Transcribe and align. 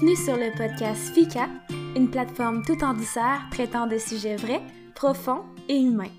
Bienvenue 0.00 0.24
sur 0.24 0.36
le 0.36 0.56
podcast 0.56 1.12
FICA, 1.12 1.48
une 1.96 2.08
plateforme 2.08 2.64
tout 2.64 2.84
en 2.84 2.94
douceur 2.94 3.40
traitant 3.50 3.88
de 3.88 3.98
sujets 3.98 4.36
vrais, 4.36 4.62
profonds 4.94 5.42
et 5.68 5.76
humains. 5.76 6.12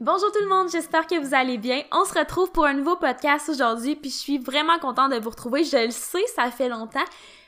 Bonjour 0.00 0.32
tout 0.32 0.42
le 0.42 0.48
monde, 0.48 0.70
j'espère 0.70 1.06
que 1.06 1.22
vous 1.22 1.34
allez 1.34 1.58
bien. 1.58 1.82
On 1.92 2.06
se 2.06 2.18
retrouve 2.18 2.50
pour 2.52 2.64
un 2.64 2.72
nouveau 2.72 2.96
podcast 2.96 3.50
aujourd'hui, 3.50 3.96
puis 3.96 4.08
je 4.08 4.16
suis 4.16 4.38
vraiment 4.38 4.78
contente 4.78 5.12
de 5.12 5.18
vous 5.18 5.28
retrouver. 5.28 5.62
Je 5.62 5.76
le 5.76 5.90
sais, 5.90 6.24
ça 6.34 6.50
fait 6.50 6.70
longtemps, 6.70 7.04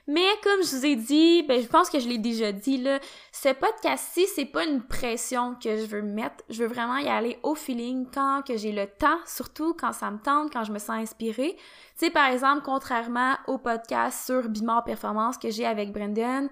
mais 0.06 0.26
comme 0.42 0.62
je 0.62 0.76
vous 0.76 0.86
ai 0.86 0.94
dit, 0.94 1.42
ben 1.42 1.60
je 1.60 1.66
pense 1.66 1.90
que 1.90 1.98
je 1.98 2.08
l'ai 2.08 2.18
déjà 2.18 2.52
dit 2.52 2.78
là, 2.78 3.00
ce 3.32 3.48
podcast-ci, 3.52 4.26
c'est 4.34 4.44
pas 4.44 4.64
une 4.64 4.82
pression 4.82 5.56
que 5.56 5.76
je 5.76 5.86
veux 5.86 6.02
mettre. 6.02 6.44
Je 6.48 6.62
veux 6.62 6.68
vraiment 6.68 6.98
y 6.98 7.08
aller 7.08 7.38
au 7.42 7.56
feeling 7.56 8.06
quand 8.14 8.42
que 8.46 8.56
j'ai 8.56 8.70
le 8.70 8.86
temps, 8.86 9.18
surtout 9.26 9.74
quand 9.74 9.92
ça 9.92 10.10
me 10.12 10.18
tente, 10.18 10.52
quand 10.52 10.62
je 10.62 10.72
me 10.72 10.78
sens 10.78 10.90
inspirée. 10.90 11.56
Tu 11.98 12.06
sais, 12.06 12.10
par 12.10 12.30
exemple, 12.30 12.62
contrairement 12.64 13.34
au 13.48 13.58
podcast 13.58 14.26
sur 14.26 14.48
Bimor 14.48 14.84
Performance 14.84 15.38
que 15.38 15.50
j'ai 15.50 15.66
avec 15.66 15.90
Brendan, 15.90 16.48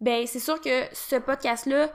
ben 0.00 0.26
c'est 0.26 0.40
sûr 0.40 0.58
que 0.60 0.84
ce 0.92 1.16
podcast-là, 1.16 1.90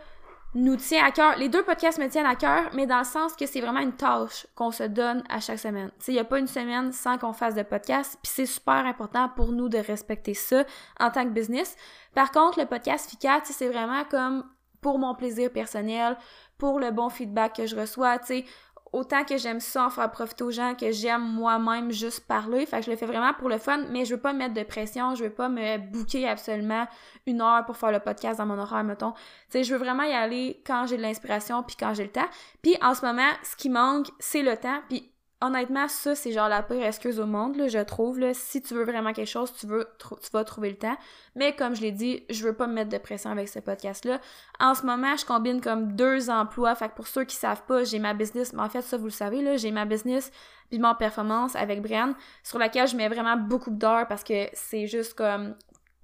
nous 0.56 0.76
tient 0.76 1.06
à 1.06 1.12
cœur. 1.12 1.38
Les 1.38 1.50
deux 1.50 1.64
podcasts 1.64 2.00
me 2.00 2.08
tiennent 2.08 2.26
à 2.26 2.36
cœur, 2.36 2.70
mais 2.74 2.88
dans 2.88 3.00
le 3.00 3.04
sens 3.04 3.36
que 3.36 3.46
c'est 3.46 3.62
vraiment 3.62 3.82
une 3.82 3.96
tâche 3.96 4.48
qu'on 4.56 4.72
se 4.72 4.84
donne 4.84 5.24
à 5.30 5.40
chaque 5.40 5.60
semaine. 5.60 5.92
Il 6.08 6.14
n'y 6.14 6.20
a 6.20 6.24
pas 6.24 6.40
une 6.40 6.48
semaine 6.48 6.92
sans 6.92 7.18
qu'on 7.18 7.34
fasse 7.34 7.56
de 7.56 7.64
podcast, 7.64 8.18
puis 8.22 8.32
c'est 8.34 8.46
super 8.46 8.86
important 8.86 9.30
pour 9.30 9.52
nous 9.52 9.70
de 9.70 9.78
respecter 9.78 10.34
ça 10.34 10.64
en 11.00 11.12
tant 11.12 11.24
que 11.24 11.30
business. 11.30 11.76
Par 12.16 12.32
contre, 12.32 12.60
le 12.60 12.66
podcast 12.66 13.10
FICA, 13.10 13.42
c'est 13.44 13.70
vraiment 13.70 14.04
comme 14.06 14.44
pour 14.82 14.98
mon 14.98 15.14
plaisir 15.14 15.52
personnel, 15.52 16.18
pour 16.58 16.80
le 16.80 16.92
bon 16.92 17.10
feedback 17.10 17.56
que 17.58 17.66
je 17.68 17.76
reçois, 17.76 18.18
tu 18.20 18.26
sais, 18.26 18.46
autant 18.92 19.24
que 19.24 19.38
j'aime 19.38 19.60
ça 19.60 19.86
en 19.86 19.90
faire 19.90 20.10
profiter 20.12 20.44
aux 20.44 20.52
gens 20.52 20.76
que 20.76 20.92
j'aime 20.92 21.22
moi-même 21.22 21.92
juste 21.92 22.28
parler. 22.28 22.66
Fait 22.66 22.80
que 22.80 22.86
je 22.86 22.92
le 22.92 22.98
fais 22.98 23.06
vraiment 23.06 23.34
pour 23.34 23.50
le 23.50 23.58
fun, 23.58 23.86
mais 23.90 24.06
je 24.06 24.16
veux 24.16 24.22
pas 24.22 24.34
mettre 24.34 24.54
de 24.54 24.64
pression, 24.64 25.16
je 25.16 25.26
veux 25.26 25.30
pas 25.30 25.50
me 25.50 25.78
bouquer 25.78 26.28
absolument 26.28 26.88
une 27.26 27.42
heure 27.42 27.66
pour 27.66 27.78
faire 27.78 27.92
le 27.92 28.00
podcast 28.00 28.40
dans 28.40 28.46
mon 28.46 28.58
horaire, 28.58 28.84
mettons. 28.84 29.14
Tu 29.52 29.64
je 29.64 29.74
veux 29.74 29.80
vraiment 29.80 30.04
y 30.04 30.14
aller 30.14 30.62
quand 30.66 30.88
j'ai 30.88 30.98
de 30.98 31.02
l'inspiration 31.02 31.64
puis 31.64 31.76
quand 31.80 31.94
j'ai 31.94 32.04
le 32.04 32.12
temps. 32.12 32.28
Puis 32.62 32.76
en 32.82 32.94
ce 32.94 33.06
moment, 33.06 33.30
ce 33.44 33.56
qui 33.56 33.70
manque, 33.70 34.08
c'est 34.20 34.44
le 34.44 34.58
temps. 34.58 34.82
Puis 34.90 35.12
honnêtement, 35.42 35.88
ça, 35.88 36.16
c'est 36.16 36.32
genre 36.32 36.50
la 36.50 36.64
pire 36.64 36.84
excuse 36.84 37.20
au 37.20 37.26
monde, 37.26 37.56
là, 37.56 37.68
je 37.68 37.80
trouve. 37.80 38.20
Là. 38.20 38.34
Si 38.34 38.62
tu 38.62 38.74
veux 38.74 38.84
vraiment 38.84 39.14
quelque 39.14 39.30
chose, 39.30 39.54
tu, 39.54 39.68
veux, 39.68 39.88
tu 40.00 40.30
vas 40.34 40.44
trouver 40.44 40.70
le 40.70 40.78
temps. 40.78 40.98
Mais 41.36 41.56
comme 41.56 41.76
je 41.76 41.82
l'ai 41.82 41.92
dit, 41.92 42.24
je 42.30 42.44
veux 42.44 42.54
pas 42.54 42.68
me 42.68 42.74
mettre 42.74 42.90
de 42.90 42.98
pression 42.98 43.30
avec 43.32 43.48
ce 43.48 43.60
podcast-là. 43.60 44.20
En 44.60 44.76
ce 44.76 44.86
moment, 44.86 45.16
je 45.16 45.26
combine 45.26 45.62
comme 45.62 45.94
deux 45.94 46.30
emplois. 46.30 46.76
Fait 46.76 46.90
que 46.90 46.96
pour 46.96 47.08
ceux 47.08 47.24
qui 47.24 47.36
savent 47.36 47.64
pas, 47.68 47.84
j'ai 47.84 48.00
ma 48.00 48.14
business, 48.14 48.54
mais 48.54 48.62
en 48.62 48.70
fait, 48.70 48.82
ça, 48.82 48.98
vous 48.98 49.06
le 49.06 49.12
savez, 49.12 49.42
là, 49.42 49.58
j'ai 49.58 49.72
ma 49.72 49.86
business 49.86 50.32
mon 50.78 50.94
Performance 50.94 51.56
avec 51.56 51.82
Brian, 51.82 52.14
sur 52.44 52.60
laquelle 52.60 52.88
je 52.88 52.96
mets 52.96 53.08
vraiment 53.08 53.38
beaucoup 53.38 53.72
d'heures 53.72 54.08
parce 54.08 54.24
que 54.24 54.48
c'est 54.54 54.86
juste 54.86 55.16
comme 55.16 55.56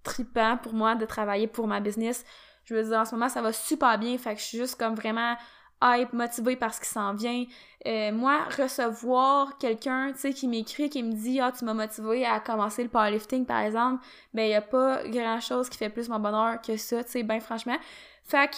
tripant 0.04 0.58
pour 0.58 0.74
moi 0.74 0.96
de 0.96 1.06
travailler 1.06 1.48
pour 1.48 1.68
ma 1.68 1.80
business. 1.80 2.26
Je 2.64 2.74
veux 2.74 2.84
dire, 2.84 2.98
en 2.98 3.06
ce 3.06 3.14
moment, 3.14 3.30
ça 3.30 3.44
va 3.44 3.54
super 3.54 4.00
bien. 4.00 4.18
Fait 4.18 4.34
que 4.34 4.40
je 4.40 4.46
suis 4.46 4.58
juste 4.58 4.80
comme 4.80 4.96
vraiment 4.96 5.36
hype, 5.84 6.14
motivé 6.14 6.56
par 6.56 6.74
ce 6.74 6.82
qui 6.82 6.90
s'en 6.90 7.14
vient. 7.14 7.46
Euh, 7.88 8.12
moi, 8.12 8.46
recevoir 8.58 9.58
quelqu'un, 9.58 10.12
tu 10.14 10.20
sais, 10.20 10.34
qui 10.34 10.48
m'écrit, 10.48 10.90
qui 10.90 11.04
me 11.04 11.12
dit 11.14 11.40
«Ah, 11.42 11.52
tu 11.52 11.66
m'as 11.66 11.74
motivé 11.74 12.26
à 12.26 12.40
commencer 12.40 12.84
le 12.84 12.90
powerlifting, 12.90 13.46
par 13.46 13.60
exemple», 13.60 14.04
ben, 14.34 14.44
il 14.44 14.52
y 14.52 14.56
a 14.56 14.62
pas 14.62 15.08
grand-chose 15.08 15.70
qui 15.70 15.78
fait 15.78 15.90
plus 15.90 16.10
mon 16.10 16.20
bonheur 16.20 16.62
que 16.62 16.78
ça, 16.78 17.04
tu 17.04 17.12
sais, 17.12 17.24
ben 17.24 17.40
franchement. 17.40 17.78
Fait 18.24 18.50
que 18.50 18.58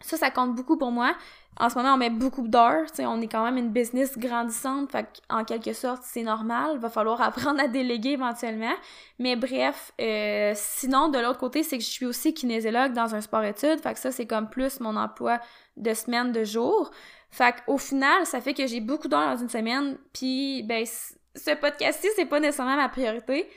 ça, 0.00 0.16
ça 0.16 0.30
compte 0.30 0.54
beaucoup 0.54 0.76
pour 0.76 0.90
moi. 0.90 1.14
En 1.58 1.68
ce 1.68 1.74
moment, 1.74 1.94
on 1.94 1.96
met 1.96 2.10
beaucoup 2.10 2.46
d'heures, 2.48 2.86
tu 2.86 2.96
sais, 2.96 3.06
on 3.06 3.20
est 3.20 3.28
quand 3.28 3.44
même 3.44 3.58
une 3.58 3.70
business 3.70 4.16
grandissante, 4.16 4.90
fait 4.90 5.06
en 5.28 5.44
quelque 5.44 5.72
sorte, 5.72 6.02
c'est 6.04 6.22
normal, 6.22 6.78
va 6.78 6.88
falloir 6.88 7.20
apprendre 7.22 7.60
à 7.60 7.68
déléguer 7.68 8.10
éventuellement. 8.10 8.74
Mais 9.18 9.36
bref, 9.36 9.92
euh, 10.00 10.52
sinon, 10.54 11.08
de 11.08 11.18
l'autre 11.18 11.38
côté, 11.38 11.62
c'est 11.62 11.76
que 11.76 11.84
je 11.84 11.90
suis 11.90 12.06
aussi 12.06 12.32
kinésiologue 12.32 12.92
dans 12.92 13.14
un 13.14 13.20
sport-études, 13.20 13.80
fait 13.80 13.92
que 13.92 13.98
ça, 13.98 14.10
c'est 14.10 14.26
comme 14.26 14.48
plus 14.48 14.80
mon 14.80 14.96
emploi 14.96 15.38
de 15.80 15.94
semaine, 15.94 16.32
de 16.32 16.44
jour. 16.44 16.90
Fait 17.30 17.54
qu'au 17.64 17.78
final, 17.78 18.26
ça 18.26 18.40
fait 18.40 18.54
que 18.54 18.66
j'ai 18.66 18.80
beaucoup 18.80 19.08
d'heures 19.08 19.34
dans 19.34 19.40
une 19.40 19.48
semaine, 19.48 19.98
puis 20.12 20.62
ben, 20.64 20.84
ce 20.84 21.54
podcast-ci, 21.54 22.08
c'est 22.16 22.26
pas 22.26 22.40
nécessairement 22.40 22.76
ma 22.76 22.88
priorité, 22.88 23.48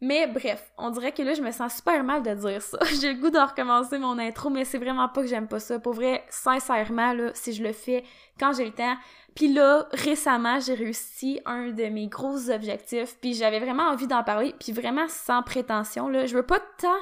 mais 0.00 0.26
bref, 0.26 0.70
on 0.76 0.90
dirait 0.90 1.12
que 1.12 1.22
là, 1.22 1.32
je 1.32 1.40
me 1.40 1.50
sens 1.50 1.76
super 1.76 2.02
mal 2.04 2.22
de 2.22 2.34
dire 2.34 2.60
ça. 2.60 2.78
J'ai 3.00 3.14
le 3.14 3.20
goût 3.20 3.30
de 3.30 3.38
recommencer 3.38 3.96
mon 3.98 4.18
intro, 4.18 4.50
mais 4.50 4.64
c'est 4.64 4.78
vraiment 4.78 5.08
pas 5.08 5.22
que 5.22 5.28
j'aime 5.28 5.48
pas 5.48 5.60
ça. 5.60 5.78
Pour 5.78 5.94
vrai, 5.94 6.24
sincèrement, 6.28 7.14
là, 7.14 7.30
si 7.32 7.54
je 7.54 7.62
le 7.62 7.72
fais 7.72 8.04
quand 8.38 8.52
j'ai 8.52 8.66
le 8.66 8.72
temps. 8.72 8.96
Puis 9.34 9.52
là, 9.52 9.88
récemment, 9.92 10.60
j'ai 10.60 10.74
réussi 10.74 11.40
un 11.46 11.68
de 11.68 11.84
mes 11.84 12.08
gros 12.08 12.50
objectifs, 12.50 13.16
puis 13.20 13.32
j'avais 13.34 13.60
vraiment 13.60 13.84
envie 13.84 14.06
d'en 14.06 14.22
parler, 14.22 14.54
puis 14.60 14.72
vraiment 14.72 15.08
sans 15.08 15.42
prétention, 15.42 16.08
là. 16.08 16.26
Je 16.26 16.36
veux 16.36 16.46
pas 16.46 16.60
tant 16.78 17.00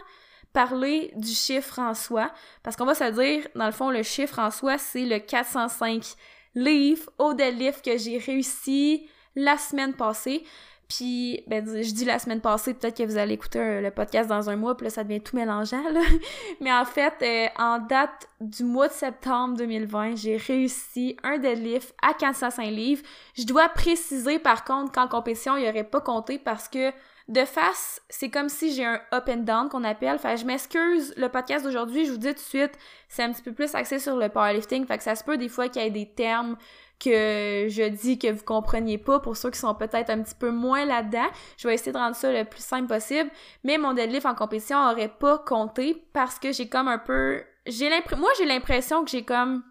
parler 0.53 1.13
du 1.17 1.31
chiffre 1.31 1.79
en 1.79 1.95
soi, 1.95 2.31
parce 2.63 2.77
qu'on 2.77 2.85
va 2.85 2.95
se 2.95 3.11
dire, 3.11 3.47
dans 3.55 3.67
le 3.67 3.73
fond, 3.73 3.91
le 3.91 4.03
chiffre 4.03 4.39
en 4.39 4.51
soi, 4.51 4.79
c'est 4.79 5.05
le 5.05 5.19
405 5.19 6.15
livres 6.55 7.11
au 7.19 7.35
deadlift 7.35 7.85
que 7.85 7.97
j'ai 7.97 8.19
réussi 8.19 9.07
la 9.35 9.57
semaine 9.57 9.95
passée. 9.95 10.45
Puis, 10.89 11.43
ben, 11.47 11.65
je 11.67 11.91
dis 11.95 12.05
la 12.05 12.19
semaine 12.19 12.43
passée, 12.43 12.75
peut-être 12.75 12.99
que 12.99 13.03
vous 13.05 13.17
allez 13.17 13.35
écouter 13.35 13.81
le 13.81 13.91
podcast 13.91 14.29
dans 14.29 14.51
un 14.51 14.57
mois, 14.57 14.77
puis 14.77 14.85
là, 14.85 14.91
ça 14.91 15.05
devient 15.05 15.23
tout 15.23 15.35
mélangeant, 15.35 15.89
là. 15.91 16.03
Mais 16.61 16.73
en 16.73 16.85
fait, 16.85 17.15
euh, 17.23 17.47
en 17.59 17.79
date 17.79 18.29
du 18.43 18.65
mois 18.65 18.89
de 18.89 18.93
septembre 18.93 19.57
2020, 19.57 20.17
j'ai 20.17 20.37
réussi 20.37 21.17
un 21.23 21.39
deadlift 21.39 21.95
à 22.03 22.13
405 22.13 22.65
livres. 22.67 23.03
Je 23.39 23.45
dois 23.45 23.71
préciser, 23.71 24.39
par 24.39 24.65
contre, 24.65 24.93
qu'en 24.93 25.09
compétition, 25.09 25.57
il 25.57 25.67
aurait 25.67 25.85
pas 25.85 26.03
compté 26.03 26.39
parce 26.39 26.69
que 26.69 26.93
de 27.29 27.45
face, 27.45 28.01
c'est 28.09 28.31
comme 28.31 28.49
si 28.49 28.75
j'ai 28.75 28.85
un 28.85 29.01
up 29.13 29.29
and 29.29 29.39
down 29.39 29.69
qu'on 29.69 29.85
appelle. 29.85 30.19
Fait 30.19 30.37
je 30.37 30.45
m'excuse, 30.45 31.15
le 31.17 31.29
podcast 31.29 31.65
d'aujourd'hui, 31.65 32.05
je 32.05 32.13
vous 32.13 32.19
dis 32.19 32.29
tout 32.29 32.35
de 32.35 32.39
suite, 32.39 32.73
c'est 33.09 33.23
un 33.23 33.33
petit 33.33 33.43
peu 33.43 33.53
plus 33.53 33.75
axé 33.75 33.99
sur 33.99 34.17
le 34.17 34.29
powerlifting. 34.29 34.87
Fait 34.87 34.99
que 34.99 35.05
ça 35.05 35.15
se 35.15 35.25
peut 35.25 35.37
des 35.37 35.49
fois 35.49 35.69
qu'il 35.69 35.83
y 35.83 35.87
ait 35.87 35.91
des 35.91 36.09
termes 36.09 36.57
que 36.99 37.67
je 37.69 37.89
dis 37.89 38.19
que 38.19 38.31
vous 38.31 38.45
compreniez 38.45 38.99
pas 38.99 39.19
pour 39.19 39.37
ceux 39.37 39.51
qui 39.51 39.59
sont 39.59 39.75
peut-être 39.75 40.11
un 40.11 40.23
petit 40.23 40.35
peu 40.35 40.51
moins 40.51 40.85
là-dedans. 40.85 41.27
Je 41.57 41.67
vais 41.67 41.75
essayer 41.75 41.93
de 41.93 41.99
rendre 41.99 42.15
ça 42.15 42.33
le 42.33 42.45
plus 42.45 42.63
simple 42.63 42.87
possible, 42.87 43.31
mais 43.65 43.79
mon 43.79 43.93
deadlift 43.93 44.27
en 44.27 44.35
compétition 44.35 44.79
aurait 44.79 45.09
pas 45.09 45.39
compté 45.39 46.05
parce 46.13 46.39
que 46.39 46.53
j'ai 46.53 46.69
comme 46.69 46.89
un 46.89 46.99
peu 46.99 47.43
j'ai 47.67 47.89
l'impression 47.89 48.21
moi 48.21 48.31
j'ai 48.39 48.45
l'impression 48.45 49.05
que 49.05 49.11
j'ai 49.11 49.25
comme 49.25 49.63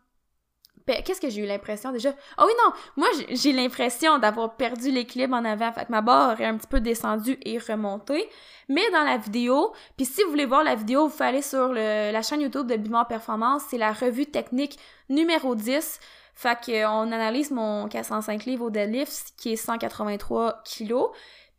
Qu'est-ce 1.04 1.22
que 1.22 1.30
j'ai 1.30 1.42
eu 1.42 1.46
l'impression 1.46 1.92
déjà? 1.92 2.14
Oh 2.38 2.44
oui, 2.46 2.54
non! 2.64 2.74
Moi, 2.98 3.08
j'ai 3.30 3.52
l'impression 3.52 4.20
d'avoir 4.20 4.56
perdu 4.56 4.92
l'équilibre 4.92 5.36
en 5.36 5.46
avant. 5.46 5.72
Fait 5.72 5.86
que 5.86 5.92
ma 5.92 6.02
barre 6.02 6.34
aurait 6.34 6.46
un 6.46 6.58
petit 6.58 6.68
peu 6.68 6.80
descendu 6.80 7.38
et 7.44 7.58
remonté. 7.58 8.30
Mais 8.70 8.90
dans 8.92 9.04
la 9.04 9.18
vidéo, 9.18 9.74
puis 9.98 10.06
si 10.06 10.24
vous 10.24 10.30
voulez 10.30 10.46
voir 10.46 10.64
la 10.64 10.76
vidéo, 10.76 11.08
vous 11.08 11.16
fallait 11.16 11.42
sur 11.42 11.70
le, 11.70 12.12
la 12.12 12.22
chaîne 12.22 12.42
YouTube 12.42 12.68
de 12.68 12.76
Bimor 12.76 13.08
Performance. 13.08 13.64
C'est 13.70 13.78
la 13.78 13.92
revue 13.92 14.26
technique 14.26 14.78
numéro 15.10 15.56
10. 15.56 16.00
Fait 16.36 16.58
qu'on 16.66 17.12
analyse 17.12 17.52
mon 17.52 17.88
405 17.88 18.46
livres 18.46 18.66
au 18.66 18.70
deadlift, 18.70 19.34
qui 19.38 19.54
est 19.54 19.58
183 19.58 20.62
kilos. 20.64 21.10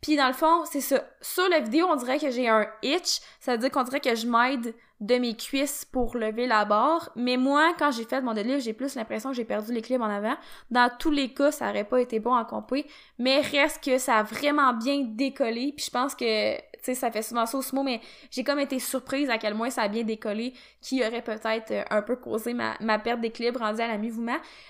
Puis 0.01 0.17
dans 0.17 0.27
le 0.27 0.33
fond, 0.33 0.65
c'est 0.69 0.81
ça. 0.81 1.01
Sur 1.21 1.47
la 1.47 1.61
vidéo, 1.61 1.87
on 1.89 1.95
dirait 1.95 2.19
que 2.19 2.29
j'ai 2.29 2.49
un 2.49 2.67
itch. 2.81 3.21
Ça 3.39 3.53
veut 3.53 3.57
dire 3.57 3.71
qu'on 3.71 3.83
dirait 3.83 4.01
que 4.01 4.13
je 4.15 4.27
m'aide 4.27 4.75
de 5.03 5.15
mes 5.15 5.35
cuisses 5.35 5.83
pour 5.83 6.15
lever 6.15 6.47
la 6.47 6.63
barre. 6.63 7.09
Mais 7.17 7.35
moi, 7.35 7.73
quand 7.77 7.91
j'ai 7.91 8.05
fait 8.05 8.21
mon 8.21 8.33
deadlift, 8.33 8.61
j'ai 8.61 8.71
plus 8.71 8.95
l'impression 8.95 9.31
que 9.31 9.35
j'ai 9.35 9.43
perdu 9.43 9.73
l'équilibre 9.73 10.05
en 10.05 10.09
avant. 10.09 10.35
Dans 10.71 10.89
tous 10.97 11.11
les 11.11 11.33
cas, 11.33 11.51
ça 11.51 11.69
aurait 11.69 11.83
pas 11.83 11.99
été 11.99 12.19
bon 12.19 12.33
en 12.33 12.45
compé. 12.45 12.87
Mais 13.19 13.41
reste 13.41 13.83
que 13.83 13.97
ça 13.97 14.19
a 14.19 14.23
vraiment 14.23 14.73
bien 14.73 15.03
décollé. 15.05 15.73
Puis 15.75 15.85
je 15.85 15.91
pense 15.91 16.15
que 16.15 16.55
sais, 16.85 16.95
ça 16.95 17.11
fait 17.11 17.21
souvent 17.21 17.45
ça 17.45 17.57
au 17.57 17.61
sumo, 17.61 17.83
mais 17.83 18.01
j'ai 18.31 18.43
comme 18.43 18.59
été 18.59 18.79
surprise 18.79 19.29
à 19.29 19.37
quel 19.37 19.55
point 19.55 19.69
ça 19.69 19.83
a 19.83 19.87
bien 19.87 20.03
décollé, 20.03 20.53
qui 20.81 21.01
aurait 21.05 21.21
peut-être 21.21 21.71
euh, 21.71 21.83
un 21.89 22.01
peu 22.01 22.15
causé 22.15 22.53
ma, 22.53 22.75
ma 22.79 22.99
perte 22.99 23.21
d'équilibre 23.21 23.59
rendue 23.59 23.81
à 23.81 23.87
la. 23.87 23.97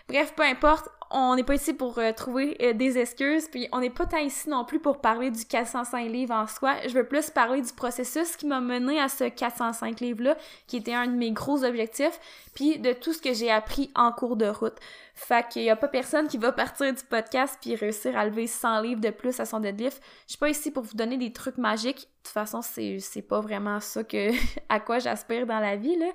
Bref, 0.08 0.34
peu 0.36 0.44
importe, 0.44 0.90
on 1.10 1.36
n'est 1.36 1.44
pas 1.44 1.56
ici 1.56 1.74
pour 1.74 1.98
euh, 2.00 2.12
trouver 2.12 2.58
euh, 2.62 2.74
des 2.74 2.98
excuses, 2.98 3.48
puis 3.48 3.68
on 3.72 3.80
n'est 3.80 3.90
pas 3.90 4.06
tant 4.06 4.18
ici 4.18 4.50
non 4.50 4.66
plus 4.66 4.80
pour 4.80 5.00
parler 5.00 5.32
du 5.32 5.46
405 5.46 6.10
livres 6.10 6.34
en 6.34 6.48
soi. 6.48 6.76
Je 6.88 6.94
veux 6.94 7.06
plus 7.06 7.30
parler 7.30 7.62
du 7.62 7.72
processus 7.72 8.36
qui 8.36 8.48
m'a 8.48 8.62
mené 8.62 9.00
à 9.00 9.10
ce 9.10 9.26
405 9.26 10.00
livres-là, 10.00 10.36
qui 10.68 10.78
était 10.78 10.94
un 10.94 11.08
de 11.08 11.14
mes 11.14 11.32
gros 11.32 11.64
objectifs, 11.64 12.20
puis 12.54 12.80
de 12.80 12.94
tout 12.94 13.14
ce 13.14 13.22
que 13.22 13.34
j'ai 13.34 13.52
appris 13.52 13.92
en 13.96 14.12
cours 14.12 14.36
de 14.36 14.48
route. 14.48 14.78
Fait 15.16 15.48
qu'il 15.48 15.62
y 15.62 15.70
a 15.70 15.76
pas 15.76 15.88
personne 15.88 16.28
qui 16.28 16.40
va 16.40 16.52
partir 16.52 16.92
du 16.92 17.04
podcast 17.04 17.60
puis 17.62 17.76
réussir 17.76 18.18
à 18.18 18.26
lever 18.26 18.48
100 18.48 18.82
livres 18.82 19.00
de 19.00 19.12
plus 19.12 19.40
à 19.40 19.46
son 19.46 19.60
deadlift. 19.60 20.02
Je 20.26 20.32
suis 20.32 20.40
pas 20.40 20.50
ici 20.50 20.72
pour 20.72 20.82
vous 20.84 20.96
donner 20.96 21.18
des 21.18 21.32
trucs 21.32 21.58
magiques. 21.58 22.00
De 22.00 22.30
toute 22.30 22.34
façon, 22.34 22.64
c'est, 22.64 22.98
c'est 23.00 23.22
pas 23.22 23.40
vraiment 23.40 23.80
ça 23.80 24.04
que, 24.04 24.32
à 24.70 24.80
quoi 24.80 24.98
j'aspire 24.98 25.46
dans 25.46 25.60
la 25.60 25.76
vie, 25.76 25.96
là. 25.98 26.08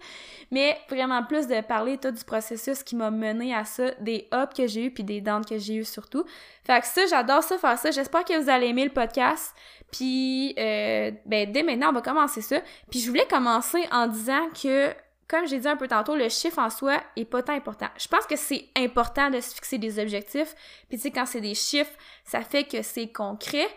Mais 0.51 0.77
vraiment 0.91 1.23
plus 1.23 1.47
de 1.47 1.61
parler 1.61 1.97
tout 1.99 2.11
du 2.11 2.25
processus 2.25 2.83
qui 2.83 2.97
m'a 2.97 3.13
mené 3.13 3.55
à 3.55 3.65
ça, 3.65 3.93
des 4.01 4.29
ups 4.35 4.55
que 4.57 4.67
j'ai 4.67 4.87
eu 4.87 4.91
puis 4.91 5.05
des 5.05 5.21
downs 5.21 5.45
que 5.45 5.59
j'ai 5.59 5.77
eu 5.77 5.85
surtout. 5.85 6.25
Fait 6.65 6.81
que 6.81 6.87
ça, 6.87 7.07
j'adore 7.07 7.45
ça, 7.45 7.57
faire 7.57 7.79
ça. 7.79 7.93
J'espère 7.93 8.25
que 8.25 8.37
vous 8.37 8.51
allez 8.51 8.67
aimer 8.67 8.85
le 8.85 8.93
podcast. 8.93 9.55
Puis, 9.93 10.55
euh, 10.59 11.13
ben, 11.25 11.51
dès 11.53 11.63
maintenant, 11.63 11.91
on 11.91 11.93
va 11.93 12.03
commencer 12.03 12.43
ça. 12.43 12.57
Puis 12.91 12.99
je 12.99 13.09
voulais 13.09 13.27
commencer 13.27 13.87
en 13.93 14.09
disant 14.09 14.49
que 14.61 14.93
comme 15.29 15.47
j'ai 15.47 15.59
dit 15.59 15.69
un 15.69 15.77
peu 15.77 15.87
tantôt, 15.87 16.17
le 16.17 16.29
chiffre 16.31 16.59
en 16.59 16.71
soi 16.71 17.03
est 17.17 17.27
pas 17.27 17.43
tant 17.43 17.53
important. 17.53 17.89
Je 17.99 18.09
pense 18.09 18.27
que 18.27 18.37
c'est 18.37 18.69
important 18.77 19.31
de 19.31 19.41
se 19.41 19.55
fixer 19.55 19.77
des 19.77 19.99
objectifs. 19.99 20.55
Puis 20.89 20.97
tu 20.97 21.03
sais, 21.03 21.11
quand 21.11 21.27
c'est 21.27 21.43
des 21.43 21.55
chiffres, 21.55 21.93
ça 22.25 22.41
fait 22.41 22.65
que 22.65 22.81
c'est 22.83 23.13
concret. 23.13 23.69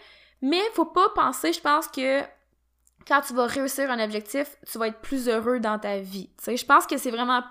Mais 0.42 0.62
faut 0.74 0.86
pas 0.86 1.10
penser, 1.10 1.52
je 1.52 1.60
pense 1.60 1.88
que 1.90 2.22
quand 3.06 3.22
tu 3.22 3.34
vas 3.34 3.48
réussir 3.48 3.92
un 3.92 4.04
objectif, 4.04 4.56
tu 4.72 4.78
vas 4.78 4.88
être 4.88 5.02
plus 5.02 5.28
heureux 5.28 5.60
dans 5.60 5.78
ta 5.78 6.00
vie. 6.00 6.30
Tu 6.38 6.44
sais, 6.46 6.58
je 6.58 6.66
pense 6.66 6.88
que 6.88 6.98
c'est 6.98 7.12
vraiment 7.12 7.44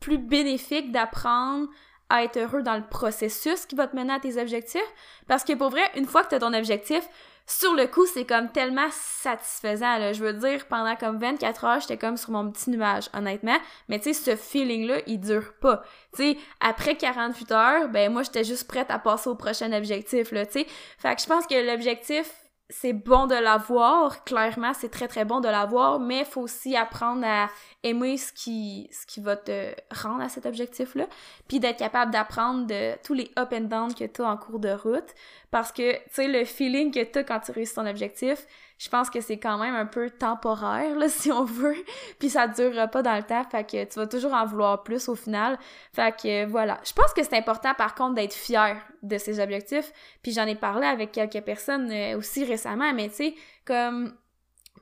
plus 0.00 0.18
bénéfique 0.18 0.92
d'apprendre 0.92 1.68
à 2.08 2.24
être 2.24 2.36
heureux 2.36 2.62
dans 2.62 2.76
le 2.76 2.86
processus 2.86 3.66
qui 3.66 3.74
va 3.74 3.86
te 3.88 3.96
mener 3.96 4.12
à 4.12 4.20
tes 4.20 4.40
objectifs. 4.40 4.80
Parce 5.26 5.44
que 5.44 5.54
pour 5.54 5.70
vrai, 5.70 5.82
une 5.96 6.06
fois 6.06 6.22
que 6.22 6.28
tu 6.28 6.34
as 6.34 6.40
ton 6.40 6.52
objectif, 6.52 7.08
sur 7.46 7.74
le 7.74 7.86
coup, 7.86 8.06
c'est 8.06 8.24
comme 8.24 8.50
tellement 8.50 8.88
satisfaisant. 8.90 9.98
Là. 9.98 10.12
Je 10.12 10.22
veux 10.22 10.32
dire, 10.32 10.66
pendant 10.66 10.96
comme 10.96 11.18
24 11.18 11.64
heures, 11.64 11.80
j'étais 11.80 11.96
comme 11.96 12.16
sur 12.16 12.32
mon 12.32 12.50
petit 12.50 12.70
nuage, 12.70 13.08
honnêtement. 13.14 13.56
Mais 13.88 14.00
tu 14.00 14.12
sais, 14.12 14.36
ce 14.36 14.36
feeling-là, 14.36 15.00
il 15.06 15.20
dure 15.20 15.52
pas. 15.60 15.82
Tu 16.14 16.32
sais, 16.32 16.38
après 16.60 16.96
48 16.96 17.52
heures, 17.52 17.88
ben 17.88 18.12
moi, 18.12 18.24
j'étais 18.24 18.44
juste 18.44 18.66
prête 18.66 18.90
à 18.90 18.98
passer 18.98 19.28
au 19.28 19.36
prochain 19.36 19.72
objectif, 19.72 20.32
là, 20.32 20.44
tu 20.44 20.60
sais. 20.60 20.66
Fait 20.98 21.14
que 21.14 21.22
je 21.22 21.26
pense 21.26 21.46
que 21.46 21.54
l'objectif, 21.54 22.32
c'est 22.68 22.92
bon 22.92 23.26
de 23.26 23.34
l'avoir, 23.34 24.24
clairement, 24.24 24.72
c'est 24.74 24.88
très 24.88 25.06
très 25.06 25.24
bon 25.24 25.40
de 25.40 25.48
l'avoir, 25.48 26.00
mais 26.00 26.20
il 26.20 26.24
faut 26.24 26.40
aussi 26.40 26.76
apprendre 26.76 27.24
à 27.24 27.48
aimer 27.84 28.16
ce 28.16 28.32
qui, 28.32 28.88
ce 28.90 29.06
qui 29.06 29.20
va 29.20 29.36
te 29.36 29.72
rendre 29.94 30.22
à 30.22 30.28
cet 30.28 30.46
objectif-là, 30.46 31.06
puis 31.46 31.60
d'être 31.60 31.78
capable 31.78 32.10
d'apprendre 32.10 32.66
de 32.66 32.96
tous 33.04 33.14
les 33.14 33.30
up 33.38 33.52
and 33.52 33.62
down 33.62 33.94
que 33.94 34.04
tu 34.04 34.22
as 34.22 34.28
en 34.28 34.36
cours 34.36 34.58
de 34.58 34.70
route, 34.70 35.14
parce 35.52 35.70
que, 35.70 35.92
tu 35.92 36.02
sais, 36.10 36.28
le 36.28 36.44
feeling 36.44 36.92
que 36.92 37.04
tu 37.04 37.20
as 37.20 37.24
quand 37.24 37.38
tu 37.38 37.52
réussis 37.52 37.74
ton 37.74 37.86
objectif, 37.86 38.46
je 38.78 38.88
pense 38.90 39.08
que 39.08 39.20
c'est 39.20 39.38
quand 39.38 39.58
même 39.58 39.74
un 39.74 39.86
peu 39.86 40.10
temporaire, 40.10 40.96
là, 40.96 41.08
si 41.10 41.32
on 41.32 41.44
veut, 41.44 41.76
puis 42.18 42.28
ça 42.28 42.46
durera 42.46 42.88
pas 42.88 43.02
dans 43.02 43.16
le 43.16 43.22
temps, 43.22 43.42
fait 43.44 43.64
que 43.64 43.84
tu 43.84 43.98
vas 43.98 44.06
toujours 44.06 44.34
en 44.34 44.44
vouloir 44.44 44.82
plus 44.82 45.08
au 45.08 45.14
final, 45.14 45.58
fait 45.92 46.14
que 46.14 46.46
voilà. 46.46 46.78
Je 46.84 46.92
pense 46.92 47.12
que 47.12 47.22
c'est 47.22 47.36
important, 47.36 47.74
par 47.74 47.94
contre, 47.94 48.14
d'être 48.14 48.34
fier 48.34 48.76
de 49.02 49.18
ses 49.18 49.40
objectifs, 49.40 49.92
puis 50.22 50.32
j'en 50.32 50.46
ai 50.46 50.54
parlé 50.54 50.86
avec 50.86 51.12
quelques 51.12 51.40
personnes 51.42 51.90
euh, 51.90 52.18
aussi 52.18 52.44
récemment, 52.44 52.92
mais 52.92 53.08
tu 53.08 53.16
sais, 53.16 53.34
comme 53.64 54.14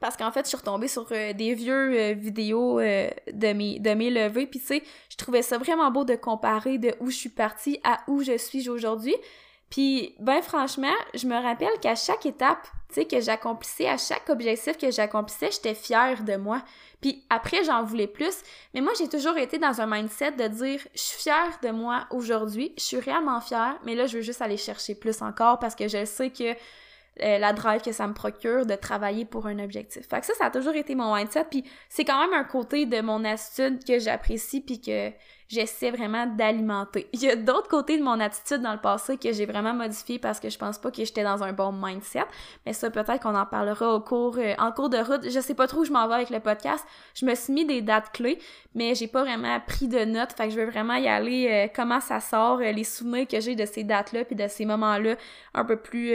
parce 0.01 0.17
qu'en 0.17 0.33
fait, 0.33 0.43
je 0.43 0.49
suis 0.49 0.57
retombée 0.57 0.89
sur 0.89 1.07
euh, 1.13 1.33
des 1.33 1.55
vieux 1.55 1.97
euh, 1.97 2.13
vidéos 2.15 2.81
de 2.81 3.53
mes 3.53 3.79
de 3.79 3.95
mes 3.95 4.11
levées, 4.11 4.47
puis 4.47 4.59
tu 4.59 4.67
sais, 4.67 4.83
je 5.09 5.17
trouvais 5.17 5.43
ça 5.43 5.57
vraiment 5.57 5.91
beau 5.93 6.05
de 6.05 6.17
comparer 6.17 6.79
de 6.79 6.95
où 6.99 7.11
je 7.11 7.17
suis 7.17 7.29
partie 7.29 7.79
à 7.85 8.01
où 8.09 8.23
je 8.23 8.37
suis 8.37 8.69
aujourd'hui. 8.69 9.15
Puis, 9.71 10.15
ben 10.21 10.41
franchement, 10.43 10.95
je 11.15 11.27
me 11.27 11.35
rappelle 11.35 11.81
qu'à 11.81 11.95
chaque 11.95 12.27
étape, 12.27 12.67
que 13.03 13.21
j'accomplissais, 13.21 13.89
à 13.89 13.97
chaque 13.97 14.29
objectif 14.31 14.79
que 14.79 14.91
j'accomplissais, 14.91 15.51
j'étais 15.51 15.75
fière 15.75 16.23
de 16.23 16.37
moi. 16.37 16.63
Puis 17.01 17.23
après, 17.29 17.65
j'en 17.65 17.83
voulais 17.83 18.07
plus. 18.07 18.35
Mais 18.73 18.81
moi, 18.81 18.93
j'ai 18.99 19.09
toujours 19.09 19.37
été 19.37 19.59
dans 19.59 19.81
un 19.81 19.87
mindset 19.87 20.33
de 20.33 20.47
dire, 20.49 20.81
je 20.95 21.01
suis 21.01 21.21
fière 21.23 21.59
de 21.63 21.71
moi 21.71 22.07
aujourd'hui, 22.11 22.73
je 22.79 22.83
suis 22.83 22.99
réellement 22.99 23.41
fière, 23.41 23.77
mais 23.85 23.95
là, 23.95 24.07
je 24.07 24.17
veux 24.17 24.23
juste 24.23 24.41
aller 24.41 24.57
chercher 24.57 24.95
plus 24.95 25.21
encore 25.21 25.59
parce 25.59 25.75
que 25.75 25.89
je 25.89 26.05
sais 26.05 26.31
que 26.31 26.55
euh, 27.23 27.39
la 27.39 27.53
drive 27.53 27.81
que 27.81 27.93
ça 27.93 28.09
me 28.09 28.13
procure 28.13 28.67
de 28.67 28.75
travailler 28.75 29.25
pour 29.25 29.47
un 29.47 29.61
objectif. 29.61 30.09
Fait 30.09 30.21
que 30.21 30.27
ça, 30.27 30.35
ça 30.35 30.47
a 30.47 30.51
toujours 30.51 30.75
été 30.75 30.97
mon 30.97 31.15
mindset, 31.15 31.45
puis 31.49 31.65
c'est 31.89 32.05
quand 32.05 32.21
même 32.21 32.35
un 32.35 32.45
côté 32.45 32.87
de 32.87 33.01
mon 33.01 33.25
attitude 33.25 33.85
que 33.85 34.01
j'apprécie 34.01 34.61
puis 34.61 34.81
que 34.81 35.13
j'essaie 35.49 35.91
vraiment 35.91 36.27
d'alimenter. 36.27 37.07
Il 37.13 37.23
y 37.23 37.31
a 37.31 37.37
d'autres 37.37 37.69
côtés 37.69 37.99
de 37.99 38.03
mon 38.03 38.19
attitude 38.19 38.63
dans 38.63 38.73
le 38.73 38.81
passé 38.81 39.17
que 39.17 39.33
j'ai 39.33 39.47
vraiment 39.47 39.75
modifié 39.75 40.19
parce 40.19 40.41
que 40.41 40.49
je 40.49 40.59
pense 40.59 40.79
pas 40.79 40.91
que 40.91 41.05
j'étais 41.05 41.23
dans 41.23 41.45
un 41.45 41.53
bon 41.53 41.71
mindset, 41.71 42.25
mais 42.67 42.73
ça 42.73 42.91
peut-être 42.91 43.21
qu'on 43.21 43.37
en 43.37 43.47
parlera 43.47 43.95
au 43.95 44.01
cours 44.01 44.37
euh, 44.39 44.55
en 44.59 44.73
cours 44.73 44.89
de 44.89 44.99
route. 44.99 45.31
Je 45.31 45.41
sais 45.41 45.55
pas 45.55 45.69
trop 45.69 45.83
où 45.83 45.85
je 45.85 45.93
m'en 45.93 46.09
vais 46.09 46.15
avec 46.15 46.31
le 46.31 46.41
podcast. 46.41 46.85
Je 47.15 47.27
me 47.27 47.35
suis 47.37 47.53
mis 47.53 47.65
des 47.65 47.83
dates 47.83 48.11
clés, 48.13 48.41
mais 48.75 48.97
j'ai 48.97 49.07
pas 49.07 49.23
vraiment 49.23 49.61
pris 49.61 49.87
de 49.87 50.05
notes, 50.05 50.33
fait 50.33 50.49
que 50.49 50.51
je 50.51 50.59
veux 50.59 50.69
vraiment 50.69 50.97
y 50.97 51.07
aller 51.07 51.49
euh, 51.49 51.73
comment 51.75 52.01
ça 52.01 52.19
sort, 52.19 52.59
les 52.59 52.85
souvenirs 52.85 53.29
que 53.29 53.39
j'ai 53.39 53.55
de 53.55 53.67
ces 53.67 53.85
dates-là 53.85 54.25
puis 54.25 54.35
de 54.35 54.49
ces 54.49 54.65
moments-là 54.65 55.15
un 55.55 55.65
peu 55.65 55.77
plus 55.77 56.13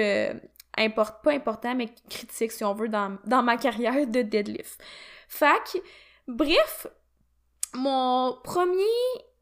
pas 0.87 1.33
important, 1.33 1.75
mais 1.75 1.89
critique, 2.09 2.51
si 2.51 2.63
on 2.63 2.73
veut, 2.73 2.89
dans, 2.89 3.17
ma 3.43 3.57
carrière 3.57 4.07
de 4.07 4.21
deadlift. 4.21 4.81
Fac, 5.27 5.77
bref, 6.27 6.87
mon 7.73 8.37
premier 8.43 8.83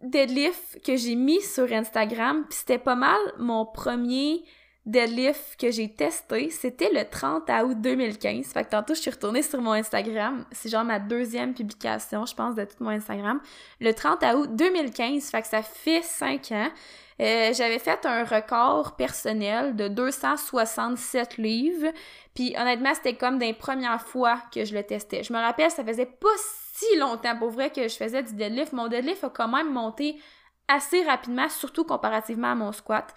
deadlift 0.02 0.84
que 0.86 0.96
j'ai 0.96 1.16
mis 1.16 1.42
sur 1.42 1.72
Instagram, 1.72 2.46
c'était 2.50 2.78
pas 2.78 2.96
mal 2.96 3.20
mon 3.38 3.66
premier 3.66 4.44
deadlift 4.88 5.60
que 5.60 5.70
j'ai 5.70 5.90
testé, 5.90 6.50
c'était 6.50 6.90
le 6.92 7.08
30 7.08 7.50
août 7.66 7.78
2015. 7.80 8.48
Fait 8.48 8.64
que 8.64 8.70
tantôt, 8.70 8.96
je 8.96 9.02
suis 9.02 9.12
retournée 9.12 9.44
sur 9.44 9.62
mon 9.62 9.74
Instagram. 9.74 10.46
C'est 10.52 10.70
genre 10.70 10.86
ma 10.86 11.00
deuxième 11.00 11.54
publication, 11.54 12.26
je 12.26 12.34
pense, 12.34 12.56
de 12.56 12.64
tout 12.64 12.82
mon 12.84 12.92
Instagram. 12.92 13.40
Le 13.80 13.94
30 13.94 14.24
août 14.36 14.56
2015, 14.56 15.30
fait 15.30 15.42
que 15.42 15.48
ça 15.48 15.62
fait 15.62 16.02
5 16.02 16.52
ans. 16.54 16.70
Euh, 17.20 17.52
j'avais 17.54 17.80
fait 17.80 18.06
un 18.06 18.24
record 18.24 18.96
personnel 18.96 19.76
de 19.76 19.88
267 19.88 21.38
livres. 21.38 21.92
Puis 22.34 22.56
honnêtement, 22.58 22.94
c'était 22.94 23.16
comme 23.16 23.40
des 23.40 23.54
premières 23.54 24.02
fois 24.02 24.42
que 24.54 24.64
je 24.64 24.74
le 24.74 24.84
testais. 24.84 25.24
Je 25.24 25.34
me 25.34 25.40
rappelle, 25.40 25.72
ça 25.72 25.84
faisait 25.84 26.06
pas 26.06 26.28
si 26.74 26.98
longtemps 26.98 27.38
pour 27.38 27.50
vrai 27.50 27.72
que 27.72 27.88
je 27.88 27.96
faisais 27.96 28.24
du 28.24 28.34
deadlift. 28.36 28.72
Mon 28.72 28.88
deadlift 28.88 29.24
a 29.24 29.30
quand 29.30 29.48
même 29.48 29.74
monté 29.74 30.18
assez 30.68 31.04
rapidement, 31.04 31.50
surtout 31.50 31.84
comparativement 31.84 32.52
à 32.52 32.56
mon 32.56 32.72
squat. 32.72 33.14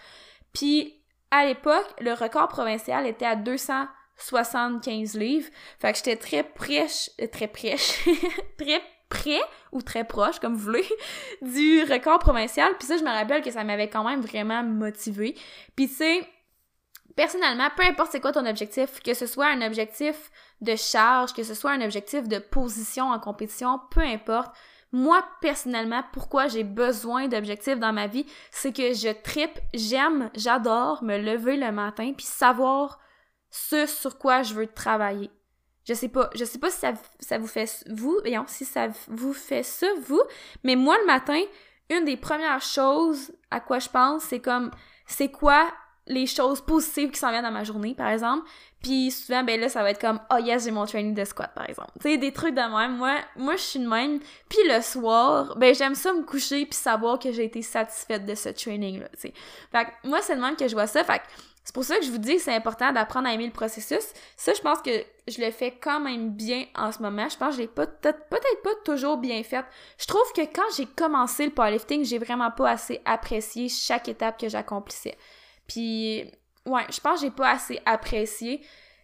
Puis 0.52 0.99
à 1.30 1.46
l'époque, 1.46 1.86
le 2.00 2.12
record 2.12 2.48
provincial 2.48 3.06
était 3.06 3.26
à 3.26 3.36
275 3.36 5.14
livres. 5.16 5.48
Fait 5.78 5.92
que 5.92 5.98
j'étais 5.98 6.16
très 6.16 6.42
prêche, 6.42 7.10
euh, 7.20 7.26
très 7.26 7.48
prêche, 7.48 8.04
très 8.58 8.82
près 9.08 9.40
ou 9.72 9.82
très 9.82 10.04
proche, 10.04 10.38
comme 10.38 10.54
vous 10.54 10.64
voulez, 10.64 10.88
du 11.42 11.82
record 11.82 12.18
provincial. 12.18 12.72
Puis 12.78 12.86
ça, 12.86 12.96
je 12.96 13.02
me 13.02 13.10
rappelle 13.10 13.42
que 13.42 13.50
ça 13.50 13.64
m'avait 13.64 13.88
quand 13.88 14.04
même 14.04 14.20
vraiment 14.20 14.62
motivé. 14.62 15.36
Puis 15.76 15.88
tu 15.88 15.94
sais, 15.94 16.28
personnellement, 17.16 17.68
peu 17.76 17.84
importe 17.84 18.12
c'est 18.12 18.20
quoi 18.20 18.32
ton 18.32 18.46
objectif, 18.46 19.00
que 19.02 19.14
ce 19.14 19.26
soit 19.26 19.48
un 19.48 19.62
objectif 19.62 20.30
de 20.60 20.76
charge, 20.76 21.32
que 21.32 21.42
ce 21.42 21.54
soit 21.54 21.72
un 21.72 21.80
objectif 21.82 22.28
de 22.28 22.38
position 22.38 23.10
en 23.10 23.18
compétition, 23.18 23.80
peu 23.90 24.00
importe. 24.00 24.54
Moi, 24.92 25.24
personnellement, 25.40 26.02
pourquoi 26.12 26.48
j'ai 26.48 26.64
besoin 26.64 27.28
d'objectifs 27.28 27.78
dans 27.78 27.92
ma 27.92 28.08
vie, 28.08 28.26
c'est 28.50 28.72
que 28.72 28.92
je 28.92 29.12
tripe, 29.22 29.58
j'aime, 29.72 30.30
j'adore 30.34 31.04
me 31.04 31.16
lever 31.16 31.56
le 31.56 31.70
matin 31.70 32.12
puis 32.16 32.26
savoir 32.26 32.98
ce 33.50 33.86
sur 33.86 34.18
quoi 34.18 34.42
je 34.42 34.54
veux 34.54 34.66
travailler. 34.66 35.30
Je 35.86 35.94
sais 35.94 36.08
pas, 36.08 36.30
sais 36.34 36.58
pas 36.58 36.70
si 36.70 36.78
ça, 37.20 37.38
vous 37.38 37.46
fait 37.46 37.84
vous, 37.90 38.18
si 38.46 38.64
ça 38.64 38.88
vous 39.08 39.32
fait 39.32 39.62
ça 39.62 39.86
vous, 40.06 40.22
mais 40.64 40.76
moi 40.76 40.96
le 40.98 41.06
matin, 41.06 41.40
une 41.88 42.04
des 42.04 42.16
premières 42.16 42.62
choses 42.62 43.32
à 43.50 43.60
quoi 43.60 43.78
je 43.78 43.88
pense, 43.88 44.24
c'est 44.24 44.40
comme 44.40 44.70
c'est 45.06 45.30
quoi 45.30 45.72
les 46.10 46.26
choses 46.26 46.60
positives 46.60 47.10
qui 47.10 47.18
s'en 47.18 47.30
viennent 47.30 47.44
dans 47.44 47.50
ma 47.52 47.64
journée, 47.64 47.94
par 47.94 48.08
exemple. 48.08 48.46
Puis 48.82 49.10
souvent, 49.10 49.44
ben 49.44 49.60
là, 49.60 49.68
ça 49.68 49.82
va 49.82 49.90
être 49.90 50.00
comme 50.00 50.20
«Oh 50.32 50.38
yes, 50.38 50.64
j'ai 50.64 50.70
mon 50.70 50.84
training 50.84 51.14
de 51.14 51.24
squat, 51.24 51.52
par 51.54 51.68
exemple.» 51.68 51.92
Tu 52.00 52.10
sais, 52.10 52.18
des 52.18 52.32
trucs 52.32 52.54
de 52.54 52.60
même. 52.60 52.96
Moi, 52.96 53.14
moi 53.36 53.56
je 53.56 53.62
suis 53.62 53.78
de 53.78 53.86
même. 53.86 54.18
Puis 54.48 54.58
le 54.68 54.82
soir, 54.82 55.56
ben 55.56 55.74
j'aime 55.74 55.94
ça 55.94 56.12
me 56.12 56.22
coucher 56.24 56.66
puis 56.66 56.78
savoir 56.78 57.18
que 57.18 57.30
j'ai 57.30 57.44
été 57.44 57.62
satisfaite 57.62 58.26
de 58.26 58.34
ce 58.34 58.48
training-là, 58.48 59.08
tu 59.14 59.20
sais. 59.20 59.34
Fait 59.70 59.84
que 59.84 60.08
moi, 60.08 60.20
c'est 60.20 60.34
de 60.34 60.40
même 60.40 60.56
que 60.56 60.66
je 60.66 60.74
vois 60.74 60.88
ça. 60.88 61.04
Fait 61.04 61.18
que 61.18 61.24
c'est 61.62 61.74
pour 61.74 61.84
ça 61.84 61.98
que 61.98 62.04
je 62.04 62.10
vous 62.10 62.18
dis 62.18 62.36
que 62.36 62.42
c'est 62.42 62.54
important 62.54 62.90
d'apprendre 62.90 63.28
à 63.28 63.34
aimer 63.34 63.46
le 63.46 63.52
processus. 63.52 64.04
Ça, 64.36 64.52
je 64.52 64.60
pense 64.60 64.80
que 64.82 64.90
je 65.28 65.40
le 65.40 65.52
fais 65.52 65.78
quand 65.80 66.00
même 66.00 66.30
bien 66.30 66.64
en 66.74 66.90
ce 66.90 67.00
moment. 67.00 67.28
Je 67.28 67.36
pense 67.36 67.50
que 67.50 67.56
je 67.56 67.60
l'ai 67.60 67.68
peut-être 67.68 68.28
pas 68.30 68.74
toujours 68.84 69.18
bien 69.18 69.42
fait. 69.44 69.64
Je 69.98 70.06
trouve 70.06 70.32
que 70.34 70.40
quand 70.40 70.66
j'ai 70.76 70.86
commencé 70.86 71.44
le 71.44 71.52
powerlifting, 71.52 72.04
j'ai 72.04 72.18
vraiment 72.18 72.50
pas 72.50 72.70
assez 72.70 73.00
apprécié 73.04 73.68
chaque 73.68 74.08
étape 74.08 74.40
que 74.40 74.48
j'accomplissais. 74.48 75.16
Puis, 75.70 76.24
ouais, 76.66 76.84
je 76.90 77.00
pense 77.00 77.20
que 77.20 77.26
j'ai 77.26 77.30
pas 77.30 77.50
assez 77.50 77.80
apprécié. 77.86 78.60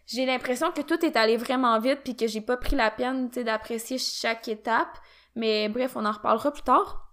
J'ai 0.06 0.26
l'impression 0.26 0.72
que 0.72 0.80
tout 0.80 1.04
est 1.04 1.16
allé 1.16 1.36
vraiment 1.36 1.78
vite 1.78 2.00
puis 2.02 2.16
que 2.16 2.26
j'ai 2.26 2.40
pas 2.40 2.56
pris 2.56 2.74
la 2.74 2.90
peine, 2.90 3.28
d'apprécier 3.28 3.98
chaque 3.98 4.48
étape. 4.48 4.98
Mais 5.36 5.68
bref, 5.68 5.92
on 5.94 6.04
en 6.04 6.10
reparlera 6.10 6.50
plus 6.50 6.64
tard. 6.64 7.12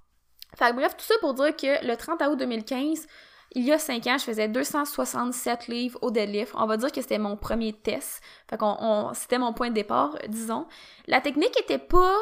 Fait 0.56 0.74
bref, 0.74 0.98
tout 0.98 1.06
ça 1.06 1.14
pour 1.20 1.36
dire 1.36 1.56
que 1.56 1.86
le 1.86 1.96
30 1.96 2.22
août 2.24 2.36
2015, 2.36 3.06
il 3.52 3.64
y 3.64 3.72
a 3.72 3.78
5 3.78 4.08
ans, 4.08 4.18
je 4.18 4.24
faisais 4.24 4.48
267 4.48 5.68
livres 5.68 6.00
au 6.02 6.10
deadlift. 6.10 6.54
On 6.56 6.66
va 6.66 6.78
dire 6.78 6.92
que 6.92 7.02
c'était 7.02 7.20
mon 7.20 7.38
premier 7.38 7.74
test. 7.74 8.24
Fait 8.50 8.58
qu'on, 8.58 9.12
c'était 9.14 9.38
mon 9.38 9.54
point 9.54 9.70
de 9.70 9.76
départ, 9.76 10.18
disons. 10.30 10.66
La 11.06 11.22
technique 11.22 11.60
était 11.60 11.78
pas 11.78 12.18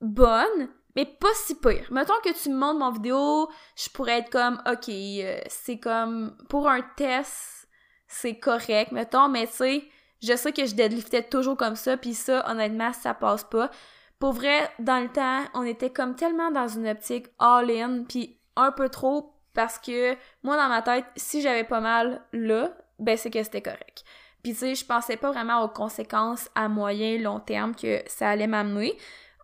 bonne, 0.00 0.70
mais 0.96 1.04
pas 1.04 1.32
si 1.34 1.54
pire. 1.54 1.86
Mettons 1.90 2.20
que 2.24 2.32
tu 2.32 2.50
me 2.50 2.56
montres 2.56 2.78
mon 2.78 2.90
vidéo, 2.90 3.48
je 3.76 3.88
pourrais 3.90 4.18
être 4.18 4.30
comme, 4.30 4.60
ok, 4.70 4.88
euh, 4.88 5.40
c'est 5.48 5.78
comme, 5.78 6.36
pour 6.48 6.68
un 6.68 6.82
test, 6.96 7.68
c'est 8.06 8.38
correct, 8.38 8.92
mettons, 8.92 9.28
mais 9.28 9.46
tu 9.46 9.52
sais, 9.54 9.84
je 10.22 10.36
sais 10.36 10.52
que 10.52 10.66
je 10.66 10.74
deadliftais 10.74 11.22
toujours 11.22 11.56
comme 11.56 11.76
ça, 11.76 11.96
puis 11.96 12.14
ça, 12.14 12.48
honnêtement, 12.50 12.92
ça 12.92 13.14
passe 13.14 13.44
pas. 13.44 13.70
Pour 14.18 14.32
vrai, 14.32 14.70
dans 14.78 15.02
le 15.02 15.08
temps, 15.08 15.44
on 15.54 15.62
était 15.62 15.90
comme 15.90 16.14
tellement 16.14 16.50
dans 16.50 16.68
une 16.68 16.88
optique 16.88 17.28
all-in, 17.38 18.04
puis 18.08 18.38
un 18.56 18.72
peu 18.72 18.88
trop, 18.88 19.32
parce 19.54 19.78
que 19.78 20.14
moi, 20.42 20.56
dans 20.56 20.68
ma 20.68 20.82
tête, 20.82 21.06
si 21.16 21.40
j'avais 21.40 21.64
pas 21.64 21.80
mal 21.80 22.22
là, 22.32 22.72
ben 22.98 23.16
c'est 23.16 23.30
que 23.30 23.42
c'était 23.42 23.62
correct. 23.62 24.04
Puis 24.42 24.52
tu 24.52 24.58
sais, 24.58 24.74
je 24.74 24.84
pensais 24.84 25.16
pas 25.16 25.30
vraiment 25.30 25.62
aux 25.62 25.68
conséquences 25.68 26.50
à 26.54 26.68
moyen, 26.68 27.18
long 27.18 27.40
terme 27.40 27.74
que 27.74 28.02
ça 28.06 28.30
allait 28.30 28.46
m'amener 28.46 28.96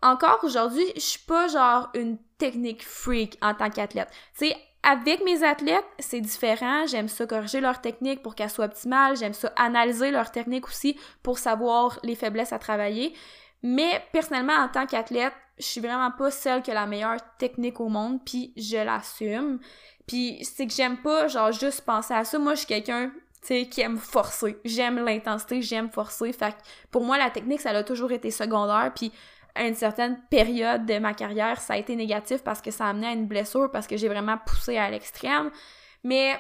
encore 0.03 0.41
aujourd'hui, 0.43 0.87
je 0.95 1.01
suis 1.01 1.25
pas 1.27 1.49
genre 1.49 1.91
une 1.95 2.19
technique 2.39 2.85
freak 2.85 3.39
en 3.43 3.55
tant 3.55 3.71
qu'athlète. 3.71 4.09
Tu 4.39 4.49
sais, 4.49 4.57
avec 4.83 5.25
mes 5.25 5.43
athlètes, 5.43 5.85
c'est 5.99 6.21
différent. 6.21 6.87
J'aime 6.87 7.09
ça 7.09 7.27
corriger 7.27 7.61
leur 7.61 7.81
technique 7.81 8.23
pour 8.23 8.35
qu'elle 8.35 8.51
soit 8.51 8.67
optimale. 8.67 9.17
J'aime 9.17 9.35
ça 9.35 9.53
analyser 9.57 10.11
leur 10.11 10.31
technique 10.31 10.69
aussi 10.69 10.97
pour 11.23 11.39
savoir 11.39 11.99
les 12.03 12.15
faiblesses 12.15 12.53
à 12.53 12.59
travailler. 12.59 13.15
Mais 13.63 14.03
personnellement, 14.13 14.55
en 14.55 14.69
tant 14.69 14.87
qu'athlète, 14.87 15.33
je 15.59 15.65
suis 15.65 15.81
vraiment 15.81 16.11
pas 16.11 16.31
celle 16.31 16.63
qui 16.63 16.71
a 16.71 16.75
la 16.75 16.87
meilleure 16.87 17.19
technique 17.39 17.81
au 17.81 17.89
monde, 17.89 18.21
puis 18.25 18.53
je 18.57 18.77
l'assume. 18.77 19.59
Puis 20.07 20.39
c'est 20.45 20.67
que 20.67 20.73
j'aime 20.73 20.99
pas 20.99 21.27
genre 21.27 21.51
juste 21.51 21.81
penser 21.81 22.15
à 22.15 22.25
ça. 22.25 22.39
Moi, 22.39 22.55
je 22.55 22.59
suis 22.59 22.69
quelqu'un 22.69 23.11
tu 23.47 23.67
qui 23.67 23.81
aime 23.81 23.99
forcer. 23.99 24.59
J'aime 24.65 25.05
l'intensité, 25.05 25.63
j'aime 25.63 25.91
forcer. 25.91 26.33
Fait 26.33 26.53
que 26.53 26.57
pour 26.91 27.05
moi, 27.05 27.17
la 27.17 27.31
technique, 27.31 27.61
ça 27.61 27.71
a 27.71 27.83
toujours 27.83 28.13
été 28.13 28.31
secondaire. 28.31 28.93
Puis 28.95 29.13
à 29.57 29.67
une 29.67 29.75
certaine 29.75 30.21
période 30.31 30.87
de 30.87 30.99
ma 30.99 31.15
carrière, 31.15 31.61
ça 31.61 31.75
a 31.75 31.77
été 31.77 31.97
négatif 31.97 32.43
parce 32.45 32.61
que 32.61 32.71
ça 32.71 32.87
a 32.87 32.91
amené 32.91 33.07
à 33.07 33.13
une 33.13 33.27
blessure, 33.27 33.71
parce 33.71 33.87
que 33.87 33.97
j'ai 33.97 34.09
vraiment 34.09 34.39
poussé 34.45 34.77
à 34.77 34.91
l'extrême. 34.91 35.51
Mais 36.05 36.39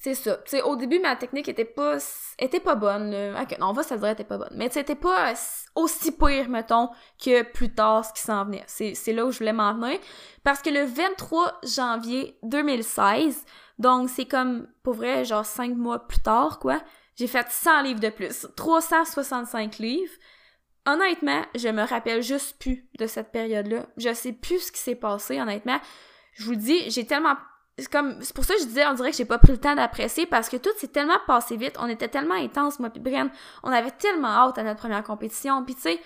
c'est 0.00 0.14
ça. 0.14 0.38
Au 0.64 0.76
début, 0.76 1.00
ma 1.00 1.16
technique 1.16 1.48
était 1.48 1.64
pas, 1.64 1.96
était 2.38 2.60
pas 2.60 2.76
bonne. 2.76 3.12
Ok, 3.40 3.58
non, 3.58 3.68
on 3.68 3.72
va 3.72 3.82
se 3.82 3.94
dire 3.94 4.14
pas 4.26 4.38
bonne. 4.38 4.52
Mais 4.54 4.68
c'était 4.70 4.94
pas 4.94 5.32
aussi 5.74 6.12
pire, 6.12 6.48
mettons, 6.48 6.90
que 7.22 7.42
plus 7.42 7.74
tard 7.74 8.04
ce 8.04 8.12
qui 8.12 8.20
s'en 8.20 8.44
venait. 8.44 8.64
C'est 8.66 9.12
là 9.12 9.24
où 9.26 9.32
je 9.32 9.38
voulais 9.38 9.52
m'en 9.52 9.74
venir. 9.74 9.98
Parce 10.44 10.62
que 10.62 10.70
le 10.70 10.84
23 10.84 11.60
janvier 11.64 12.38
2016, 12.44 13.44
donc 13.78 14.08
c'est 14.08 14.26
comme, 14.26 14.68
pour 14.82 14.94
vrai, 14.94 15.24
genre 15.24 15.44
5 15.44 15.76
mois 15.76 16.06
plus 16.06 16.20
tard, 16.20 16.58
quoi, 16.60 16.80
j'ai 17.16 17.26
fait 17.26 17.46
100 17.50 17.82
livres 17.82 18.00
de 18.00 18.10
plus. 18.10 18.46
365 18.56 19.78
livres. 19.78 20.12
Honnêtement, 20.88 21.42
je 21.54 21.68
me 21.68 21.82
rappelle 21.82 22.22
juste 22.22 22.58
plus 22.58 22.88
de 22.98 23.06
cette 23.06 23.30
période-là. 23.30 23.84
Je 23.98 24.14
sais 24.14 24.32
plus 24.32 24.58
ce 24.58 24.72
qui 24.72 24.80
s'est 24.80 24.94
passé, 24.94 25.38
honnêtement. 25.38 25.78
Je 26.32 26.44
vous 26.44 26.54
dis, 26.54 26.88
j'ai 26.90 27.04
tellement 27.04 27.34
c'est 27.76 27.92
comme 27.92 28.20
c'est 28.22 28.34
pour 28.34 28.44
ça 28.44 28.54
que 28.54 28.60
je 28.60 28.66
disais 28.66 28.86
on 28.86 28.94
dirait 28.94 29.10
que 29.10 29.16
j'ai 29.16 29.26
pas 29.26 29.38
pris 29.38 29.52
le 29.52 29.58
temps 29.58 29.74
d'apprécier 29.74 30.26
parce 30.26 30.48
que 30.48 30.56
tout 30.56 30.70
s'est 30.78 30.88
tellement 30.88 31.18
passé 31.26 31.56
vite, 31.56 31.76
on 31.78 31.88
était 31.88 32.08
tellement 32.08 32.34
intense 32.34 32.80
moi 32.80 32.90
puis 32.90 33.00
Bren, 33.00 33.30
on 33.62 33.70
avait 33.70 33.92
tellement 33.92 34.28
hâte 34.28 34.58
à 34.58 34.62
notre 34.62 34.80
première 34.80 35.04
compétition, 35.04 35.62
puis 35.62 35.74
tu 35.74 35.82
sais, 35.82 36.00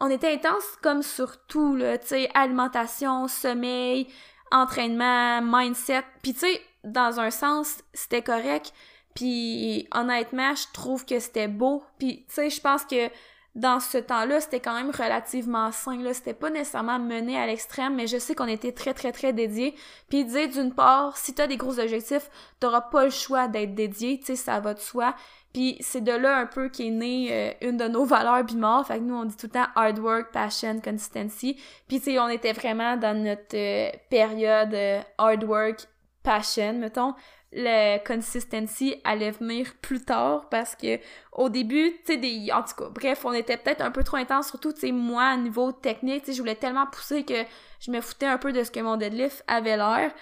on 0.00 0.10
était 0.10 0.32
intense 0.32 0.64
comme 0.82 1.02
sur 1.02 1.44
tout 1.46 1.76
là, 1.76 1.98
tu 1.98 2.08
sais, 2.08 2.30
alimentation, 2.34 3.28
sommeil, 3.28 4.08
entraînement, 4.50 5.42
mindset, 5.42 6.02
puis 6.22 6.32
tu 6.32 6.40
sais, 6.40 6.60
dans 6.82 7.20
un 7.20 7.30
sens, 7.30 7.84
c'était 7.92 8.22
correct, 8.22 8.72
puis 9.14 9.86
honnêtement, 9.92 10.54
je 10.56 10.64
trouve 10.72 11.04
que 11.04 11.20
c'était 11.20 11.48
beau, 11.48 11.84
puis 11.98 12.24
tu 12.28 12.34
sais, 12.34 12.50
je 12.50 12.60
pense 12.60 12.84
que 12.84 13.10
dans 13.54 13.80
ce 13.80 13.98
temps-là, 13.98 14.40
c'était 14.40 14.60
quand 14.60 14.74
même 14.74 14.90
relativement 14.90 15.72
sain. 15.72 15.98
Là, 15.98 16.14
c'était 16.14 16.32
pas 16.32 16.48
nécessairement 16.48 16.98
mené 16.98 17.38
à 17.38 17.46
l'extrême, 17.46 17.94
mais 17.94 18.06
je 18.06 18.16
sais 18.16 18.34
qu'on 18.34 18.46
était 18.46 18.72
très 18.72 18.94
très 18.94 19.12
très 19.12 19.34
dédiés. 19.34 19.74
Puis 20.08 20.24
dire 20.24 20.48
d'une 20.48 20.72
part, 20.72 21.18
si 21.18 21.34
t'as 21.34 21.46
des 21.46 21.58
gros 21.58 21.78
objectifs, 21.78 22.30
t'auras 22.60 22.80
pas 22.80 23.04
le 23.04 23.10
choix 23.10 23.48
d'être 23.48 23.74
dédié, 23.74 24.18
tu 24.18 24.26
sais, 24.26 24.36
ça 24.36 24.58
va 24.60 24.72
de 24.72 24.80
soi. 24.80 25.14
Puis 25.52 25.76
c'est 25.80 26.00
de 26.00 26.12
là 26.12 26.38
un 26.38 26.46
peu 26.46 26.70
qu'est 26.70 26.88
née 26.88 27.28
euh, 27.30 27.68
une 27.68 27.76
de 27.76 27.88
nos 27.88 28.06
valeurs 28.06 28.42
bimor. 28.42 28.86
Fait 28.86 28.98
que 28.98 29.04
nous, 29.04 29.16
on 29.16 29.26
dit 29.26 29.36
tout 29.36 29.46
le 29.46 29.52
temps 29.52 29.66
hard 29.74 29.98
work, 29.98 30.32
passion, 30.32 30.80
consistency. 30.80 31.60
Puis 31.88 31.98
tu 31.98 32.12
sais, 32.12 32.18
on 32.18 32.28
était 32.28 32.54
vraiment 32.54 32.96
dans 32.96 33.22
notre 33.22 33.54
euh, 33.54 33.90
période 34.08 34.72
euh, 34.72 35.02
hard 35.18 35.44
work, 35.44 35.86
passion, 36.22 36.72
mettons 36.74 37.14
la 37.52 37.98
consistency 37.98 38.96
allait 39.04 39.30
venir 39.30 39.74
plus 39.82 40.02
tard 40.02 40.48
parce 40.48 40.74
que 40.74 40.98
au 41.32 41.48
début, 41.48 41.92
tu 42.04 42.12
sais, 42.12 42.16
des, 42.16 42.50
en 42.52 42.62
tout 42.62 42.74
cas, 42.76 42.88
bref, 42.90 43.24
on 43.24 43.32
était 43.32 43.56
peut-être 43.56 43.82
un 43.82 43.90
peu 43.90 44.02
trop 44.02 44.16
intense, 44.16 44.48
surtout, 44.48 44.72
tu 44.72 44.80
sais, 44.80 44.92
moi, 44.92 45.34
au 45.34 45.38
niveau 45.38 45.72
technique, 45.72 46.24
tu 46.24 46.30
sais, 46.30 46.36
je 46.36 46.40
voulais 46.40 46.54
tellement 46.54 46.86
pousser 46.86 47.24
que 47.24 47.44
je 47.80 47.90
me 47.90 48.00
foutais 48.00 48.26
un 48.26 48.38
peu 48.38 48.52
de 48.52 48.64
ce 48.64 48.70
que 48.70 48.80
mon 48.80 48.96
deadlift 48.96 49.44
avait 49.46 49.76
l'air. 49.76 50.12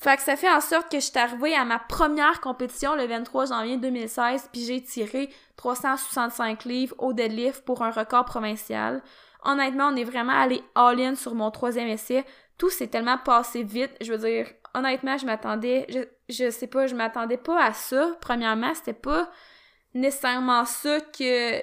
Fait 0.00 0.16
que 0.16 0.22
ça 0.22 0.36
fait 0.36 0.50
en 0.50 0.60
sorte 0.60 0.90
que 0.90 0.98
je 0.98 1.06
suis 1.06 1.18
arrivée 1.18 1.54
à 1.54 1.64
ma 1.64 1.78
première 1.78 2.40
compétition 2.40 2.94
le 2.96 3.06
23 3.06 3.46
janvier 3.46 3.78
2016, 3.78 4.50
puis 4.52 4.64
j'ai 4.64 4.82
tiré 4.82 5.30
365 5.56 6.64
livres 6.64 6.94
au 6.98 7.12
deadlift 7.12 7.64
pour 7.64 7.82
un 7.82 7.90
record 7.90 8.24
provincial. 8.24 9.02
Honnêtement, 9.44 9.88
on 9.88 9.96
est 9.96 10.04
vraiment 10.04 10.32
allé 10.32 10.62
all-in 10.74 11.14
sur 11.14 11.34
mon 11.34 11.50
troisième 11.50 11.88
essai. 11.88 12.24
Tout 12.58 12.70
s'est 12.70 12.88
tellement 12.88 13.18
passé 13.18 13.62
vite. 13.62 13.92
Je 14.00 14.12
veux 14.12 14.18
dire, 14.18 14.46
honnêtement, 14.74 15.16
je 15.16 15.26
m'attendais, 15.26 15.86
je, 16.28 16.50
sais 16.50 16.66
pas, 16.66 16.86
je 16.86 16.94
m'attendais 16.94 17.36
pas 17.36 17.62
à 17.62 17.72
ça. 17.72 18.16
Premièrement, 18.20 18.74
c'était 18.74 18.92
pas 18.92 19.30
nécessairement 19.94 20.64
ça 20.64 21.00
que, 21.00 21.62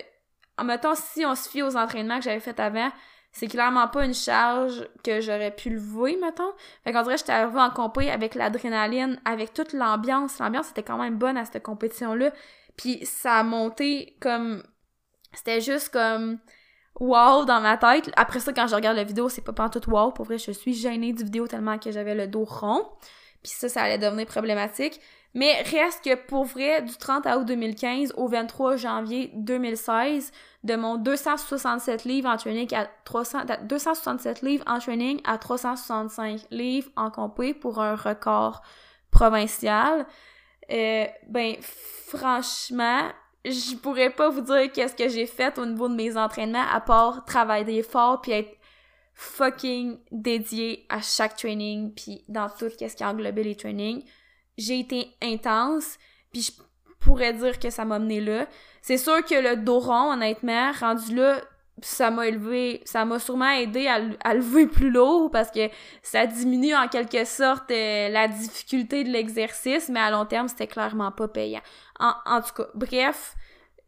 en 0.57 0.63
mettant 0.63 0.95
si 0.95 1.25
on 1.25 1.35
se 1.35 1.49
fie 1.49 1.61
aux 1.61 1.75
entraînements 1.75 2.17
que 2.17 2.23
j'avais 2.23 2.39
fait 2.39 2.59
avant, 2.59 2.91
c'est 3.31 3.47
clairement 3.47 3.87
pas 3.87 4.05
une 4.05 4.13
charge 4.13 4.87
que 5.03 5.21
j'aurais 5.21 5.51
pu 5.51 5.69
lever, 5.69 6.17
mettons. 6.21 6.51
Fait 6.83 6.91
qu'on 6.91 7.01
dirait 7.03 7.17
j'étais 7.17 7.31
arrivée 7.31 7.59
en 7.59 7.69
compé 7.69 8.11
avec 8.11 8.35
l'adrénaline, 8.35 9.21
avec 9.23 9.53
toute 9.53 9.73
l'ambiance. 9.73 10.39
L'ambiance 10.39 10.71
était 10.71 10.83
quand 10.83 10.97
même 10.97 11.17
bonne 11.17 11.37
à 11.37 11.45
cette 11.45 11.63
compétition-là. 11.63 12.31
Puis 12.77 13.05
ça 13.05 13.35
a 13.35 13.43
monté 13.43 14.17
comme... 14.19 14.63
C'était 15.33 15.61
juste 15.61 15.93
comme 15.93 16.39
wow 16.99 17.45
dans 17.45 17.61
ma 17.61 17.77
tête. 17.77 18.11
Après 18.17 18.41
ça, 18.41 18.51
quand 18.51 18.67
je 18.67 18.75
regarde 18.75 18.97
la 18.97 19.05
vidéo, 19.05 19.29
c'est 19.29 19.41
pas 19.41 19.69
tout 19.69 19.89
wow. 19.89 20.11
Pour 20.11 20.25
vrai, 20.25 20.37
je 20.37 20.51
suis 20.51 20.73
gênée 20.73 21.13
du 21.13 21.23
vidéo 21.23 21.47
tellement 21.47 21.79
que 21.79 21.89
j'avais 21.89 22.15
le 22.15 22.27
dos 22.27 22.43
rond. 22.43 22.85
Puis 23.43 23.51
ça, 23.51 23.69
ça 23.69 23.83
allait 23.83 23.97
devenir 23.97 24.25
problématique. 24.25 24.99
Mais 25.33 25.61
reste 25.61 26.03
que 26.03 26.15
pour 26.15 26.43
vrai, 26.43 26.81
du 26.81 26.95
30 26.97 27.25
août 27.25 27.45
2015 27.45 28.13
au 28.17 28.27
23 28.27 28.75
janvier 28.75 29.31
2016, 29.33 30.31
de 30.63 30.75
mon 30.75 30.97
267 30.97 32.03
livres 32.03 32.29
en 32.29 32.37
training 32.37 32.73
à 32.75 32.87
300, 33.05 33.45
267 33.63 34.41
livres 34.41 34.63
en 34.67 34.79
training 34.79 35.21
à 35.25 35.37
365 35.37 36.41
livres 36.51 36.89
en 36.97 37.09
compé 37.09 37.53
pour 37.53 37.81
un 37.81 37.95
record 37.95 38.61
provincial, 39.09 40.05
euh, 40.69 41.05
ben 41.27 41.55
franchement, 42.07 43.01
je 43.45 43.75
pourrais 43.75 44.09
pas 44.09 44.29
vous 44.29 44.41
dire 44.41 44.71
qu'est-ce 44.71 44.95
que 44.95 45.09
j'ai 45.09 45.25
fait 45.25 45.57
au 45.57 45.65
niveau 45.65 45.87
de 45.87 45.95
mes 45.95 46.17
entraînements 46.17 46.65
à 46.71 46.81
part 46.81 47.25
travailler 47.25 47.83
fort 47.83 48.21
puis 48.21 48.33
être 48.33 48.60
fucking 49.21 49.99
dédié 50.11 50.85
à 50.89 50.99
chaque 50.99 51.35
training 51.35 51.93
puis 51.93 52.23
dans 52.27 52.49
tout 52.49 52.69
qu'est-ce 52.77 52.95
qui 52.95 53.05
englobait 53.05 53.43
les 53.43 53.55
trainings. 53.55 54.03
J'ai 54.57 54.79
été 54.79 55.11
intense 55.21 55.99
puis 56.31 56.41
je 56.41 56.51
pourrais 56.99 57.33
dire 57.33 57.59
que 57.59 57.69
ça 57.69 57.85
m'a 57.85 57.99
mené 57.99 58.19
là. 58.19 58.47
C'est 58.81 58.97
sûr 58.97 59.23
que 59.23 59.35
le 59.35 59.57
dos 59.57 59.79
rond, 59.79 60.13
honnêtement, 60.13 60.71
rendu 60.71 61.15
là, 61.15 61.39
ça 61.83 62.09
m'a 62.09 62.27
élevé, 62.27 62.81
ça 62.83 63.05
m'a 63.05 63.19
sûrement 63.19 63.51
aidé 63.51 63.87
à, 63.87 64.33
lever 64.33 64.65
plus 64.65 64.89
lourd 64.89 65.29
parce 65.29 65.51
que 65.51 65.69
ça 66.01 66.25
diminue 66.25 66.73
en 66.73 66.87
quelque 66.87 67.23
sorte 67.23 67.69
euh, 67.69 68.09
la 68.09 68.27
difficulté 68.27 69.03
de 69.03 69.09
l'exercice, 69.09 69.87
mais 69.89 69.99
à 69.99 70.09
long 70.09 70.25
terme, 70.25 70.47
c'était 70.47 70.67
clairement 70.67 71.11
pas 71.11 71.27
payant. 71.27 71.61
En, 71.99 72.13
en 72.25 72.41
tout 72.41 72.53
cas, 72.55 72.67
bref, 72.73 73.35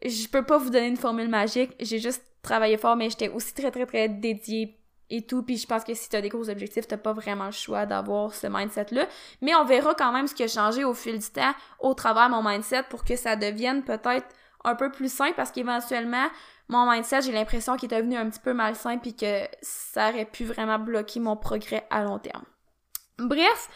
je 0.06 0.28
peux 0.28 0.44
pas 0.44 0.60
vous 0.60 0.70
donner 0.70 0.88
une 0.88 0.98
formule 0.98 1.28
magique, 1.28 1.72
j'ai 1.80 2.00
juste 2.00 2.24
travaillé 2.44 2.78
fort, 2.78 2.96
mais 2.96 3.10
j'étais 3.10 3.30
aussi 3.30 3.54
très 3.54 3.72
très 3.72 3.86
très 3.86 4.10
dédiée 4.10 4.78
et 5.13 5.22
tout, 5.22 5.43
puis 5.43 5.58
je 5.58 5.67
pense 5.67 5.84
que 5.84 5.93
si 5.93 6.10
t'as 6.10 6.22
des 6.22 6.29
gros 6.29 6.50
objectifs, 6.50 6.88
t'as 6.88 6.98
pas 6.98 7.13
vraiment 7.13 7.46
le 7.46 7.51
choix 7.51 7.86
d'avoir 7.86 8.34
ce 8.34 8.48
mindset-là. 8.48 9.05
Mais 9.41 9.53
on 9.53 9.63
verra 9.63 9.93
quand 9.93 10.12
même 10.12 10.25
ce 10.25 10.34
qui 10.34 10.41
a 10.41 10.48
changé 10.48 10.84
au 10.84 10.96
fil 10.96 11.20
du 11.20 11.29
temps 11.29 11.53
au 11.79 11.93
travers 11.93 12.29
de 12.29 12.34
mon 12.34 12.41
mindset 12.41 12.84
pour 12.89 13.03
que 13.03 13.15
ça 13.15 13.36
devienne 13.36 13.84
peut-être 13.84 14.25
un 14.63 14.74
peu 14.74 14.91
plus 14.91 15.13
sain 15.13 15.32
parce 15.36 15.51
qu'éventuellement, 15.51 16.27
mon 16.67 16.89
mindset, 16.89 17.22
j'ai 17.22 17.32
l'impression 17.32 17.77
qu'il 17.77 17.93
est 17.93 17.98
devenu 17.98 18.17
un 18.17 18.27
petit 18.27 18.39
peu 18.39 18.53
malsain 18.53 18.98
puis 18.98 19.15
que 19.15 19.43
ça 19.62 20.10
aurait 20.10 20.25
pu 20.25 20.46
vraiment 20.46 20.79
bloquer 20.79 21.20
mon 21.20 21.38
progrès 21.38 21.86
à 21.91 22.03
long 22.03 22.17
terme. 22.17 22.46
Bref, 23.20 23.70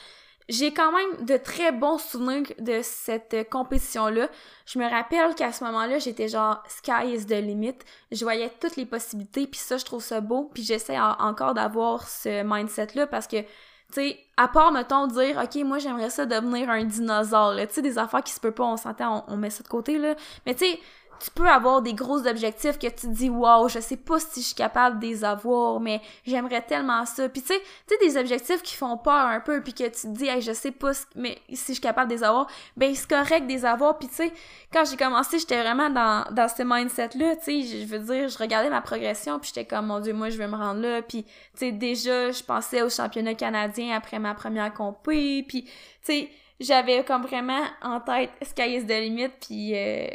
j'ai 0.49 0.73
quand 0.73 0.91
même 0.91 1.25
de 1.25 1.35
très 1.35 1.71
bons 1.71 1.97
souvenirs 1.97 2.43
de 2.59 2.79
cette 2.81 3.49
compétition-là. 3.49 4.29
Je 4.65 4.79
me 4.79 4.89
rappelle 4.89 5.35
qu'à 5.35 5.51
ce 5.51 5.63
moment-là, 5.65 5.99
j'étais 5.99 6.29
genre 6.29 6.63
sky 6.67 7.13
is 7.13 7.25
the 7.25 7.31
limit. 7.31 7.75
Je 8.11 8.23
voyais 8.23 8.51
toutes 8.61 8.77
les 8.77 8.85
possibilités, 8.85 9.45
puis 9.45 9.59
ça, 9.59 9.77
je 9.77 9.83
trouve 9.83 10.01
ça 10.01 10.21
beau. 10.21 10.49
Puis 10.53 10.63
j'essaie 10.63 10.97
encore 10.99 11.53
d'avoir 11.53 12.07
ce 12.07 12.43
mindset-là 12.43 13.07
parce 13.07 13.27
que, 13.27 13.41
tu 13.41 13.47
sais, 13.91 14.19
à 14.37 14.47
part, 14.47 14.71
mettons, 14.71 15.07
dire, 15.07 15.37
OK, 15.43 15.55
moi, 15.65 15.79
j'aimerais 15.79 16.09
ça 16.09 16.25
devenir 16.25 16.69
un 16.69 16.85
dinosaure, 16.85 17.55
Tu 17.55 17.67
sais, 17.69 17.81
des 17.81 17.97
affaires 17.97 18.23
qui 18.23 18.31
se 18.31 18.39
peuvent 18.39 18.53
pas, 18.53 18.65
on 18.65 18.77
s'entend, 18.77 19.25
on, 19.27 19.33
on 19.33 19.37
met 19.37 19.49
ça 19.49 19.63
de 19.63 19.67
côté, 19.67 19.97
là. 19.97 20.15
Mais 20.45 20.55
tu 20.55 20.65
sais, 20.65 20.79
tu 21.19 21.31
peux 21.31 21.47
avoir 21.47 21.81
des 21.81 21.93
gros 21.93 22.25
objectifs 22.27 22.77
que 22.77 22.87
tu 22.87 23.07
te 23.07 23.07
dis 23.07 23.29
wow, 23.29 23.67
je 23.67 23.79
sais 23.79 23.97
pas 23.97 24.19
si 24.19 24.41
je 24.41 24.47
suis 24.47 24.55
capable 24.55 24.99
de 24.99 25.05
les 25.05 25.23
avoir, 25.23 25.79
mais 25.79 26.01
j'aimerais 26.25 26.61
tellement 26.61 27.05
ça. 27.05 27.29
Puis 27.29 27.41
tu 27.41 27.47
sais, 27.47 27.61
tu 27.87 27.95
sais 27.95 28.05
des 28.05 28.17
objectifs 28.17 28.61
qui 28.61 28.75
font 28.75 28.97
peur 28.97 29.13
un 29.27 29.39
peu 29.39 29.61
puis 29.61 29.73
que 29.73 29.83
tu 29.83 30.01
te 30.01 30.07
dis 30.07 30.27
hey, 30.27 30.41
je 30.41 30.51
sais 30.51 30.71
pas 30.71 30.91
mais 31.15 31.37
si 31.49 31.67
je 31.67 31.71
suis 31.73 31.81
capable 31.81 32.09
de 32.09 32.15
les 32.15 32.23
avoir, 32.23 32.47
ben 32.75 32.93
c'est 32.93 33.09
correct 33.09 33.47
de 33.47 33.51
les 33.51 33.65
avoir. 33.65 33.97
Puis 33.97 34.07
tu 34.09 34.15
sais, 34.15 34.33
quand 34.71 34.83
j'ai 34.85 34.97
commencé, 34.97 35.39
j'étais 35.39 35.61
vraiment 35.61 35.89
dans 35.89 36.25
dans 36.31 36.47
ce 36.47 36.63
mindset 36.63 37.09
là, 37.15 37.35
tu 37.35 37.63
sais, 37.63 37.81
je 37.81 37.85
veux 37.85 37.99
dire, 37.99 38.29
je 38.29 38.37
regardais 38.37 38.69
ma 38.69 38.81
progression 38.81 39.39
puis 39.39 39.51
j'étais 39.53 39.65
comme 39.65 39.87
mon 39.87 39.99
dieu, 39.99 40.13
moi 40.13 40.29
je 40.29 40.37
veux 40.37 40.47
me 40.47 40.55
rendre 40.55 40.81
là. 40.81 41.01
Puis 41.01 41.23
tu 41.23 41.31
sais 41.55 41.71
déjà, 41.71 42.31
je 42.31 42.43
pensais 42.43 42.81
au 42.81 42.89
championnat 42.89 43.33
canadien 43.33 43.95
après 43.95 44.19
ma 44.19 44.33
première 44.33 44.73
compé, 44.73 45.43
puis 45.47 45.63
tu 45.63 45.71
sais 46.01 46.29
j'avais 46.59 47.03
comme 47.03 47.23
vraiment 47.23 47.63
en 47.81 47.99
tête 47.99 48.31
Sky 48.41 48.77
is 48.77 48.85
the 48.85 48.99
limit, 48.99 49.29
puis 49.39 49.75
euh, 49.75 50.07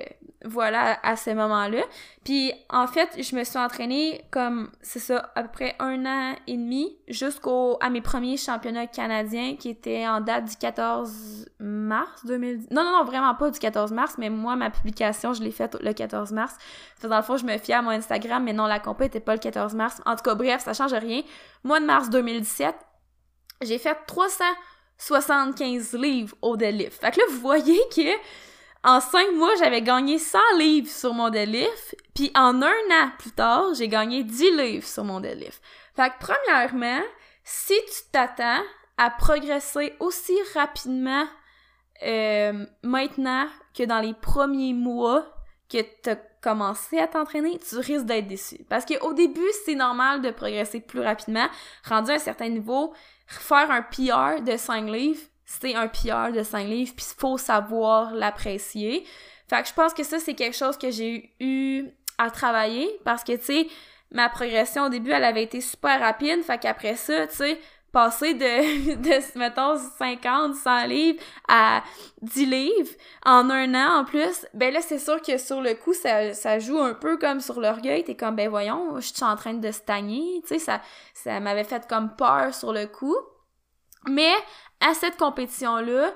voilà, 0.45 0.99
à 1.03 1.17
ce 1.17 1.31
moment-là. 1.31 1.83
Puis 2.25 2.53
en 2.71 2.87
fait, 2.87 3.11
je 3.19 3.37
me 3.37 3.45
suis 3.45 3.59
entraînée 3.59 4.25
comme, 4.31 4.71
c'est 4.81 4.99
ça, 4.99 5.33
à 5.35 5.43
peu 5.43 5.49
près 5.49 5.75
un 5.79 6.05
an 6.07 6.35
et 6.47 6.57
demi, 6.57 6.97
jusqu'au 7.09 7.79
mes 7.91 8.01
premiers 8.01 8.37
championnats 8.37 8.87
canadiens, 8.87 9.57
qui 9.57 9.71
étaient 9.71 10.07
en 10.07 10.21
date 10.21 10.45
du 10.47 10.57
14 10.57 11.49
mars 11.59 12.25
2010. 12.27 12.71
Non, 12.71 12.85
non, 12.85 12.93
non, 12.99 13.05
vraiment 13.05 13.35
pas 13.35 13.51
du 13.51 13.59
14 13.59 13.93
mars, 13.93 14.15
mais 14.19 14.31
moi, 14.31 14.57
ma 14.57 14.71
publication, 14.71 15.33
je 15.33 15.43
l'ai 15.43 15.51
faite 15.51 15.77
le 15.81 15.93
14 15.93 16.33
mars. 16.33 16.57
Dans 17.03 17.17
le 17.17 17.23
fond, 17.23 17.37
je 17.37 17.45
me 17.45 17.59
fiais 17.59 17.75
à 17.75 17.83
mon 17.83 17.91
Instagram, 17.91 18.45
mais 18.45 18.53
non, 18.53 18.67
la 18.67 18.79
compé 18.79 19.07
était 19.07 19.21
pas 19.21 19.35
le 19.35 19.41
14 19.41 19.75
mars. 19.75 20.01
En 20.07 20.17
tout 20.17 20.23
cas, 20.23 20.35
bref, 20.35 20.63
ça 20.63 20.75
change 20.75 20.95
rien. 20.95 21.23
Mois 21.65 21.81
de 21.81 21.87
mars 21.87 22.11
2017, 22.11 22.75
j'ai 23.63 23.79
fait 23.79 23.97
375 24.07 25.95
livres 25.95 26.37
au 26.43 26.57
deadlift. 26.57 27.01
Fait 27.01 27.11
que 27.11 27.19
là, 27.19 27.25
vous 27.31 27.41
voyez 27.41 27.81
que 27.95 28.03
en 28.85 29.01
5 29.01 29.33
mois, 29.33 29.55
j'avais 29.59 29.83
gagné 29.83 30.19
100 30.19 30.39
livres 30.59 30.91
sur 30.91 31.15
mon 31.15 31.31
deadlift, 31.31 31.97
puis 32.15 32.33
en 32.35 32.61
un 32.63 32.91
an 32.91 33.11
plus 33.19 33.31
tard, 33.31 33.75
j'ai 33.75 33.89
gagné 33.89 34.25
10 34.25 34.57
livres 34.57 34.87
sur 34.87 35.05
mon 35.05 35.21
deadlift. 35.21 35.63
Fait 35.95 36.11
que 36.11 36.15
premièrement, 36.21 37.03
si 37.45 37.75
tu 37.87 38.11
t'attends 38.11 38.63
à 38.99 39.11
progresser 39.11 39.95
aussi 40.01 40.37
rapidement 40.55 41.27
euh, 42.03 42.67
maintenant 42.83 43.47
que 43.77 43.85
dans 43.85 44.01
les 44.01 44.15
premiers 44.15 44.75
mois 44.75 45.25
que 45.69 45.79
tu 46.03 46.11
as 46.11 46.17
commencé 46.43 46.99
à 46.99 47.07
t'entraîner, 47.07 47.59
tu 47.59 47.77
risques 47.77 48.05
d'être 48.05 48.27
déçu. 48.27 48.65
Parce 48.69 48.85
qu'au 48.85 49.13
début, 49.13 49.49
c'est 49.65 49.77
normal 49.77 50.21
de 50.21 50.31
progresser 50.31 50.81
plus 50.81 51.01
rapidement. 51.01 51.47
Rendu 51.89 52.11
à 52.11 52.15
un 52.15 52.19
certain 52.19 52.49
niveau, 52.49 52.93
faire 53.27 53.71
un 53.71 53.83
PR 53.83 54.43
de 54.43 54.57
5 54.57 54.91
livres, 54.91 55.21
c'est 55.45 55.75
un 55.75 55.89
PR 55.89 56.33
de 56.33 56.43
5 56.43 56.65
livres, 56.67 56.93
puis 56.97 57.07
il 57.09 57.21
faut 57.21 57.39
savoir 57.39 58.13
l'apprécier. 58.15 59.05
Fait 59.49 59.63
que 59.63 59.69
je 59.69 59.75
pense 59.75 59.93
que 59.93 60.03
ça, 60.03 60.19
c'est 60.19 60.35
quelque 60.35 60.57
chose 60.57 60.79
que 60.79 60.91
j'ai 60.91 61.35
eu 61.41 61.85
à 62.19 62.31
travailler 62.31 62.89
parce 63.05 63.25
que, 63.25 63.33
tu 63.33 63.45
sais, 63.45 63.67
ma 64.11 64.29
progression 64.29 64.85
au 64.85 64.89
début, 64.89 65.11
elle 65.11 65.25
avait 65.25 65.43
été 65.43 65.61
super 65.61 66.01
rapide. 66.01 66.43
Fait 66.43 66.59
qu'après 66.59 66.97
ça, 66.97 67.27
tu 67.27 67.37
sais, 67.37 67.59
passer 67.93 68.35
de, 68.35 68.95
de, 68.97 69.39
mettons, 69.39 69.77
50, 69.77 70.55
100 70.55 70.87
livres 70.87 71.23
à 71.49 71.83
10 72.23 72.47
livres 72.47 72.91
en 73.25 73.51
un 73.51 73.75
an 73.75 74.01
en 74.01 74.05
plus, 74.05 74.47
ben 74.55 74.73
là, 74.73 74.81
c'est 74.81 74.99
sûr 74.99 75.21
que 75.21 75.37
sur 75.39 75.61
le 75.61 75.75
coup, 75.75 75.93
ça, 75.93 76.33
ça 76.33 76.59
joue 76.59 76.79
un 76.79 76.95
peu 76.95 77.19
comme 77.19 77.41
sur 77.41 77.61
l'orgueil. 77.61 78.05
T'es 78.05 78.15
comme, 78.15 78.37
ben 78.37 78.49
voyons, 78.49 78.99
je 79.01 79.13
suis 79.13 79.25
en 79.25 79.37
train 79.37 79.55
de 79.55 79.71
stagner. 79.71 80.41
Tu 80.43 80.55
sais, 80.55 80.59
ça, 80.59 80.81
ça 81.15 81.39
m'avait 81.41 81.65
fait 81.65 81.87
comme 81.87 82.15
peur 82.17 82.55
sur 82.55 82.73
le 82.73 82.87
coup. 82.87 83.17
Mais 84.09 84.33
à 84.81 84.95
cette 84.95 85.17
compétition-là, 85.17 86.13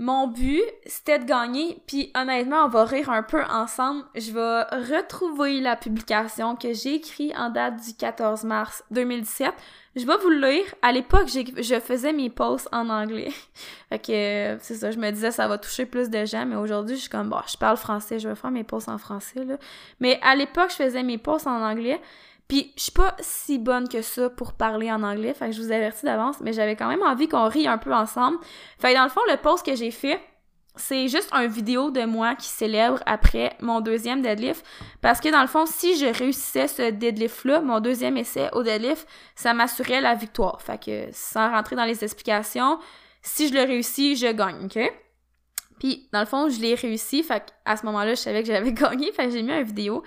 mon 0.00 0.28
but, 0.28 0.62
c'était 0.86 1.18
de 1.18 1.26
gagner, 1.26 1.82
puis 1.86 2.10
honnêtement, 2.16 2.64
on 2.64 2.68
va 2.68 2.84
rire 2.84 3.10
un 3.10 3.22
peu 3.22 3.44
ensemble. 3.44 4.02
Je 4.14 4.32
vais 4.32 4.62
retrouver 4.96 5.60
la 5.60 5.76
publication 5.76 6.56
que 6.56 6.72
j'ai 6.72 6.94
écrite 6.94 7.34
en 7.36 7.50
date 7.50 7.84
du 7.84 7.94
14 7.94 8.44
mars 8.44 8.82
2017. 8.92 9.52
Je 9.96 10.06
vais 10.06 10.16
vous 10.16 10.30
le 10.30 10.48
lire. 10.48 10.64
À 10.80 10.92
l'époque, 10.92 11.28
je 11.28 11.80
faisais 11.80 12.14
mes 12.14 12.30
posts 12.30 12.66
en 12.72 12.88
anglais. 12.88 13.28
fait 13.90 13.98
que, 13.98 14.64
c'est 14.64 14.76
ça, 14.76 14.90
je 14.90 14.96
me 14.96 15.10
disais 15.10 15.32
ça 15.32 15.46
va 15.48 15.58
toucher 15.58 15.84
plus 15.84 16.08
de 16.08 16.24
gens, 16.24 16.46
mais 16.46 16.56
aujourd'hui, 16.56 16.96
je 16.96 17.02
suis 17.02 17.10
comme, 17.10 17.28
bon, 17.28 17.40
je 17.46 17.58
parle 17.58 17.76
français, 17.76 18.18
je 18.18 18.26
vais 18.26 18.34
faire 18.34 18.50
mes 18.50 18.64
posts 18.64 18.88
en 18.88 18.96
français, 18.96 19.44
là. 19.44 19.58
Mais 20.00 20.18
à 20.22 20.34
l'époque, 20.34 20.70
je 20.70 20.76
faisais 20.76 21.02
mes 21.02 21.18
posts 21.18 21.46
en 21.46 21.60
anglais. 21.62 22.00
Puis 22.50 22.72
je 22.76 22.82
suis 22.82 22.92
pas 22.92 23.14
si 23.20 23.60
bonne 23.60 23.88
que 23.88 24.02
ça 24.02 24.28
pour 24.28 24.54
parler 24.54 24.90
en 24.90 25.04
anglais, 25.04 25.34
fait 25.34 25.46
que 25.46 25.52
je 25.52 25.62
vous 25.62 25.70
avertis 25.70 26.04
d'avance, 26.04 26.40
mais 26.40 26.52
j'avais 26.52 26.74
quand 26.74 26.88
même 26.88 27.00
envie 27.00 27.28
qu'on 27.28 27.48
rie 27.48 27.68
un 27.68 27.78
peu 27.78 27.94
ensemble. 27.94 28.38
Fait 28.80 28.90
que 28.90 28.96
dans 28.96 29.04
le 29.04 29.08
fond, 29.08 29.20
le 29.30 29.36
post 29.36 29.64
que 29.64 29.76
j'ai 29.76 29.92
fait, 29.92 30.20
c'est 30.74 31.06
juste 31.06 31.28
un 31.30 31.46
vidéo 31.46 31.92
de 31.92 32.04
moi 32.06 32.34
qui 32.34 32.48
célèbre 32.48 32.98
après 33.06 33.56
mon 33.60 33.80
deuxième 33.80 34.20
deadlift. 34.20 34.66
Parce 35.00 35.20
que 35.20 35.28
dans 35.28 35.42
le 35.42 35.46
fond, 35.46 35.64
si 35.64 35.96
je 35.96 36.06
réussissais 36.06 36.66
ce 36.66 36.90
deadlift-là, 36.90 37.60
mon 37.60 37.78
deuxième 37.78 38.16
essai 38.16 38.48
au 38.52 38.64
deadlift, 38.64 39.06
ça 39.36 39.54
m'assurait 39.54 40.00
la 40.00 40.16
victoire. 40.16 40.60
Fait 40.60 40.82
que 40.82 41.06
sans 41.12 41.52
rentrer 41.52 41.76
dans 41.76 41.84
les 41.84 42.02
explications, 42.02 42.80
si 43.22 43.46
je 43.46 43.54
le 43.54 43.60
réussis, 43.60 44.16
je 44.16 44.26
gagne, 44.26 44.64
ok? 44.64 44.92
Puis 45.78 46.08
dans 46.12 46.20
le 46.20 46.26
fond, 46.26 46.48
je 46.48 46.60
l'ai 46.60 46.74
réussi, 46.74 47.22
fait 47.22 47.54
à 47.64 47.76
ce 47.76 47.86
moment-là, 47.86 48.14
je 48.14 48.20
savais 48.20 48.42
que 48.42 48.48
j'avais 48.48 48.72
gagné, 48.72 49.12
fait 49.12 49.26
que 49.26 49.30
j'ai 49.30 49.42
mis 49.42 49.52
une 49.52 49.62
vidéo. 49.62 50.02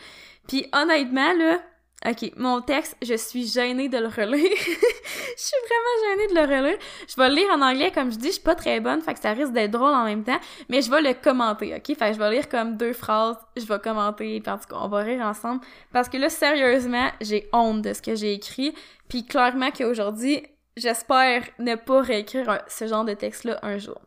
Puis 0.45 0.67
honnêtement, 0.73 1.31
là, 1.35 1.61
OK, 2.05 2.33
mon 2.35 2.59
texte, 2.59 2.97
je 3.01 3.13
suis 3.13 3.47
gênée 3.47 3.87
de 3.87 3.97
le 3.97 4.07
relire. 4.07 4.51
je 4.57 5.41
suis 5.41 5.57
vraiment 5.67 6.09
gênée 6.09 6.27
de 6.27 6.35
le 6.35 6.41
relire. 6.41 6.77
Je 7.07 7.15
vais 7.15 7.29
le 7.29 7.35
lire 7.35 7.49
en 7.51 7.61
anglais, 7.61 7.91
comme 7.91 8.11
je 8.11 8.17
dis, 8.17 8.27
je 8.27 8.33
suis 8.33 8.41
pas 8.41 8.55
très 8.55 8.81
bonne, 8.81 9.01
fait 9.01 9.13
que 9.13 9.21
ça 9.21 9.31
risque 9.31 9.53
d'être 9.53 9.71
drôle 9.71 9.93
en 9.93 10.03
même 10.03 10.23
temps, 10.23 10.39
mais 10.67 10.81
je 10.81 10.91
vais 10.91 11.01
le 11.01 11.13
commenter, 11.13 11.73
OK? 11.73 11.97
Fait 11.97 12.09
que 12.09 12.13
je 12.13 12.19
vais 12.19 12.31
lire 12.31 12.49
comme 12.49 12.75
deux 12.75 12.91
phrases, 12.91 13.37
je 13.55 13.65
vais 13.65 13.79
commenter, 13.79 14.41
puis 14.41 14.51
en 14.51 14.57
tout 14.57 14.67
cas, 14.67 14.75
on 14.81 14.89
va 14.89 14.99
rire 14.99 15.21
ensemble. 15.21 15.61
Parce 15.93 16.09
que 16.09 16.17
là, 16.17 16.29
sérieusement, 16.29 17.09
j'ai 17.21 17.47
honte 17.53 17.81
de 17.81 17.93
ce 17.93 18.01
que 18.01 18.15
j'ai 18.15 18.33
écrit, 18.33 18.73
puis 19.07 19.25
clairement 19.25 19.71
qu'aujourd'hui, 19.71 20.43
j'espère 20.75 21.43
ne 21.59 21.75
pas 21.75 22.01
réécrire 22.01 22.63
ce 22.67 22.85
genre 22.85 23.05
de 23.05 23.13
texte-là 23.13 23.59
un 23.63 23.77
jour. 23.77 24.01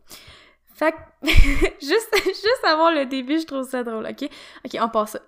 Fait 0.75 0.91
que, 0.91 1.27
juste, 1.81 2.15
juste 2.25 2.63
avant 2.63 2.91
le 2.91 3.07
début, 3.07 3.39
je 3.39 3.45
trouve 3.47 3.67
ça 3.67 3.83
drôle, 3.83 4.05
OK? 4.05 4.29
OK, 4.65 4.77
on 4.79 4.89
passe 4.89 5.13
ça. 5.13 5.19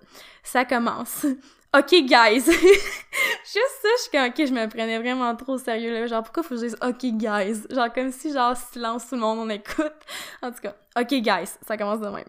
Ça 0.44 0.64
commence. 0.64 1.26
OK, 1.72 1.90
guys. 2.04 2.44
Juste 2.50 3.76
ça, 3.80 3.88
je 3.96 4.02
suis 4.02 4.10
comme, 4.10 4.26
OK, 4.26 4.44
je 4.44 4.52
me 4.52 4.68
prenais 4.68 4.98
vraiment 4.98 5.34
trop 5.36 5.52
au 5.52 5.58
sérieux, 5.58 5.92
là. 5.92 6.06
Genre, 6.06 6.22
pourquoi 6.22 6.42
faut 6.42 6.56
que 6.56 6.60
je 6.60 6.66
dise 6.66 6.76
OK, 6.82 7.04
guys? 7.16 7.62
Genre, 7.70 7.92
comme 7.92 8.10
si, 8.10 8.32
genre, 8.32 8.56
silence, 8.56 9.08
tout 9.08 9.14
le 9.14 9.20
monde, 9.20 9.38
on 9.38 9.48
écoute. 9.48 9.92
En 10.42 10.50
tout 10.50 10.60
cas, 10.60 10.74
OK, 10.98 11.14
guys. 11.20 11.50
Ça 11.66 11.76
commence 11.76 12.00
de 12.00 12.08
même. 12.08 12.24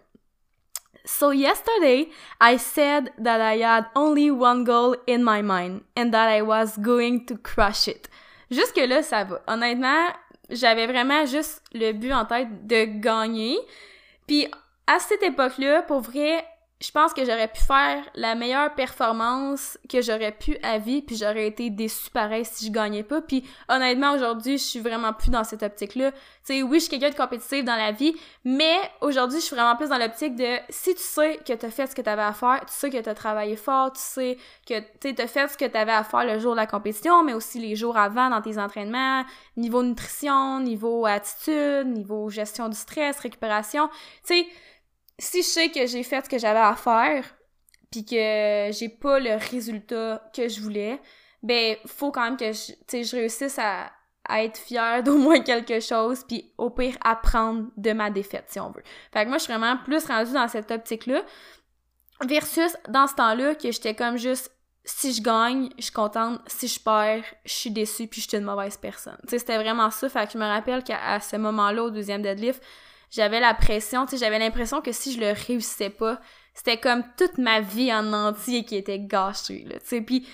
So 1.05 1.31
yesterday, 1.31 2.09
I 2.39 2.57
said 2.57 3.11
that 3.17 3.41
I 3.41 3.63
had 3.63 3.85
only 3.95 4.29
one 4.29 4.63
goal 4.63 4.95
in 5.07 5.23
my 5.23 5.41
mind 5.41 5.81
and 5.97 6.11
that 6.11 6.29
I 6.29 6.43
was 6.43 6.77
going 6.77 7.25
to 7.25 7.37
crush 7.37 7.87
it. 7.87 8.07
Jusque 8.51 8.77
là, 8.77 9.01
ça 9.01 9.23
va. 9.23 9.41
Honnêtement, 9.47 10.09
j'avais 10.51 10.85
vraiment 10.85 11.25
juste 11.25 11.63
le 11.73 11.93
but 11.93 12.13
en 12.13 12.25
tête 12.25 12.67
de 12.67 12.85
gagner. 12.99 13.57
Puis 14.27 14.47
à 14.85 14.99
cette 14.99 15.23
époque-là, 15.23 15.81
pour 15.81 16.01
vrai, 16.01 16.45
je 16.81 16.89
pense 16.91 17.13
que 17.13 17.23
j'aurais 17.23 17.47
pu 17.47 17.61
faire 17.61 18.03
la 18.15 18.33
meilleure 18.33 18.73
performance 18.73 19.77
que 19.87 20.01
j'aurais 20.01 20.31
pu 20.31 20.57
à 20.63 20.79
vie, 20.79 21.03
puis 21.03 21.15
j'aurais 21.15 21.47
été 21.47 21.69
déçue 21.69 22.09
pareil 22.09 22.43
si 22.43 22.65
je 22.65 22.71
gagnais 22.71 23.03
pas. 23.03 23.21
Puis 23.21 23.43
honnêtement, 23.69 24.13
aujourd'hui, 24.13 24.57
je 24.57 24.63
suis 24.63 24.79
vraiment 24.79 25.13
plus 25.13 25.29
dans 25.29 25.43
cette 25.43 25.61
optique-là. 25.61 26.11
Tu 26.11 26.17
sais, 26.43 26.63
oui, 26.63 26.79
je 26.79 26.85
suis 26.85 26.89
quelqu'un 26.89 27.11
de 27.11 27.15
compétitif 27.15 27.63
dans 27.63 27.75
la 27.75 27.91
vie, 27.91 28.15
mais 28.43 28.77
aujourd'hui, 29.01 29.39
je 29.39 29.45
suis 29.45 29.55
vraiment 29.55 29.75
plus 29.75 29.89
dans 29.89 29.97
l'optique 29.99 30.35
de 30.35 30.57
si 30.69 30.95
tu 30.95 31.01
sais 31.01 31.39
que 31.45 31.53
t'as 31.53 31.69
fait 31.69 31.85
ce 31.85 31.95
que 31.95 32.01
t'avais 32.01 32.23
à 32.23 32.33
faire, 32.33 32.61
tu 32.65 32.73
sais 32.73 32.89
que 32.89 32.97
t'as 32.97 33.13
travaillé 33.13 33.55
fort, 33.55 33.93
tu 33.93 34.01
sais 34.01 34.37
que 34.67 34.79
tu 34.99 35.13
t'as 35.13 35.27
fait 35.27 35.49
ce 35.49 35.57
que 35.57 35.65
t'avais 35.65 35.91
à 35.91 36.03
faire 36.03 36.25
le 36.25 36.39
jour 36.39 36.53
de 36.53 36.57
la 36.57 36.67
compétition, 36.67 37.23
mais 37.23 37.33
aussi 37.33 37.59
les 37.59 37.75
jours 37.75 37.97
avant 37.97 38.29
dans 38.31 38.41
tes 38.41 38.57
entraînements, 38.57 39.23
niveau 39.55 39.83
nutrition, 39.83 40.59
niveau 40.59 41.05
attitude, 41.05 41.85
niveau 41.85 42.29
gestion 42.31 42.69
du 42.69 42.77
stress, 42.77 43.19
récupération. 43.19 43.87
Tu 44.25 44.33
sais, 44.33 44.47
si 45.19 45.41
je 45.41 45.47
sais 45.47 45.69
que 45.69 45.85
j'ai 45.85 46.03
fait 46.03 46.23
ce 46.25 46.29
que 46.29 46.37
j'avais 46.37 46.59
à 46.59 46.75
faire, 46.75 47.25
puis 47.91 48.05
que 48.05 48.69
j'ai 48.71 48.89
pas 48.89 49.19
le 49.19 49.35
résultat 49.51 50.29
que 50.33 50.47
je 50.47 50.61
voulais, 50.61 50.99
ben 51.43 51.75
faut 51.85 52.11
quand 52.11 52.23
même 52.23 52.37
que 52.37 52.51
je, 52.51 53.03
je 53.03 53.15
réussisse 53.15 53.59
à, 53.59 53.91
être 54.29 54.57
fière 54.57 55.03
d'au 55.03 55.17
moins 55.17 55.41
quelque 55.41 55.81
chose, 55.81 56.23
puis 56.25 56.53
au 56.57 56.69
pire 56.69 56.95
apprendre 57.03 57.67
de 57.75 57.91
ma 57.91 58.09
défaite, 58.09 58.45
si 58.47 58.59
on 58.61 58.69
veut. 58.69 58.83
Fait 59.11 59.23
que 59.23 59.29
moi, 59.29 59.37
je 59.37 59.43
suis 59.43 59.53
vraiment 59.53 59.77
plus 59.83 60.05
rendue 60.05 60.31
dans 60.31 60.47
cette 60.47 60.71
optique-là, 60.71 61.21
versus 62.25 62.71
dans 62.87 63.07
ce 63.07 63.15
temps-là 63.15 63.55
que 63.55 63.71
j'étais 63.71 63.95
comme 63.95 64.17
juste 64.17 64.51
si 64.83 65.13
je 65.13 65.21
gagne, 65.21 65.69
je 65.77 65.83
suis 65.83 65.93
contente. 65.93 66.41
Si 66.47 66.67
je 66.67 66.79
perds, 66.79 67.23
je 67.45 67.53
suis 67.53 67.71
déçue 67.71 68.07
puis 68.07 68.21
je 68.21 68.27
suis 68.27 68.37
une 68.37 68.43
mauvaise 68.43 68.77
personne. 68.77 69.17
Tu 69.27 69.37
c'était 69.37 69.57
vraiment 69.57 69.91
ça. 69.91 70.09
Fait 70.09 70.25
que 70.25 70.33
je 70.33 70.37
me 70.37 70.45
rappelle 70.45 70.83
qu'à 70.83 71.19
ce 71.19 71.35
moment-là, 71.35 71.83
au 71.83 71.89
deuxième 71.91 72.21
deadlift, 72.21 72.63
j'avais 73.11 73.39
la 73.39 73.53
pression, 73.53 74.05
tu 74.05 74.11
sais, 74.11 74.25
j'avais 74.25 74.39
l'impression 74.39 74.81
que 74.81 74.91
si 74.91 75.13
je 75.13 75.19
le 75.19 75.33
réussissais 75.47 75.89
pas, 75.89 76.19
c'était 76.53 76.77
comme 76.77 77.03
toute 77.17 77.37
ma 77.37 77.59
vie 77.59 77.93
en 77.93 78.11
entier 78.13 78.63
qui 78.63 78.75
était 78.75 78.99
gâchée, 78.99 79.65
là, 79.67 79.79
tu 79.79 79.85
sais, 79.85 80.01
puis 80.01 80.27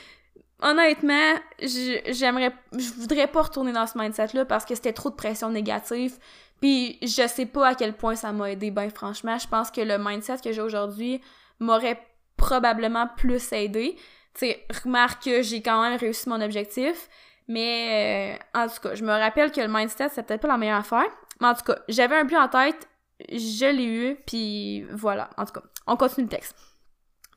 honnêtement, 0.61 1.33
j'aimerais, 1.59 2.53
je 2.77 2.89
voudrais 2.99 3.27
pas 3.27 3.43
retourner 3.43 3.73
dans 3.73 3.87
ce 3.87 3.97
mindset-là 3.97 4.45
parce 4.45 4.65
que 4.65 4.75
c'était 4.75 4.93
trop 4.93 5.09
de 5.09 5.15
pression 5.15 5.49
négative, 5.49 6.17
puis 6.61 6.97
je 7.01 7.27
sais 7.27 7.45
pas 7.45 7.69
à 7.69 7.75
quel 7.75 7.93
point 7.93 8.15
ça 8.15 8.31
m'a 8.31 8.51
aidé, 8.51 8.71
ben 8.71 8.89
franchement, 8.89 9.37
je 9.37 9.47
pense 9.47 9.71
que 9.71 9.81
le 9.81 9.97
mindset 9.97 10.37
que 10.43 10.51
j'ai 10.51 10.61
aujourd'hui 10.61 11.21
m'aurait 11.59 12.01
probablement 12.37 13.07
plus 13.17 13.51
aidé, 13.51 13.95
tu 14.33 14.45
sais, 14.45 14.65
remarque 14.83 15.23
que 15.23 15.41
j'ai 15.41 15.63
quand 15.63 15.81
même 15.81 15.97
réussi 15.97 16.29
mon 16.29 16.41
objectif, 16.41 17.09
mais 17.47 18.37
euh, 18.55 18.59
en 18.59 18.67
tout 18.67 18.81
cas, 18.81 18.93
je 18.93 19.03
me 19.03 19.11
rappelle 19.11 19.51
que 19.51 19.61
le 19.61 19.67
mindset, 19.67 20.09
c'est 20.09 20.23
peut-être 20.23 20.41
pas 20.41 20.47
la 20.49 20.57
meilleure 20.57 20.79
affaire. 20.79 21.07
Mais 21.39 21.47
en 21.47 21.54
tout 21.54 21.63
cas, 21.63 21.78
j'avais 21.88 22.15
un 22.15 22.23
but 22.26 22.38
en 22.38 22.47
tête, 22.47 22.88
je 23.30 23.65
l'ai 23.65 23.86
eu, 23.86 24.15
puis 24.26 24.84
voilà. 24.91 25.30
En 25.38 25.45
tout 25.45 25.54
cas, 25.54 25.63
on 25.86 25.95
continue 25.95 26.26
le 26.26 26.30
texte. 26.30 26.56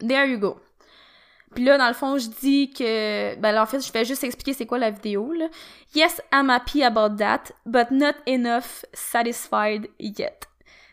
There 0.01 0.27
you 0.27 0.39
go. 0.39 0.61
Puis 1.55 1.65
là, 1.65 1.79
dans 1.79 1.89
le 1.89 1.95
fond, 1.95 2.17
je 2.17 2.29
dis 2.29 2.71
que... 2.71 3.35
Ben 3.37 3.53
là, 3.53 3.63
en 3.63 3.67
fait, 3.67 3.81
je 3.81 3.93
vais 3.93 4.05
juste 4.05 4.23
expliquer 4.23 4.53
c'est 4.53 4.67
quoi 4.67 4.79
la 4.79 4.91
vidéo, 4.91 5.33
là. 5.33 5.49
Yes, 5.95 6.23
I'm 6.33 6.49
happy 6.49 6.85
about 6.85 7.17
that, 7.17 7.53
but 7.67 7.91
not 7.91 8.15
enough 8.27 8.85
satisfied 8.93 9.89
yet. 9.99 10.47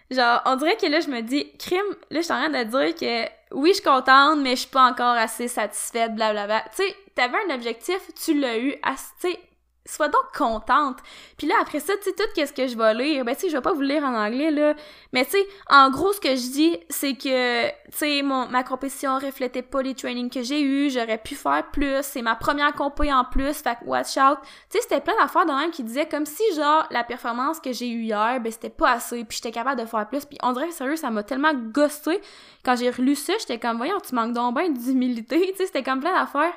Genre, 0.10 0.41
on 0.46 0.56
dirait 0.56 0.78
que 0.78 0.88
là, 0.88 1.00
je 1.00 1.10
me 1.10 1.22
dis, 1.22 1.52
crime, 1.58 1.80
là, 2.10 2.22
je 2.22 2.26
suis 2.26 2.34
en 2.34 2.39
train 2.39 2.50
de 2.50 2.63
dire 2.63 2.96
que 2.96 3.30
oui, 3.54 3.70
je 3.70 3.76
suis 3.76 3.84
contente, 3.84 4.39
mais 4.39 4.52
je 4.52 4.62
suis 4.62 4.70
pas 4.70 4.89
encore 4.89 5.15
assez 5.15 5.48
satisfaite, 5.48 6.15
blablabla. 6.15 6.62
Tu 6.76 6.84
sais, 6.84 6.96
t'avais 7.13 7.38
un 7.48 7.54
objectif, 7.54 8.00
tu 8.15 8.39
l'as 8.39 8.58
eu, 8.58 8.72
tu 8.72 8.80
sais, 9.20 9.39
sois 9.88 10.10
donc 10.10 10.23
contente. 10.36 10.97
Puis 11.38 11.47
là, 11.47 11.56
après 11.62 11.80
ça, 11.80 11.93
tu 11.97 12.04
sais, 12.04 12.13
tout 12.13 12.28
qu'est-ce 12.36 12.54
que 12.54 12.67
je 12.67 12.78
vais 12.78 12.93
lire, 12.93 13.26
ben 13.26 13.36
tu 13.36 13.41
sais, 13.41 13.50
je 13.50 13.56
vais 13.56 13.62
pas 13.62 13.73
vous 13.73 13.82
lire 13.82 14.04
en 14.04 14.13
anglais, 14.13 14.52
là, 14.52 14.73
mais 15.13 15.26
tu 15.26 15.32
sais, 15.32 15.47
en 15.69 15.89
gros, 15.89 16.13
ce 16.13 16.19
que 16.19 16.30
je 16.30 16.52
dis, 16.52 16.78
c'est 16.89 17.13
que, 17.13 17.67
tu 17.67 17.73
sais, 17.91 18.21
ma 18.21 18.63
compétition 18.63 19.17
reflétait 19.17 19.62
pas 19.62 19.82
les 19.82 19.95
trainings 19.95 20.30
que 20.30 20.41
j'ai 20.41 20.62
eu, 20.62 20.89
j'aurais 20.89 21.17
pu 21.17 21.36
faire 21.36 21.65
plus, 21.71 22.02
c'est 22.02 22.21
ma 22.21 22.36
première 22.36 22.73
compé 22.73 23.12
en 23.12 23.23
plus, 23.26 23.54
fait 23.54 23.78
watch 23.86 24.17
out. 24.17 24.39
Tu 24.69 24.78
sais, 24.78 24.82
c'était 24.82 25.02
plein 25.02 25.15
d'affaires 25.19 25.45
de 25.45 25.52
même 25.52 25.71
qui 25.71 25.84
disaient 25.84 26.08
comme 26.08 26.26
si, 26.26 26.43
genre, 26.56 26.86
la 26.91 27.04
performance 27.04 27.60
que 27.60 27.71
j'ai 27.71 27.89
eue 27.89 28.04
hier, 28.04 28.39
ben 28.41 28.52
c'était 28.52 28.69
pas 28.69 28.91
assez, 28.91 29.23
puis 29.23 29.38
j'étais 29.38 29.52
capable 29.52 29.82
de 29.82 29.86
faire 29.86 30.08
plus, 30.08 30.26
puis 30.26 30.38
on 30.43 30.54
dirait, 30.54 30.71
sérieux, 30.71 30.95
ça 30.95 31.10
m'a 31.10 31.23
tellement 31.23 31.54
gossé, 31.54 32.21
quand 32.63 32.76
j'ai 32.76 32.89
relu 32.89 33.15
ça, 33.15 33.34
j'étais 33.39 33.60
comme, 33.60 33.78
voyons, 33.78 34.00
tu 34.06 34.13
manques 34.15 34.34
donc 34.34 34.56
bien 34.56 34.69
d'humilité, 34.69 35.39
tu 35.52 35.58
sais, 35.58 35.65
c'était 35.67 35.84
comme 35.84 36.00
plein 36.00 36.13
d'affaires 36.13 36.54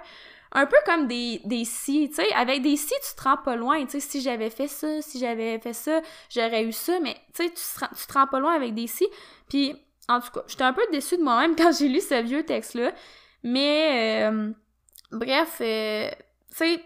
un 0.53 0.67
peu 0.67 0.77
comme 0.85 1.07
des, 1.07 1.41
des 1.45 1.65
si, 1.65 2.09
tu 2.09 2.17
sais, 2.17 2.33
avec 2.35 2.63
des 2.63 2.77
si, 2.77 2.89
tu 2.89 3.17
te 3.17 3.23
rends 3.23 3.37
pas 3.37 3.57
loin, 3.57 3.85
tu 3.85 3.93
sais, 3.93 4.01
si 4.01 4.21
j'avais 4.21 4.51
fait 4.51 4.67
ça, 4.67 5.01
si 5.01 5.19
j'avais 5.19 5.59
fait 5.61 5.73
ça, 5.73 6.01
j'aurais 6.29 6.65
eu 6.65 6.73
ça, 6.73 6.99
mais 7.01 7.15
tu 7.35 7.45
sais, 7.45 7.51
tu 7.51 8.07
te 8.07 8.13
rends 8.13 8.27
pas 8.27 8.41
loin 8.41 8.55
avec 8.55 8.75
des 8.75 8.87
si, 8.87 9.07
puis 9.49 9.77
en 10.09 10.21
tout 10.21 10.31
cas, 10.33 10.43
j'étais 10.49 10.65
un 10.65 10.73
peu 10.73 10.83
déçue 10.91 11.19
de 11.19 11.23
moi-même 11.23 11.55
quand 11.59 11.73
j'ai 11.73 11.89
lu 11.89 12.01
ce 12.01 12.21
vieux 12.23 12.45
texte-là, 12.45 12.93
mais 13.43 14.29
euh, 14.29 14.51
bref, 15.13 15.59
euh, 15.61 16.11
tu 16.57 16.79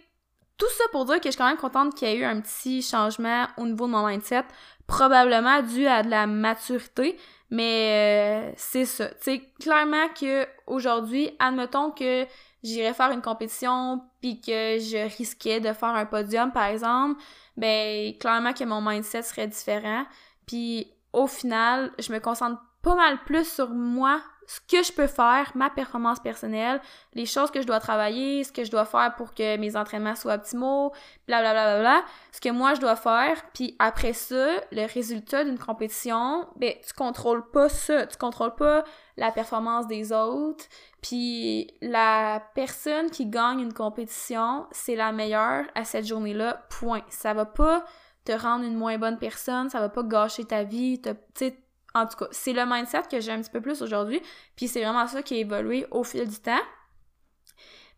tout 0.57 0.71
ça 0.71 0.85
pour 0.93 1.05
dire 1.05 1.17
que 1.17 1.25
je 1.25 1.31
suis 1.31 1.39
quand 1.39 1.49
même 1.49 1.57
contente 1.57 1.95
qu'il 1.97 2.07
y 2.07 2.13
ait 2.13 2.17
eu 2.19 2.25
un 2.25 2.41
petit 2.41 2.81
changement 2.81 3.47
au 3.57 3.67
niveau 3.67 3.87
de 3.87 3.91
mon 3.91 4.07
mindset, 4.07 4.45
probablement 4.87 5.63
dû 5.63 5.87
à 5.87 6.05
de 6.05 6.11
la 6.11 6.29
maturité, 6.29 7.19
mais 7.51 8.51
euh, 8.51 8.53
c'est 8.57 8.85
ça. 8.85 9.09
Tu 9.23 9.43
clairement 9.61 10.09
que 10.09 10.47
aujourd'hui, 10.67 11.31
admettons 11.41 11.91
que 11.91 12.25
j'irais 12.65 12.95
faire 12.95 13.13
une 13.13 13.23
compétition 13.23 14.03
puis 14.21 14.41
que 14.41 14.79
je 14.79 15.17
risquais 15.17 15.61
de 15.61 15.73
faire 15.73 15.91
un 15.91 16.07
podium 16.07 16.51
par 16.51 16.65
exemple, 16.65 17.23
ben 17.57 18.17
clairement 18.19 18.53
que 18.53 18.65
mon 18.65 18.81
mindset 18.81 19.23
serait 19.23 19.47
différent. 19.47 20.05
Puis 20.47 20.91
au 21.13 21.29
final, 21.29 21.93
je 22.01 22.13
me 22.13 22.19
concentre 22.19 22.61
pas 22.83 22.97
mal 22.97 23.23
plus 23.25 23.47
sur 23.47 23.71
moi 23.71 24.21
ce 24.47 24.61
que 24.61 24.83
je 24.83 24.93
peux 24.93 25.07
faire, 25.07 25.53
ma 25.55 25.71
performance 25.71 26.21
personnelle, 26.21 26.81
les 27.15 27.27
choses 27.27 27.51
que 27.51 27.63
je 27.63 27.67
dois 27.67 27.81
travailler, 27.81 28.45
ce 28.45 28.53
que 28.53 28.65
je 28.65 28.71
dois 28.71 28.85
faire 28.85 29.15
pour 29.17 29.35
que 29.35 29.57
mes 29.57 29.77
entraînements 29.77 30.15
soient 30.15 30.35
optimaux, 30.35 30.93
blablabla, 31.27 31.65
bla, 31.65 31.81
bla, 31.81 31.81
bla, 31.81 32.05
ce 32.33 32.41
que 32.41 32.51
moi 32.51 32.75
je 32.75 32.81
dois 32.81 32.97
faire, 32.97 33.43
puis 33.55 33.75
après 33.79 34.13
ça, 34.13 34.61
le 34.71 34.93
résultat 34.93 35.45
d'une 35.45 35.59
compétition, 35.59 36.47
ben 36.57 36.75
tu 36.87 36.93
contrôles 36.93 37.49
pas 37.51 37.69
ça, 37.69 38.07
tu 38.07 38.19
contrôles 38.19 38.55
pas 38.55 38.85
la 39.17 39.31
performance 39.31 39.87
des 39.87 40.13
autres, 40.13 40.65
puis 41.05 41.71
la 41.83 42.43
personne 42.55 43.11
qui 43.11 43.27
gagne 43.27 43.61
une 43.61 43.75
compétition, 43.75 44.67
c'est 44.71 44.97
la 44.97 45.13
meilleure 45.13 45.67
à 45.75 45.85
cette 45.85 46.07
journée-là, 46.07 46.65
point. 46.71 47.03
Ça 47.11 47.35
va 47.35 47.45
pas 47.45 47.85
te 48.25 48.33
rendre 48.33 48.65
une 48.65 48.75
moins 48.75 48.97
bonne 48.97 49.19
personne, 49.19 49.69
ça 49.69 49.81
va 49.81 49.91
pas 49.91 50.03
gâcher 50.03 50.47
ta 50.47 50.65
vie, 50.65 51.03
tu 51.03 51.11
sais 51.35 51.59
en 51.97 52.07
tout 52.07 52.17
cas, 52.17 52.27
c'est 52.31 52.55
le 52.55 52.65
mindset 52.67 53.03
que 53.09 53.21
j'ai 53.21 53.33
un 53.33 53.41
petit 53.43 53.51
peu 53.51 53.61
plus 53.61 53.83
aujourd'hui, 53.83 54.21
puis 54.57 54.67
c'est 54.67 54.83
vraiment 54.83 55.07
ça 55.07 55.23
qui 55.23 55.35
a 55.35 55.37
évolué 55.37 55.87
au 55.91 56.05
fil 56.05 56.27
du 56.27 56.39
temps. 56.39 56.63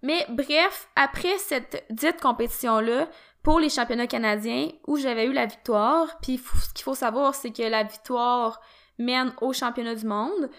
Mais 0.03 0.27
bref, 0.29 0.89
après 0.97 1.39
cette 1.39 1.87
dite 1.89 2.21
compétition-là, 2.21 3.09
pour 3.45 3.61
les 3.61 3.71
championnats 3.71 4.09
canadiens, 4.09 4.69
où 4.89 4.97
j'avais 4.97 5.27
eu 5.27 5.33
la 5.33 5.47
victoire, 5.47 6.19
puis 6.21 6.39
ce 6.39 6.75
qu'il 6.75 6.83
faut 6.83 6.97
savoir, 6.97 7.37
c'est 7.37 7.53
que 7.53 7.63
la 7.63 7.85
victoire 7.85 8.61
mène 8.99 9.33
au 9.41 9.53
championnat 9.53 9.95
du 9.95 10.07
monde, 10.07 10.51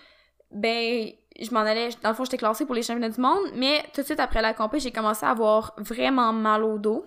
ben, 0.50 1.12
je 1.40 1.52
m'en 1.52 1.62
allais, 1.62 1.90
dans 2.02 2.10
le 2.10 2.16
fond, 2.16 2.24
j'étais 2.26 2.38
classée 2.38 2.66
pour 2.66 2.76
les 2.76 2.82
championnats 2.82 3.10
du 3.10 3.22
monde, 3.22 3.52
mais 3.56 3.84
tout 3.94 4.02
de 4.02 4.06
suite 4.06 4.20
après 4.20 4.42
la 4.42 4.54
compétition, 4.54 4.90
j'ai 4.90 4.94
commencé 4.94 5.26
à 5.26 5.30
avoir 5.30 5.74
vraiment 5.78 6.34
mal 6.34 6.64
au 6.64 6.78
dos, 6.78 7.06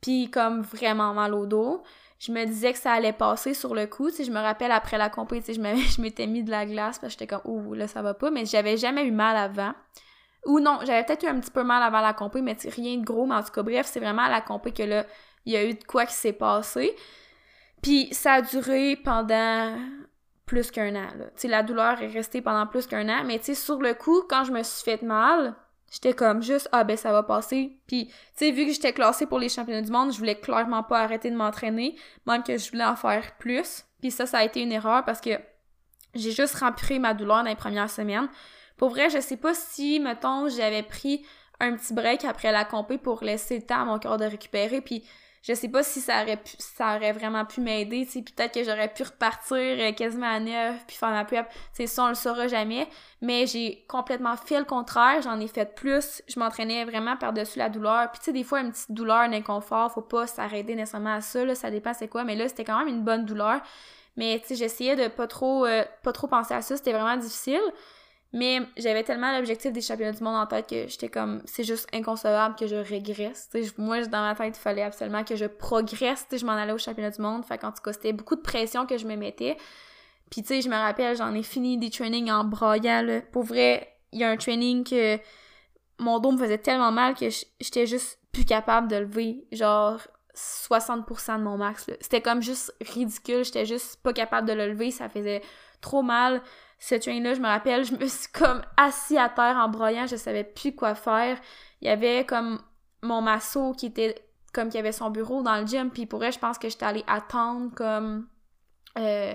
puis 0.00 0.30
comme 0.30 0.62
vraiment 0.62 1.12
mal 1.14 1.34
au 1.34 1.46
dos 1.46 1.82
je 2.20 2.32
me 2.32 2.44
disais 2.44 2.74
que 2.74 2.78
ça 2.78 2.92
allait 2.92 3.14
passer 3.14 3.54
sur 3.54 3.74
le 3.74 3.86
coup. 3.86 4.10
Tu 4.10 4.24
je 4.24 4.30
me 4.30 4.38
rappelle 4.38 4.72
après 4.72 4.98
la 4.98 5.08
compétition, 5.08 5.62
je 5.74 6.02
m'étais 6.02 6.26
mis 6.26 6.44
de 6.44 6.50
la 6.50 6.66
glace 6.66 6.98
parce 6.98 7.14
que 7.14 7.20
j'étais 7.20 7.26
comme, 7.26 7.40
ouh, 7.44 7.74
là, 7.74 7.88
ça 7.88 8.02
va 8.02 8.12
pas. 8.12 8.30
Mais 8.30 8.44
j'avais 8.44 8.76
jamais 8.76 9.04
eu 9.06 9.10
mal 9.10 9.36
avant. 9.36 9.72
Ou 10.44 10.60
non, 10.60 10.80
j'avais 10.84 11.02
peut-être 11.02 11.24
eu 11.24 11.28
un 11.28 11.40
petit 11.40 11.50
peu 11.50 11.64
mal 11.64 11.82
avant 11.82 12.00
la 12.00 12.12
compé, 12.12 12.42
mais 12.42 12.56
rien 12.66 12.98
de 12.98 13.04
gros. 13.04 13.26
Mais 13.26 13.36
en 13.36 13.42
tout 13.42 13.52
cas, 13.52 13.62
bref, 13.62 13.86
c'est 13.86 14.00
vraiment 14.00 14.22
à 14.22 14.28
la 14.28 14.42
compé 14.42 14.70
que 14.70 14.82
là, 14.82 15.06
il 15.46 15.54
y 15.54 15.56
a 15.56 15.64
eu 15.64 15.72
de 15.74 15.84
quoi 15.84 16.04
qui 16.04 16.12
s'est 16.12 16.34
passé. 16.34 16.94
Puis 17.82 18.08
ça 18.12 18.34
a 18.34 18.42
duré 18.42 18.96
pendant 18.96 19.78
plus 20.50 20.72
qu'un 20.72 20.96
an. 20.96 21.06
La 21.44 21.62
douleur 21.62 22.02
est 22.02 22.08
restée 22.08 22.42
pendant 22.42 22.66
plus 22.66 22.88
qu'un 22.88 23.08
an. 23.08 23.22
Mais 23.24 23.38
tu 23.38 23.46
sais, 23.46 23.54
sur 23.54 23.80
le 23.80 23.94
coup, 23.94 24.24
quand 24.28 24.42
je 24.42 24.50
me 24.50 24.64
suis 24.64 24.82
fait 24.82 25.00
mal, 25.02 25.54
J'étais 25.92 26.12
comme 26.12 26.40
juste 26.40 26.68
ah 26.70 26.84
ben 26.84 26.96
ça 26.96 27.10
va 27.10 27.24
passer. 27.24 27.76
Puis 27.88 28.12
tu 28.36 28.52
vu 28.52 28.66
que 28.66 28.72
j'étais 28.72 28.92
classée 28.92 29.26
pour 29.26 29.40
les 29.40 29.48
championnats 29.48 29.82
du 29.82 29.90
monde, 29.90 30.12
je 30.12 30.18
voulais 30.18 30.38
clairement 30.38 30.84
pas 30.84 31.00
arrêter 31.00 31.32
de 31.32 31.34
m'entraîner, 31.34 31.96
même 32.28 32.44
que 32.44 32.56
je 32.56 32.70
voulais 32.70 32.84
en 32.84 32.94
faire 32.94 33.36
plus. 33.38 33.84
Puis 34.00 34.12
ça 34.12 34.24
ça 34.24 34.38
a 34.38 34.44
été 34.44 34.62
une 34.62 34.70
erreur 34.70 35.04
parce 35.04 35.20
que 35.20 35.30
j'ai 36.14 36.30
juste 36.30 36.54
rempli 36.54 37.00
ma 37.00 37.12
douleur 37.12 37.38
dans 37.38 37.48
les 37.48 37.56
premières 37.56 37.90
semaines. 37.90 38.28
Pour 38.76 38.90
vrai, 38.90 39.10
je 39.10 39.18
sais 39.18 39.36
pas 39.36 39.52
si 39.52 39.98
mettons 39.98 40.48
j'avais 40.48 40.84
pris 40.84 41.26
un 41.58 41.74
petit 41.74 41.92
break 41.92 42.24
après 42.24 42.52
la 42.52 42.64
compé 42.64 42.96
pour 42.96 43.24
laisser 43.24 43.56
le 43.56 43.66
temps 43.66 43.80
à 43.80 43.84
mon 43.84 43.98
corps 43.98 44.16
de 44.16 44.26
récupérer 44.26 44.80
puis 44.80 45.02
je 45.42 45.54
sais 45.54 45.68
pas 45.68 45.82
si 45.82 46.00
ça 46.00 46.22
aurait 46.22 46.36
pu, 46.36 46.52
ça 46.58 46.96
aurait 46.96 47.12
vraiment 47.12 47.44
pu 47.46 47.60
m'aider, 47.60 48.06
tu 48.10 48.22
peut-être 48.22 48.52
que 48.52 48.64
j'aurais 48.64 48.92
pu 48.92 49.02
repartir 49.02 49.56
euh, 49.56 49.92
quasiment 49.92 50.30
à 50.30 50.38
neuf 50.38 50.84
puis 50.86 50.96
faire 50.96 51.10
ma 51.10 51.24
prep, 51.24 51.46
tu 51.74 51.86
ça 51.86 52.04
on 52.04 52.08
le 52.08 52.14
saura 52.14 52.46
jamais, 52.46 52.86
mais 53.22 53.46
j'ai 53.46 53.84
complètement 53.88 54.36
fait 54.36 54.58
le 54.58 54.64
contraire, 54.64 55.22
j'en 55.22 55.40
ai 55.40 55.48
fait 55.48 55.74
plus, 55.74 56.22
je 56.28 56.38
m'entraînais 56.38 56.84
vraiment 56.84 57.16
par-dessus 57.16 57.58
la 57.58 57.70
douleur, 57.70 58.10
puis 58.10 58.18
tu 58.18 58.26
sais, 58.26 58.32
des 58.32 58.44
fois 58.44 58.60
une 58.60 58.72
petite 58.72 58.92
douleur, 58.92 59.18
un 59.18 59.32
inconfort, 59.32 59.92
faut 59.92 60.02
pas 60.02 60.26
s'arrêter 60.26 60.74
nécessairement 60.74 61.14
à 61.14 61.20
ça, 61.22 61.44
là, 61.44 61.54
ça 61.54 61.70
dépend 61.70 61.94
c'est 61.94 62.08
quoi, 62.08 62.24
mais 62.24 62.36
là, 62.36 62.46
c'était 62.48 62.64
quand 62.64 62.78
même 62.78 62.88
une 62.88 63.02
bonne 63.02 63.24
douleur, 63.24 63.60
mais 64.16 64.40
tu 64.40 64.48
sais, 64.48 64.54
j'essayais 64.56 64.96
de 64.96 65.08
pas 65.08 65.26
trop, 65.26 65.64
euh, 65.64 65.84
pas 66.02 66.12
trop 66.12 66.26
penser 66.26 66.52
à 66.52 66.60
ça, 66.60 66.76
c'était 66.76 66.92
vraiment 66.92 67.16
difficile, 67.16 67.62
mais 68.32 68.60
j'avais 68.76 69.02
tellement 69.02 69.36
l'objectif 69.36 69.72
des 69.72 69.80
championnats 69.80 70.12
du 70.12 70.22
monde 70.22 70.36
en 70.36 70.46
tête 70.46 70.68
que 70.68 70.86
j'étais 70.86 71.08
comme, 71.08 71.42
c'est 71.46 71.64
juste 71.64 71.88
inconcevable 71.92 72.54
que 72.54 72.68
je 72.68 72.76
régresse. 72.76 73.48
T'sais, 73.48 73.64
moi, 73.76 74.00
dans 74.06 74.20
ma 74.20 74.36
tête, 74.36 74.56
il 74.56 74.60
fallait 74.60 74.82
absolument 74.82 75.24
que 75.24 75.34
je 75.34 75.46
progresse. 75.46 76.26
je 76.30 76.46
m'en 76.46 76.52
allais 76.52 76.72
au 76.72 76.78
championnat 76.78 77.10
du 77.10 77.20
monde. 77.20 77.44
Fait 77.44 77.58
tout 77.58 77.70
cas, 77.82 77.92
c'était 77.92 78.12
beaucoup 78.12 78.36
de 78.36 78.40
pression 78.40 78.86
que 78.86 78.98
je 78.98 79.06
me 79.06 79.16
mettais. 79.16 79.56
Puis, 80.30 80.42
tu 80.42 80.48
sais, 80.48 80.62
je 80.62 80.68
me 80.68 80.76
rappelle, 80.76 81.16
j'en 81.16 81.34
ai 81.34 81.42
fini 81.42 81.76
des 81.76 81.90
trainings 81.90 82.30
en 82.30 82.44
broyant, 82.44 83.02
là. 83.02 83.20
Pour 83.32 83.42
vrai, 83.42 83.96
il 84.12 84.20
y 84.20 84.24
a 84.24 84.30
un 84.30 84.36
training 84.36 84.84
que 84.84 85.18
mon 85.98 86.20
dos 86.20 86.30
me 86.30 86.38
faisait 86.38 86.58
tellement 86.58 86.92
mal 86.92 87.14
que 87.14 87.28
j'étais 87.60 87.86
juste 87.86 88.20
plus 88.30 88.44
capable 88.44 88.86
de 88.86 88.96
lever, 88.96 89.44
genre, 89.50 89.98
60% 90.36 91.38
de 91.38 91.42
mon 91.42 91.56
max, 91.56 91.90
C'était 92.00 92.22
comme 92.22 92.42
juste 92.42 92.72
ridicule. 92.80 93.44
J'étais 93.44 93.66
juste 93.66 94.00
pas 94.02 94.12
capable 94.12 94.46
de 94.46 94.52
le 94.52 94.68
lever. 94.68 94.92
Ça 94.92 95.08
faisait 95.08 95.42
trop 95.80 96.02
mal 96.02 96.40
ce 96.80 96.94
train-là, 96.94 97.34
je 97.34 97.40
me 97.40 97.46
rappelle, 97.46 97.84
je 97.84 97.94
me 97.94 98.06
suis 98.06 98.32
comme 98.32 98.62
assis 98.76 99.18
à 99.18 99.28
terre 99.28 99.56
en 99.56 99.68
broyant, 99.68 100.06
je 100.06 100.16
savais 100.16 100.44
plus 100.44 100.74
quoi 100.74 100.94
faire. 100.94 101.38
Il 101.82 101.86
y 101.86 101.90
avait 101.90 102.24
comme 102.24 102.58
mon 103.02 103.20
masso 103.20 103.72
qui 103.72 103.86
était 103.86 104.14
comme 104.52 104.70
qui 104.70 104.78
avait 104.78 104.90
son 104.90 105.10
bureau 105.10 105.42
dans 105.42 105.60
le 105.60 105.66
gym, 105.66 105.90
puis 105.90 106.06
pour 106.06 106.18
vrai, 106.18 106.32
je 106.32 106.38
pense 106.38 106.58
que 106.58 106.68
j'étais 106.68 106.86
allée 106.86 107.04
attendre 107.06 107.70
comme 107.76 108.26
euh, 108.98 109.34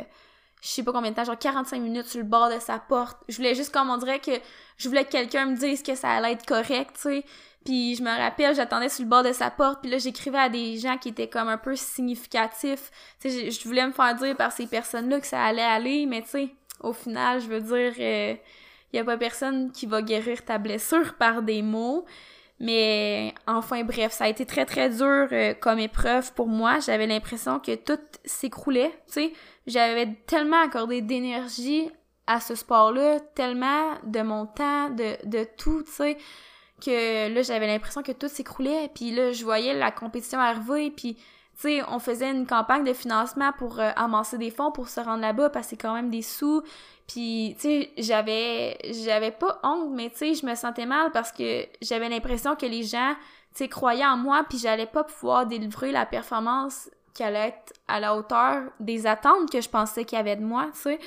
je 0.61 0.67
sais 0.67 0.83
pas 0.83 0.91
combien 0.91 1.11
de 1.11 1.15
temps, 1.15 1.23
genre 1.23 1.37
45 1.37 1.79
minutes 1.79 2.07
sur 2.07 2.17
le 2.17 2.25
bord 2.25 2.49
de 2.49 2.59
sa 2.59 2.79
porte. 2.79 3.19
Je 3.29 3.37
voulais 3.37 3.53
juste 3.53 3.71
comme 3.71 3.91
on 3.91 3.97
dirait 3.97 4.19
que 4.19 4.31
je 4.77 4.89
voulais 4.89 5.05
que 5.05 5.11
quelqu'un 5.11 5.45
me 5.45 5.55
dise 5.55 5.83
que 5.83 5.93
ça 5.93 6.09
allait 6.09 6.31
être 6.31 6.45
correct, 6.45 6.95
tu 6.95 7.01
sais. 7.01 7.25
Puis 7.63 7.95
je 7.95 8.03
me 8.03 8.09
rappelle, 8.09 8.55
j'attendais 8.55 8.89
sur 8.89 9.03
le 9.03 9.09
bord 9.09 9.23
de 9.23 9.31
sa 9.31 9.51
porte, 9.51 9.81
puis 9.81 9.91
là 9.91 9.99
j'écrivais 9.99 10.39
à 10.39 10.49
des 10.49 10.77
gens 10.77 10.97
qui 10.97 11.09
étaient 11.09 11.29
comme 11.29 11.47
un 11.47 11.59
peu 11.59 11.75
significatifs. 11.75 12.91
Tu 13.19 13.29
sais, 13.29 13.51
je 13.51 13.67
voulais 13.67 13.85
me 13.85 13.93
faire 13.93 14.15
dire 14.15 14.35
par 14.35 14.51
ces 14.51 14.65
personnes-là 14.65 15.19
que 15.19 15.27
ça 15.27 15.43
allait 15.43 15.61
aller, 15.61 16.07
mais 16.07 16.23
tu 16.23 16.29
sais, 16.29 16.55
au 16.85 16.93
final, 16.93 17.41
je 17.41 17.47
veux 17.47 17.61
dire, 17.61 17.93
il 17.97 18.03
euh, 18.03 18.35
y 18.93 18.99
a 18.99 19.03
pas 19.03 19.17
personne 19.17 19.71
qui 19.71 19.85
va 19.85 20.01
guérir 20.01 20.45
ta 20.45 20.57
blessure 20.57 21.15
par 21.15 21.41
des 21.41 21.61
mots. 21.61 22.05
Mais 22.59 23.33
enfin 23.47 23.83
bref, 23.83 24.13
ça 24.13 24.25
a 24.25 24.27
été 24.29 24.45
très 24.45 24.65
très 24.65 24.89
dur 24.89 25.27
euh, 25.31 25.53
comme 25.55 25.79
épreuve 25.79 26.31
pour 26.33 26.47
moi. 26.47 26.79
J'avais 26.79 27.07
l'impression 27.07 27.59
que 27.59 27.75
tout 27.75 27.99
s'écroulait, 28.23 28.91
tu 29.07 29.13
sais. 29.13 29.33
J'avais 29.67 30.15
tellement 30.25 30.61
accordé 30.61 31.01
d'énergie 31.01 31.89
à 32.27 32.39
ce 32.39 32.55
sport-là, 32.55 33.19
tellement 33.35 33.95
de 34.05 34.21
mon 34.21 34.45
temps, 34.45 34.89
de, 34.89 35.17
de 35.27 35.45
tout, 35.57 35.83
tu 35.83 35.91
sais, 35.91 36.17
que 36.83 37.33
là 37.33 37.41
j'avais 37.41 37.67
l'impression 37.67 38.03
que 38.03 38.13
tout 38.13 38.29
s'écroulait. 38.29 38.89
Puis 38.95 39.11
là, 39.11 39.33
je 39.33 39.43
voyais 39.43 39.73
la 39.73 39.91
compétition 39.91 40.39
arriver, 40.39 40.91
puis 40.91 41.17
tu 41.59 41.81
on 41.89 41.99
faisait 41.99 42.31
une 42.31 42.45
campagne 42.45 42.83
de 42.83 42.93
financement 42.93 43.51
pour 43.57 43.79
euh, 43.79 43.91
amasser 43.95 44.37
des 44.37 44.51
fonds 44.51 44.71
pour 44.71 44.89
se 44.89 44.99
rendre 44.99 45.21
là-bas 45.21 45.49
parce 45.49 45.73
quand 45.79 45.93
même 45.93 46.09
des 46.09 46.21
sous. 46.21 46.63
Puis, 47.07 47.55
tu 47.59 47.87
j'avais, 47.97 48.77
j'avais 49.05 49.31
pas 49.31 49.59
honte, 49.63 49.91
mais 49.91 50.09
tu 50.09 50.33
je 50.33 50.45
me 50.45 50.55
sentais 50.55 50.85
mal 50.85 51.11
parce 51.11 51.31
que 51.31 51.65
j'avais 51.81 52.09
l'impression 52.09 52.55
que 52.55 52.65
les 52.65 52.83
gens, 52.83 53.13
tu 53.53 53.59
sais, 53.59 53.67
croyaient 53.67 54.05
en 54.05 54.17
moi, 54.17 54.43
puis 54.49 54.57
j'allais 54.57 54.87
pas 54.87 55.03
pouvoir 55.03 55.45
délivrer 55.45 55.91
la 55.91 56.05
performance 56.05 56.89
qui 57.13 57.23
allait 57.23 57.49
être 57.49 57.73
à 57.87 57.99
la 57.99 58.15
hauteur 58.15 58.63
des 58.79 59.07
attentes 59.07 59.51
que 59.51 59.61
je 59.61 59.69
pensais 59.69 60.03
qu'il 60.03 60.17
y 60.17 60.19
avait 60.21 60.35
de 60.35 60.43
moi, 60.43 60.67
tu. 60.81 60.97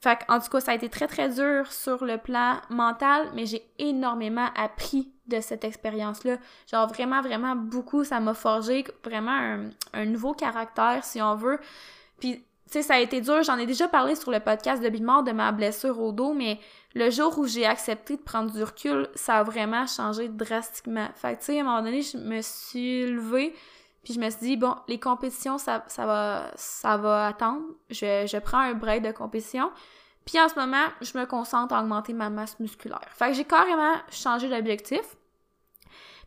Fait 0.00 0.18
en 0.28 0.38
tout 0.38 0.48
cas, 0.48 0.60
ça 0.60 0.72
a 0.72 0.74
été 0.74 0.88
très 0.88 1.08
très 1.08 1.28
dur 1.28 1.70
sur 1.72 2.04
le 2.04 2.18
plan 2.18 2.60
mental, 2.70 3.28
mais 3.34 3.46
j'ai 3.46 3.62
énormément 3.78 4.48
appris 4.56 5.12
de 5.26 5.40
cette 5.40 5.64
expérience-là. 5.64 6.38
Genre 6.70 6.88
vraiment, 6.88 7.20
vraiment 7.20 7.56
beaucoup. 7.56 8.04
Ça 8.04 8.20
m'a 8.20 8.34
forgé 8.34 8.84
vraiment 9.04 9.32
un, 9.32 9.70
un, 9.92 10.04
nouveau 10.04 10.34
caractère, 10.34 11.04
si 11.04 11.20
on 11.20 11.34
veut. 11.34 11.58
Puis 12.20 12.44
tu 12.68 12.72
sais, 12.74 12.82
ça 12.82 12.94
a 12.94 12.98
été 12.98 13.22
dur. 13.22 13.42
J'en 13.42 13.56
ai 13.56 13.64
déjà 13.64 13.88
parlé 13.88 14.14
sur 14.14 14.30
le 14.30 14.40
podcast 14.40 14.82
de 14.82 14.88
Bimor 14.90 15.22
de 15.22 15.32
ma 15.32 15.52
blessure 15.52 15.98
au 16.00 16.12
dos, 16.12 16.34
mais 16.34 16.60
le 16.94 17.10
jour 17.10 17.38
où 17.38 17.46
j'ai 17.46 17.64
accepté 17.64 18.16
de 18.16 18.22
prendre 18.22 18.52
du 18.52 18.62
recul, 18.62 19.08
ça 19.14 19.38
a 19.38 19.42
vraiment 19.42 19.86
changé 19.86 20.28
drastiquement. 20.28 21.08
Fait 21.14 21.34
que, 21.34 21.38
tu 21.38 21.46
sais, 21.46 21.58
à 21.58 21.62
un 21.62 21.64
moment 21.64 21.82
donné, 21.82 22.02
je 22.02 22.18
me 22.18 22.42
suis 22.42 23.06
levée, 23.06 23.54
puis 24.08 24.14
je 24.14 24.20
me 24.20 24.30
suis 24.30 24.40
dit, 24.40 24.56
bon, 24.56 24.74
les 24.88 24.98
compétitions, 24.98 25.58
ça, 25.58 25.84
va, 25.98 26.50
ça 26.54 26.96
va 26.96 27.26
attendre. 27.26 27.60
Je, 27.90 28.26
je 28.26 28.38
prends 28.38 28.60
un 28.60 28.72
break 28.72 29.02
de 29.02 29.12
compétition. 29.12 29.70
Puis 30.24 30.40
en 30.40 30.48
ce 30.48 30.58
moment, 30.58 30.86
je 31.02 31.18
me 31.18 31.26
concentre 31.26 31.74
à 31.74 31.82
augmenter 31.82 32.14
ma 32.14 32.30
masse 32.30 32.58
musculaire. 32.58 33.02
Fait 33.10 33.26
que 33.26 33.32
j'ai 33.34 33.44
carrément 33.44 33.96
changé 34.10 34.48
d'objectif. 34.48 35.02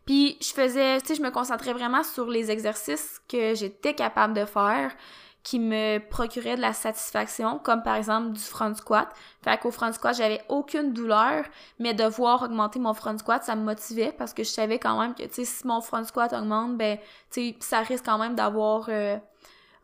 Puis 0.06 0.38
je 0.40 0.52
faisais, 0.52 1.00
tu 1.00 1.08
sais, 1.08 1.14
je 1.16 1.22
me 1.22 1.32
concentrais 1.32 1.72
vraiment 1.72 2.04
sur 2.04 2.30
les 2.30 2.52
exercices 2.52 3.20
que 3.28 3.56
j'étais 3.56 3.94
capable 3.94 4.34
de 4.34 4.44
faire 4.44 4.94
qui 5.42 5.58
me 5.58 5.98
procurait 5.98 6.56
de 6.56 6.60
la 6.60 6.72
satisfaction, 6.72 7.58
comme 7.58 7.82
par 7.82 7.96
exemple 7.96 8.32
du 8.32 8.40
front 8.40 8.74
squat. 8.74 9.08
Fait 9.42 9.58
qu'au 9.58 9.70
front 9.70 9.92
squat, 9.92 10.14
j'avais 10.14 10.40
aucune 10.48 10.92
douleur, 10.92 11.44
mais 11.78 11.94
de 11.94 12.04
voir 12.04 12.42
augmenter 12.42 12.78
mon 12.78 12.94
front 12.94 13.18
squat, 13.18 13.42
ça 13.42 13.56
me 13.56 13.62
motivait 13.64 14.14
parce 14.16 14.32
que 14.32 14.44
je 14.44 14.50
savais 14.50 14.78
quand 14.78 15.00
même 15.00 15.14
que, 15.14 15.24
tu 15.24 15.34
sais, 15.34 15.44
si 15.44 15.66
mon 15.66 15.80
front 15.80 16.04
squat 16.04 16.32
augmente, 16.32 16.76
ben, 16.76 16.98
tu 17.30 17.50
sais, 17.50 17.56
ça 17.60 17.80
risque 17.80 18.04
quand 18.04 18.18
même 18.18 18.36
d'avoir, 18.36 18.86
euh, 18.88 19.16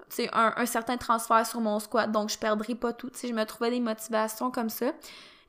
tu 0.08 0.16
sais, 0.16 0.30
un, 0.32 0.54
un, 0.56 0.66
certain 0.66 0.96
transfert 0.96 1.44
sur 1.44 1.60
mon 1.60 1.80
squat, 1.80 2.10
donc 2.10 2.30
je 2.30 2.38
perdrai 2.38 2.76
pas 2.76 2.92
tout. 2.92 3.10
Tu 3.10 3.18
sais, 3.18 3.28
je 3.28 3.34
me 3.34 3.44
trouvais 3.44 3.70
des 3.70 3.80
motivations 3.80 4.52
comme 4.52 4.68
ça. 4.68 4.92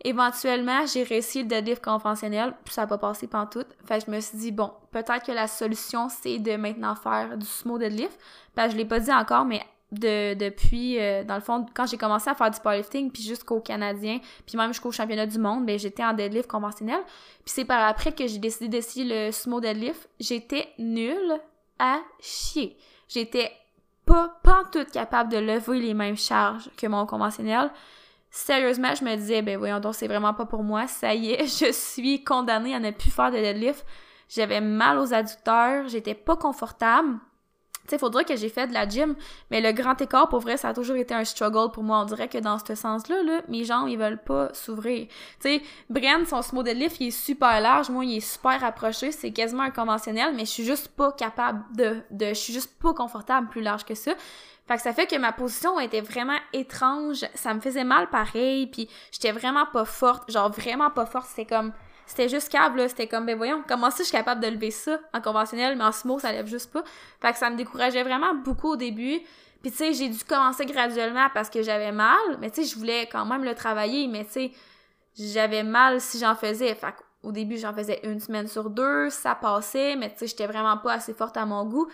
Éventuellement, 0.03 0.85
j'ai 0.85 1.03
réussi 1.03 1.43
le 1.43 1.49
deadlift 1.49 1.83
conventionnel, 1.83 2.55
puis 2.63 2.73
ça 2.73 2.81
n'a 2.81 2.87
pas 2.87 2.97
passé 2.97 3.27
pantoute. 3.27 3.67
Fait 3.85 3.99
que 3.99 4.05
je 4.05 4.11
me 4.11 4.19
suis 4.21 4.37
dit, 4.37 4.51
bon, 4.51 4.71
peut-être 4.91 5.25
que 5.25 5.33
la 5.33 5.47
solution, 5.47 6.07
c'est 6.09 6.39
de 6.39 6.55
maintenant 6.55 6.95
faire 6.95 7.37
du 7.37 7.45
sumo 7.45 7.77
deadlift. 7.77 8.17
Ben, 8.55 8.69
je 8.69 8.77
l'ai 8.77 8.85
pas 8.85 8.99
dit 8.99 9.11
encore, 9.11 9.43
mais 9.43 9.61
de, 9.91 10.35
depuis, 10.35 10.99
euh, 10.99 11.23
dans 11.23 11.35
le 11.35 11.41
fond, 11.41 11.65
quand 11.73 11.87
j'ai 11.87 11.97
commencé 11.97 12.29
à 12.29 12.35
faire 12.35 12.51
du 12.51 12.59
powerlifting, 12.59 13.11
puis 13.11 13.23
jusqu'au 13.23 13.59
Canadien, 13.59 14.19
puis 14.45 14.57
même 14.57 14.71
jusqu'au 14.71 14.91
championnat 14.91 15.25
du 15.25 15.39
monde, 15.39 15.65
ben 15.65 15.79
j'étais 15.79 16.03
en 16.03 16.13
deadlift 16.13 16.49
conventionnel. 16.49 16.99
Puis 17.43 17.53
c'est 17.55 17.65
par 17.65 17.87
après 17.87 18.11
que 18.11 18.27
j'ai 18.27 18.37
décidé 18.37 18.67
d'essayer 18.67 19.05
le 19.05 19.31
sumo 19.31 19.59
deadlift. 19.59 20.07
J'étais 20.19 20.67
nulle 20.77 21.39
à 21.79 21.99
chier. 22.19 22.77
J'étais 23.07 23.51
pas, 24.05 24.39
pas 24.43 24.63
tout 24.71 24.85
capable 24.91 25.31
de 25.31 25.37
lever 25.37 25.79
les 25.79 25.93
mêmes 25.93 26.17
charges 26.17 26.69
que 26.77 26.87
mon 26.87 27.05
conventionnel. 27.05 27.71
Sérieusement, 28.31 28.93
je 28.93 29.03
me 29.03 29.15
disais, 29.15 29.41
ben 29.41 29.57
voyons 29.57 29.79
donc, 29.79 29.95
c'est 29.95 30.07
vraiment 30.07 30.35
pas 30.35 30.45
pour 30.45 30.63
moi. 30.63 30.87
Ça 30.87 31.15
y 31.15 31.31
est, 31.31 31.45
je 31.65 31.71
suis 31.71 32.23
condamnée 32.23 32.75
à 32.75 32.79
ne 32.79 32.91
plus 32.91 33.09
faire 33.09 33.31
de 33.31 33.37
deadlift. 33.37 33.85
J'avais 34.29 34.61
mal 34.61 34.99
aux 34.99 35.11
adducteurs, 35.13 35.87
j'étais 35.87 36.13
pas 36.13 36.35
confortable. 36.35 37.17
Sais, 37.89 37.97
faudrait 37.97 38.25
que 38.25 38.35
j'ai 38.35 38.49
fait 38.49 38.67
de 38.67 38.73
la 38.73 38.87
gym, 38.87 39.15
mais 39.51 39.61
le 39.61 39.71
grand 39.71 39.99
écart, 39.99 40.29
pour 40.29 40.39
vrai, 40.39 40.57
ça 40.57 40.69
a 40.69 40.73
toujours 40.73 40.95
été 40.95 41.13
un 41.13 41.25
struggle 41.25 41.71
pour 41.71 41.83
moi. 41.83 41.99
On 42.01 42.05
dirait 42.05 42.27
que 42.27 42.37
dans 42.37 42.59
ce 42.59 42.75
sens-là, 42.75 43.23
là, 43.23 43.41
mes 43.47 43.65
jambes, 43.65 43.89
ils 43.89 43.97
veulent 43.97 44.21
pas 44.21 44.53
s'ouvrir. 44.53 45.07
Tu 45.07 45.49
sais, 45.49 45.61
Bren, 45.89 46.25
son 46.25 46.41
sumo 46.41 46.63
deadlift, 46.63 46.99
il 46.99 47.07
est 47.07 47.11
super 47.11 47.59
large, 47.61 47.89
moi, 47.89 48.05
il 48.05 48.17
est 48.17 48.19
super 48.19 48.63
approché, 48.63 49.11
c'est 49.11 49.31
quasiment 49.31 49.63
un 49.63 49.71
conventionnel, 49.71 50.33
mais 50.35 50.45
je 50.45 50.51
suis 50.51 50.65
juste 50.65 50.89
pas 50.89 51.11
capable 51.11 51.63
de, 51.75 51.97
de, 52.11 52.27
je 52.29 52.33
suis 52.33 52.53
juste 52.53 52.77
pas 52.79 52.93
confortable 52.93 53.47
plus 53.49 53.61
large 53.61 53.85
que 53.85 53.95
ça. 53.95 54.11
Fait 54.67 54.75
que 54.75 54.81
ça 54.83 54.93
fait 54.93 55.07
que 55.07 55.15
ma 55.15 55.31
position 55.31 55.79
était 55.79 56.01
vraiment 56.01 56.37
étrange, 56.53 57.25
ça 57.33 57.55
me 57.55 57.59
faisait 57.59 57.83
mal 57.83 58.07
pareil, 58.11 58.67
puis 58.67 58.87
j'étais 59.11 59.31
vraiment 59.31 59.65
pas 59.65 59.85
forte, 59.85 60.31
genre 60.31 60.51
vraiment 60.51 60.91
pas 60.91 61.07
forte, 61.07 61.27
c'est 61.33 61.45
comme 61.45 61.73
c'était 62.09 62.27
juste 62.27 62.49
câble, 62.49 62.79
là. 62.79 62.89
C'était 62.89 63.05
comme, 63.05 63.27
ben 63.27 63.37
voyons, 63.37 63.63
comment 63.67 63.91
ça 63.91 63.97
je 63.99 64.03
suis 64.05 64.11
capable 64.11 64.41
de 64.41 64.47
lever 64.47 64.71
ça 64.71 64.99
en 65.13 65.21
conventionnel, 65.21 65.77
mais 65.77 65.83
en 65.83 65.91
sumo, 65.91 66.17
ça 66.17 66.31
lève 66.31 66.47
juste 66.47 66.73
pas. 66.73 66.83
Fait 67.21 67.31
que 67.31 67.37
ça 67.37 67.51
me 67.51 67.55
décourageait 67.55 68.01
vraiment 68.01 68.33
beaucoup 68.33 68.69
au 68.69 68.75
début. 68.75 69.19
Puis 69.61 69.71
tu 69.71 69.77
sais, 69.77 69.93
j'ai 69.93 70.09
dû 70.09 70.23
commencer 70.23 70.65
graduellement 70.65 71.27
parce 71.35 71.51
que 71.51 71.61
j'avais 71.61 71.91
mal, 71.91 72.17
mais 72.39 72.49
tu 72.49 72.63
sais, 72.63 72.67
je 72.67 72.79
voulais 72.79 73.07
quand 73.11 73.25
même 73.25 73.43
le 73.43 73.53
travailler, 73.53 74.07
mais 74.07 74.25
tu 74.25 74.31
sais, 74.31 74.51
j'avais 75.19 75.61
mal 75.61 76.01
si 76.01 76.17
j'en 76.17 76.33
faisais. 76.33 76.73
Fait 76.73 76.95
au 77.21 77.31
début, 77.31 77.57
j'en 77.57 77.75
faisais 77.75 77.99
une 78.03 78.19
semaine 78.19 78.47
sur 78.47 78.71
deux, 78.71 79.11
ça 79.11 79.35
passait, 79.35 79.95
mais 79.95 80.09
tu 80.09 80.17
sais, 80.17 80.27
j'étais 80.27 80.47
vraiment 80.47 80.77
pas 80.77 80.93
assez 80.93 81.13
forte 81.13 81.37
à 81.37 81.45
mon 81.45 81.63
goût. 81.65 81.87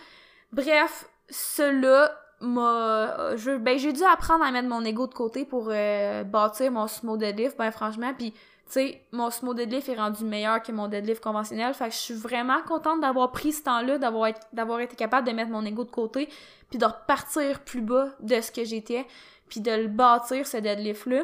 Bref, 0.50 1.06
cela 1.28 2.10
m'a 2.40 3.34
ben 3.60 3.78
j'ai 3.78 3.92
dû 3.92 4.02
apprendre 4.04 4.44
à 4.44 4.50
mettre 4.50 4.68
mon 4.68 4.82
ego 4.82 5.06
de 5.06 5.14
côté 5.14 5.44
pour 5.44 5.68
euh, 5.70 6.24
bâtir 6.24 6.70
mon 6.70 6.86
sumo 6.86 7.16
deadlift 7.16 7.56
ben 7.56 7.70
franchement 7.70 8.12
puis 8.12 8.34
tu 8.66 8.72
sais, 8.72 9.02
mon 9.12 9.30
sumo 9.30 9.54
deadlift 9.54 9.88
est 9.88 9.94
rendu 9.94 10.24
meilleur 10.24 10.60
que 10.60 10.72
mon 10.72 10.88
deadlift 10.88 11.22
conventionnel. 11.22 11.72
Fait 11.72 11.88
que 11.88 11.94
je 11.94 11.98
suis 11.98 12.14
vraiment 12.14 12.60
contente 12.62 13.00
d'avoir 13.00 13.30
pris 13.30 13.52
ce 13.52 13.62
temps-là, 13.62 13.98
d'avoir 13.98 14.32
d'avoir 14.52 14.80
été 14.80 14.96
capable 14.96 15.26
de 15.26 15.32
mettre 15.32 15.52
mon 15.52 15.64
ego 15.64 15.84
de 15.84 15.90
côté, 15.90 16.28
puis 16.68 16.78
de 16.78 16.84
repartir 16.84 17.60
plus 17.60 17.80
bas 17.80 18.08
de 18.20 18.40
ce 18.40 18.50
que 18.50 18.64
j'étais, 18.64 19.06
puis 19.48 19.60
de 19.60 19.70
le 19.70 19.86
bâtir, 19.86 20.46
ce 20.48 20.56
deadlift-là. 20.56 21.22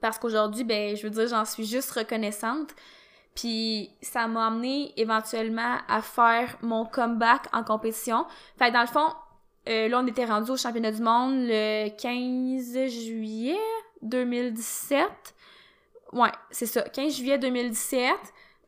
Parce 0.00 0.18
qu'aujourd'hui, 0.18 0.62
ben, 0.62 0.96
je 0.96 1.02
veux 1.02 1.10
dire, 1.10 1.26
j'en 1.26 1.44
suis 1.44 1.64
juste 1.64 1.90
reconnaissante. 1.90 2.74
Puis 3.34 3.90
ça 4.00 4.28
m'a 4.28 4.46
amené 4.46 4.92
éventuellement 4.96 5.78
à 5.88 6.00
faire 6.00 6.56
mon 6.62 6.86
comeback 6.86 7.48
en 7.52 7.64
compétition. 7.64 8.24
Fait 8.56 8.68
que 8.68 8.72
dans 8.72 8.80
le 8.82 8.86
fond, 8.86 9.08
euh, 9.68 9.88
là, 9.88 10.00
on 10.00 10.06
était 10.06 10.24
rendu 10.24 10.52
au 10.52 10.56
championnat 10.56 10.92
du 10.92 11.02
monde 11.02 11.34
le 11.38 11.88
15 11.88 12.88
juillet 12.88 13.58
2017. 14.02 15.02
Ouais, 16.12 16.32
c'est 16.50 16.66
ça. 16.66 16.82
15 16.82 17.16
juillet 17.16 17.38
2017. 17.38 18.14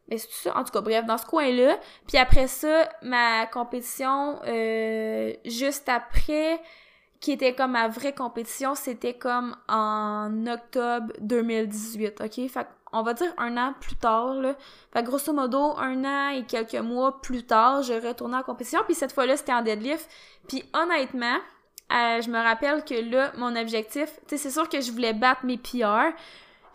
Mais 0.09 0.19
c'est 0.19 0.31
ça. 0.31 0.57
En 0.57 0.65
tout 0.65 0.73
cas, 0.73 0.81
bref, 0.81 1.05
dans 1.05 1.19
ce 1.19 1.27
coin-là. 1.27 1.79
Puis 2.07 2.17
après 2.17 2.47
ça, 2.47 2.89
ma 3.03 3.47
compétition, 3.47 4.41
euh, 4.47 5.33
juste 5.45 5.89
après, 5.89 6.61
qui 7.21 7.33
était 7.33 7.55
comme 7.55 7.73
ma 7.73 7.89
vraie 7.89 8.15
compétition, 8.15 8.75
c'était 8.75 9.15
comme 9.15 9.57
en 9.69 10.47
octobre 10.47 11.13
2018, 11.21 12.21
ok? 12.21 12.49
Fait 12.49 12.67
on 12.93 13.03
va 13.03 13.13
dire 13.13 13.33
un 13.37 13.57
an 13.57 13.75
plus 13.79 13.97
tard, 13.97 14.35
là. 14.35 14.55
Fait 14.93 15.03
grosso 15.03 15.33
modo, 15.33 15.77
un 15.77 16.05
an 16.05 16.29
et 16.31 16.45
quelques 16.45 16.75
mois 16.75 17.21
plus 17.21 17.45
tard, 17.45 17.83
je 17.83 17.93
retournais 17.93 18.37
en 18.37 18.43
compétition, 18.43 18.81
puis 18.85 18.95
cette 18.95 19.13
fois-là, 19.13 19.37
c'était 19.37 19.53
en 19.53 19.63
deadlift. 19.63 20.09
Puis 20.49 20.65
honnêtement, 20.73 21.37
euh, 21.93 22.23
je 22.23 22.31
me 22.31 22.39
rappelle 22.43 22.85
que 22.85 22.95
là, 22.95 23.33
mon 23.37 23.57
objectif, 23.57 24.09
tu 24.27 24.37
sais, 24.37 24.37
c'est 24.39 24.51
sûr 24.51 24.69
que 24.69 24.81
je 24.81 24.91
voulais 24.93 25.13
battre 25.13 25.45
mes 25.45 25.59
PR, 25.59 26.15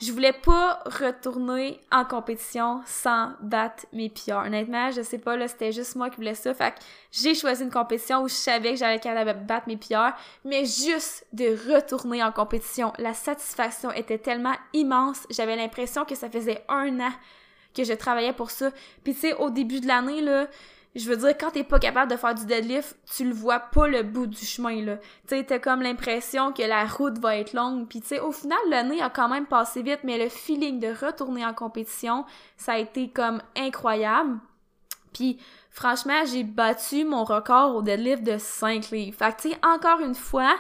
je 0.03 0.11
voulais 0.11 0.33
pas 0.33 0.81
retourner 0.85 1.79
en 1.91 2.03
compétition 2.03 2.81
sans 2.85 3.31
battre 3.41 3.85
mes 3.93 4.09
PR. 4.09 4.43
Honnêtement, 4.45 4.91
je 4.91 5.01
sais 5.01 5.17
pas, 5.17 5.37
là, 5.37 5.47
c'était 5.47 5.71
juste 5.71 5.95
moi 5.95 6.09
qui 6.09 6.17
voulais 6.17 6.35
ça. 6.35 6.53
Fait 6.53 6.71
que 6.71 6.79
j'ai 7.11 7.33
choisi 7.33 7.63
une 7.63 7.71
compétition 7.71 8.21
où 8.21 8.27
je 8.27 8.33
savais 8.33 8.71
que 8.71 8.75
j'allais 8.77 8.99
capable 8.99 9.45
battre 9.45 9.67
mes 9.67 9.77
PR, 9.77 10.13
mais 10.43 10.65
juste 10.65 11.25
de 11.31 11.73
retourner 11.73 12.21
en 12.21 12.31
compétition, 12.31 12.91
la 12.97 13.13
satisfaction 13.13 13.91
était 13.91 14.17
tellement 14.17 14.55
immense. 14.73 15.25
J'avais 15.29 15.55
l'impression 15.55 16.03
que 16.03 16.15
ça 16.15 16.29
faisait 16.29 16.65
un 16.67 16.99
an 16.99 17.11
que 17.73 17.83
je 17.83 17.93
travaillais 17.93 18.33
pour 18.33 18.51
ça. 18.51 18.71
Puis 19.03 19.13
tu 19.13 19.21
sais, 19.21 19.33
au 19.35 19.49
début 19.49 19.79
de 19.79 19.87
l'année, 19.87 20.21
là, 20.21 20.47
je 20.95 21.09
veux 21.09 21.17
dire, 21.17 21.35
quand 21.37 21.51
t'es 21.51 21.63
pas 21.63 21.79
capable 21.79 22.11
de 22.11 22.17
faire 22.17 22.35
du 22.35 22.45
deadlift, 22.45 22.95
tu 23.15 23.25
le 23.25 23.33
vois 23.33 23.59
pas 23.59 23.87
le 23.87 24.03
bout 24.03 24.27
du 24.27 24.45
chemin, 24.45 24.83
là. 24.83 24.97
Tu 24.97 25.35
sais, 25.35 25.43
t'as 25.43 25.59
comme 25.59 25.81
l'impression 25.81 26.53
que 26.53 26.61
la 26.61 26.85
route 26.85 27.17
va 27.17 27.37
être 27.37 27.53
longue. 27.53 27.87
Puis 27.87 28.01
tu 28.01 28.19
au 28.19 28.31
final, 28.31 28.59
l'année 28.69 29.01
a 29.01 29.09
quand 29.09 29.27
même 29.27 29.47
passé 29.47 29.81
vite, 29.81 30.01
mais 30.03 30.23
le 30.23 30.29
feeling 30.29 30.79
de 30.79 30.93
retourner 31.05 31.45
en 31.45 31.53
compétition, 31.53 32.25
ça 32.57 32.73
a 32.73 32.77
été 32.77 33.09
comme 33.09 33.41
incroyable. 33.57 34.37
Puis 35.13 35.39
franchement, 35.71 36.25
j'ai 36.25 36.43
battu 36.43 37.05
mon 37.05 37.23
record 37.23 37.75
au 37.75 37.81
deadlift 37.81 38.23
de 38.23 38.37
5 38.37 38.91
livres. 38.91 39.17
Fait 39.17 39.35
que 39.35 39.49
tu 39.49 39.55
encore 39.63 39.99
une 39.99 40.15
fois, 40.15 40.55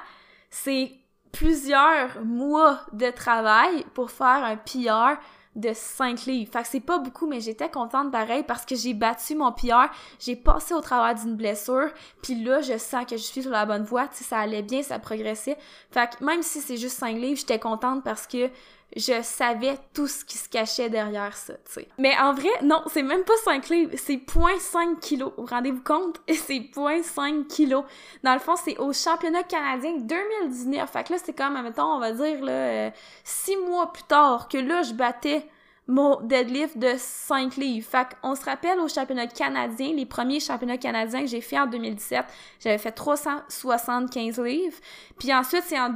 c'est 0.49 0.91
plusieurs 1.31 2.23
mois 2.23 2.81
de 2.91 3.09
travail 3.09 3.85
pour 3.93 4.11
faire 4.11 4.43
un 4.43 4.55
PR 4.57 5.19
de 5.55 5.71
5 5.73 6.25
livres. 6.25 6.51
Fait 6.51 6.63
que 6.63 6.67
c'est 6.67 6.79
pas 6.79 6.97
beaucoup, 6.97 7.27
mais 7.27 7.39
j'étais 7.39 7.69
contente 7.69 8.11
pareil 8.11 8.43
parce 8.43 8.65
que 8.65 8.75
j'ai 8.75 8.93
battu 8.93 9.35
mon 9.35 9.51
PR, 9.51 9.91
j'ai 10.19 10.35
passé 10.35 10.73
au 10.73 10.81
travers 10.81 11.15
d'une 11.21 11.35
blessure, 11.35 11.89
puis 12.21 12.43
là, 12.43 12.61
je 12.61 12.77
sens 12.77 13.05
que 13.05 13.17
je 13.17 13.21
suis 13.23 13.43
sur 13.43 13.51
la 13.51 13.65
bonne 13.65 13.83
voie, 13.83 14.07
tu 14.07 14.17
sais, 14.17 14.23
ça 14.23 14.39
allait 14.39 14.63
bien, 14.63 14.81
ça 14.81 14.99
progressait. 14.99 15.57
Fait 15.91 16.09
que 16.09 16.23
même 16.23 16.41
si 16.41 16.59
c'est 16.61 16.77
juste 16.77 16.97
5 16.97 17.15
livres, 17.17 17.39
j'étais 17.39 17.59
contente 17.59 18.03
parce 18.03 18.27
que 18.27 18.49
je 18.95 19.21
savais 19.23 19.77
tout 19.93 20.07
ce 20.07 20.23
qui 20.23 20.37
se 20.37 20.47
cachait 20.47 20.89
derrière 20.89 21.35
ça, 21.35 21.53
tu 21.53 21.73
sais. 21.73 21.87
Mais 21.97 22.15
en 22.19 22.33
vrai, 22.33 22.49
non, 22.61 22.81
c'est 22.87 23.01
même 23.01 23.23
pas 23.23 23.37
5 23.43 23.69
livres, 23.69 23.91
c'est 23.97 24.15
0.5 24.17 24.99
kilos. 24.99 25.31
Vous 25.37 25.45
rendez-vous 25.45 25.83
compte? 25.83 26.21
C'est 26.27 26.59
0.5 26.59 27.47
kilos. 27.47 27.83
Dans 28.23 28.33
le 28.33 28.39
fond, 28.39 28.55
c'est 28.55 28.77
au 28.77 28.91
championnat 28.91 29.43
canadien 29.43 29.97
2019. 29.97 30.89
Fait 30.89 31.03
que 31.03 31.13
là, 31.13 31.19
c'est 31.23 31.33
comme, 31.33 31.61
mettons, 31.61 31.95
on 31.95 31.99
va 31.99 32.11
dire, 32.11 32.43
là, 32.43 32.91
6 33.23 33.55
euh, 33.55 33.67
mois 33.67 33.91
plus 33.91 34.03
tard, 34.03 34.47
que 34.47 34.57
là, 34.57 34.83
je 34.83 34.93
battais 34.93 35.47
mon 35.87 36.21
deadlift 36.21 36.77
de 36.77 36.93
5 36.97 37.55
livres. 37.57 37.87
Fait 37.89 38.07
qu'on 38.21 38.35
se 38.35 38.45
rappelle 38.45 38.79
au 38.79 38.87
championnat 38.87 39.27
canadien, 39.27 39.93
les 39.93 40.05
premiers 40.05 40.39
championnats 40.39 40.77
canadiens 40.77 41.21
que 41.21 41.27
j'ai 41.27 41.41
fait 41.41 41.59
en 41.59 41.67
2017, 41.67 42.25
j'avais 42.59 42.77
fait 42.77 42.91
375 42.91 44.39
livres. 44.39 44.77
Puis 45.19 45.33
ensuite, 45.33 45.63
c'est 45.65 45.79
en 45.79 45.89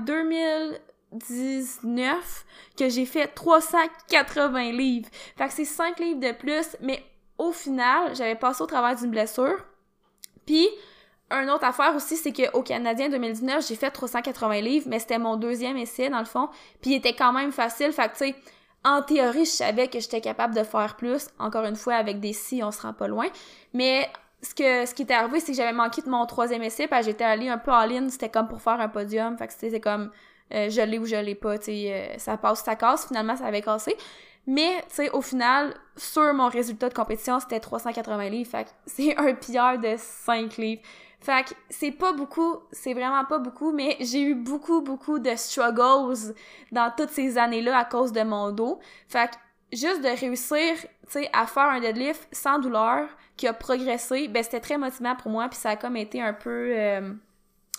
2019 1.12 2.46
que 2.78 2.90
j'ai 2.90 3.06
fait 3.06 3.28
380 3.28 4.72
livres. 4.72 5.10
Fait 5.38 5.48
que 5.48 5.54
c'est 5.54 5.66
5 5.66 6.00
livres 6.00 6.20
de 6.20 6.32
plus, 6.32 6.76
mais 6.82 7.04
au 7.38 7.52
final, 7.52 8.16
j'avais 8.16 8.36
passé 8.36 8.62
au 8.62 8.66
travers 8.66 8.96
d'une 8.96 9.12
blessure. 9.12 9.64
Puis, 10.46 10.68
une 11.30 11.50
autre 11.50 11.66
affaire 11.66 11.96
aussi, 11.96 12.16
c'est 12.16 12.32
qu'au 12.32 12.62
Canadien 12.62 13.10
2019, 13.10 13.68
j'ai 13.68 13.76
fait 13.76 13.92
380 13.92 14.62
livres, 14.62 14.88
mais 14.90 15.00
c'était 15.00 15.20
mon 15.20 15.36
deuxième 15.36 15.78
essai, 15.78 16.10
dans 16.10 16.20
le 16.20 16.26
fond. 16.26 16.50
Puis 16.82 16.92
il 16.92 16.96
était 16.96 17.14
quand 17.14 17.34
même 17.34 17.52
facile. 17.52 17.92
Fait 17.92 18.08
que, 18.08 18.14
tu 18.14 18.18
sais, 18.20 18.36
en 18.86 19.02
théorie, 19.02 19.46
je 19.46 19.52
savais 19.52 19.88
que 19.90 20.00
j'étais 20.00 20.22
capable 20.22 20.56
de 20.56 20.64
faire 20.64 20.96
plus. 20.96 21.28
Encore 21.40 21.66
une 21.66 21.76
fois, 21.76 21.96
avec 21.96 22.22
des 22.22 22.34
si, 22.34 22.64
on 22.64 22.72
se 22.72 22.82
rend 22.82 22.94
pas 22.94 23.08
loin. 23.08 23.28
Mais 23.74 24.10
ce 24.42 24.56
que 24.56 24.86
ce 24.86 24.94
qui 24.94 25.02
était 25.02 25.16
arrivé, 25.16 25.42
c'est 25.42 25.52
que 25.52 25.58
j'avais 25.58 25.74
manqué 25.74 26.02
de 26.02 26.10
mon 26.10 26.26
troisième 26.26 26.64
essai, 26.64 26.88
parce 26.88 27.06
j'étais 27.06 27.26
allée 27.26 27.50
un 27.50 27.58
peu 27.58 27.72
en 27.72 27.86
ligne, 27.86 28.10
c'était 28.10 28.30
comme 28.30 28.48
pour 28.48 28.62
faire 28.62 28.80
un 28.80 28.88
podium. 28.88 29.38
Fait 29.38 29.48
que 29.48 29.54
c'était 29.54 29.82
comme 29.82 30.12
euh, 30.54 30.70
je 30.70 30.82
l'ai 30.82 30.98
ou 31.00 31.06
je 31.06 31.16
l'ai 31.16 31.36
pas, 31.36 31.58
tu 31.58 31.66
sais, 31.66 31.94
euh, 31.94 32.18
ça 32.18 32.38
passe, 32.38 32.64
ça 32.64 32.76
casse. 32.76 33.08
Finalement, 33.08 33.36
ça 33.36 33.46
avait 33.46 33.62
cassé. 33.62 33.96
Mais, 34.46 34.82
tu 34.90 34.96
sais, 34.96 35.10
au 35.12 35.22
final, 35.22 35.74
sur 35.98 36.34
mon 36.34 36.48
résultat 36.48 36.90
de 36.90 36.94
compétition, 36.94 37.40
c'était 37.40 37.60
380 37.60 38.30
livres. 38.30 38.50
Fait 38.50 38.66
que 38.66 38.70
c'est 38.86 39.18
un 39.18 39.34
pilleur 39.34 39.78
de 39.78 39.96
5 39.98 40.58
livres. 40.58 40.82
Fait 41.20 41.44
que 41.44 41.54
c'est 41.70 41.92
pas 41.92 42.14
beaucoup, 42.14 42.58
c'est 42.72 42.94
vraiment 42.94 43.26
pas 43.26 43.40
beaucoup, 43.40 43.72
mais 43.72 43.98
j'ai 44.00 44.22
eu 44.22 44.36
beaucoup, 44.36 44.82
beaucoup 44.82 45.20
de 45.20 45.36
struggles 45.36 46.36
dans 46.72 46.94
toutes 46.96 47.10
ces 47.10 47.38
années-là 47.38 47.78
à 47.78 47.86
cause 47.86 48.12
de 48.12 48.22
mon 48.22 48.52
dos. 48.52 48.80
Fait 49.08 49.30
que 49.32 49.36
juste 49.76 50.02
de 50.02 50.10
réussir, 50.10 50.76
tu 50.76 50.88
sais, 51.08 51.30
à 51.34 51.48
faire 51.48 51.64
un 51.64 51.80
deadlift 51.80 52.28
sans 52.32 52.60
douleur, 52.60 53.10
qui 53.38 53.48
a 53.48 53.54
progressé, 53.54 54.28
ben 54.28 54.44
c'était 54.44 54.60
très 54.60 54.78
motivant 54.78 55.16
pour 55.16 55.32
moi, 55.32 55.48
puis 55.48 55.58
ça 55.58 55.72
a 55.72 55.76
comme 55.76 55.96
été 55.96 56.22
un 56.22 56.34
peu... 56.34 56.72
Euh, 56.76 57.14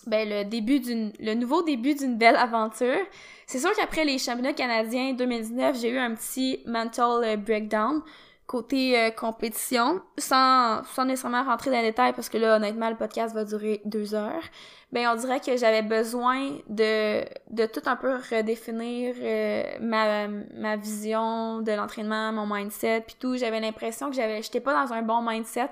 ben, 0.07 0.29
le 0.29 0.45
début 0.45 0.81
d'une, 0.81 1.13
le 1.21 1.35
nouveau 1.35 1.63
début 1.63 1.95
d'une 1.95 2.17
belle 2.17 2.37
aventure. 2.37 2.99
C'est 3.47 3.59
sûr 3.59 3.71
qu'après 3.75 4.05
les 4.05 4.19
championnats 4.19 4.53
canadiens 4.53 5.13
2019, 5.13 5.79
j'ai 5.81 5.91
eu 5.91 5.99
un 5.99 6.15
petit 6.15 6.61
mental 6.67 7.25
euh, 7.25 7.37
breakdown 7.37 8.03
côté 8.47 8.99
euh, 8.99 9.11
compétition, 9.11 10.01
sans, 10.17 10.83
sans 10.85 11.05
nécessairement 11.05 11.45
rentrer 11.45 11.71
dans 11.71 11.77
les 11.77 11.91
détails 11.91 12.15
parce 12.15 12.31
que 12.31 12.39
là, 12.39 12.57
honnêtement, 12.57 12.89
le 12.89 12.97
podcast 12.97 13.35
va 13.35 13.45
durer 13.45 13.83
deux 13.85 14.15
heures. 14.15 14.43
Ben, 14.91 15.07
on 15.13 15.17
dirait 15.17 15.41
que 15.41 15.55
j'avais 15.59 15.83
besoin 15.83 16.53
de, 16.67 17.25
de 17.51 17.67
tout 17.67 17.83
un 17.85 17.97
peu 17.97 18.15
redéfinir 18.15 19.15
euh, 19.21 19.63
ma, 19.83 20.29
ma 20.29 20.77
vision 20.77 21.61
de 21.61 21.73
l'entraînement, 21.73 22.33
mon 22.33 22.47
mindset, 22.47 23.03
puis 23.07 23.17
tout. 23.21 23.37
J'avais 23.37 23.61
l'impression 23.61 24.09
que 24.09 24.17
j'avais, 24.17 24.41
j'étais 24.43 24.61
pas 24.61 24.73
dans 24.83 24.95
un 24.95 25.03
bon 25.03 25.21
mindset 25.21 25.69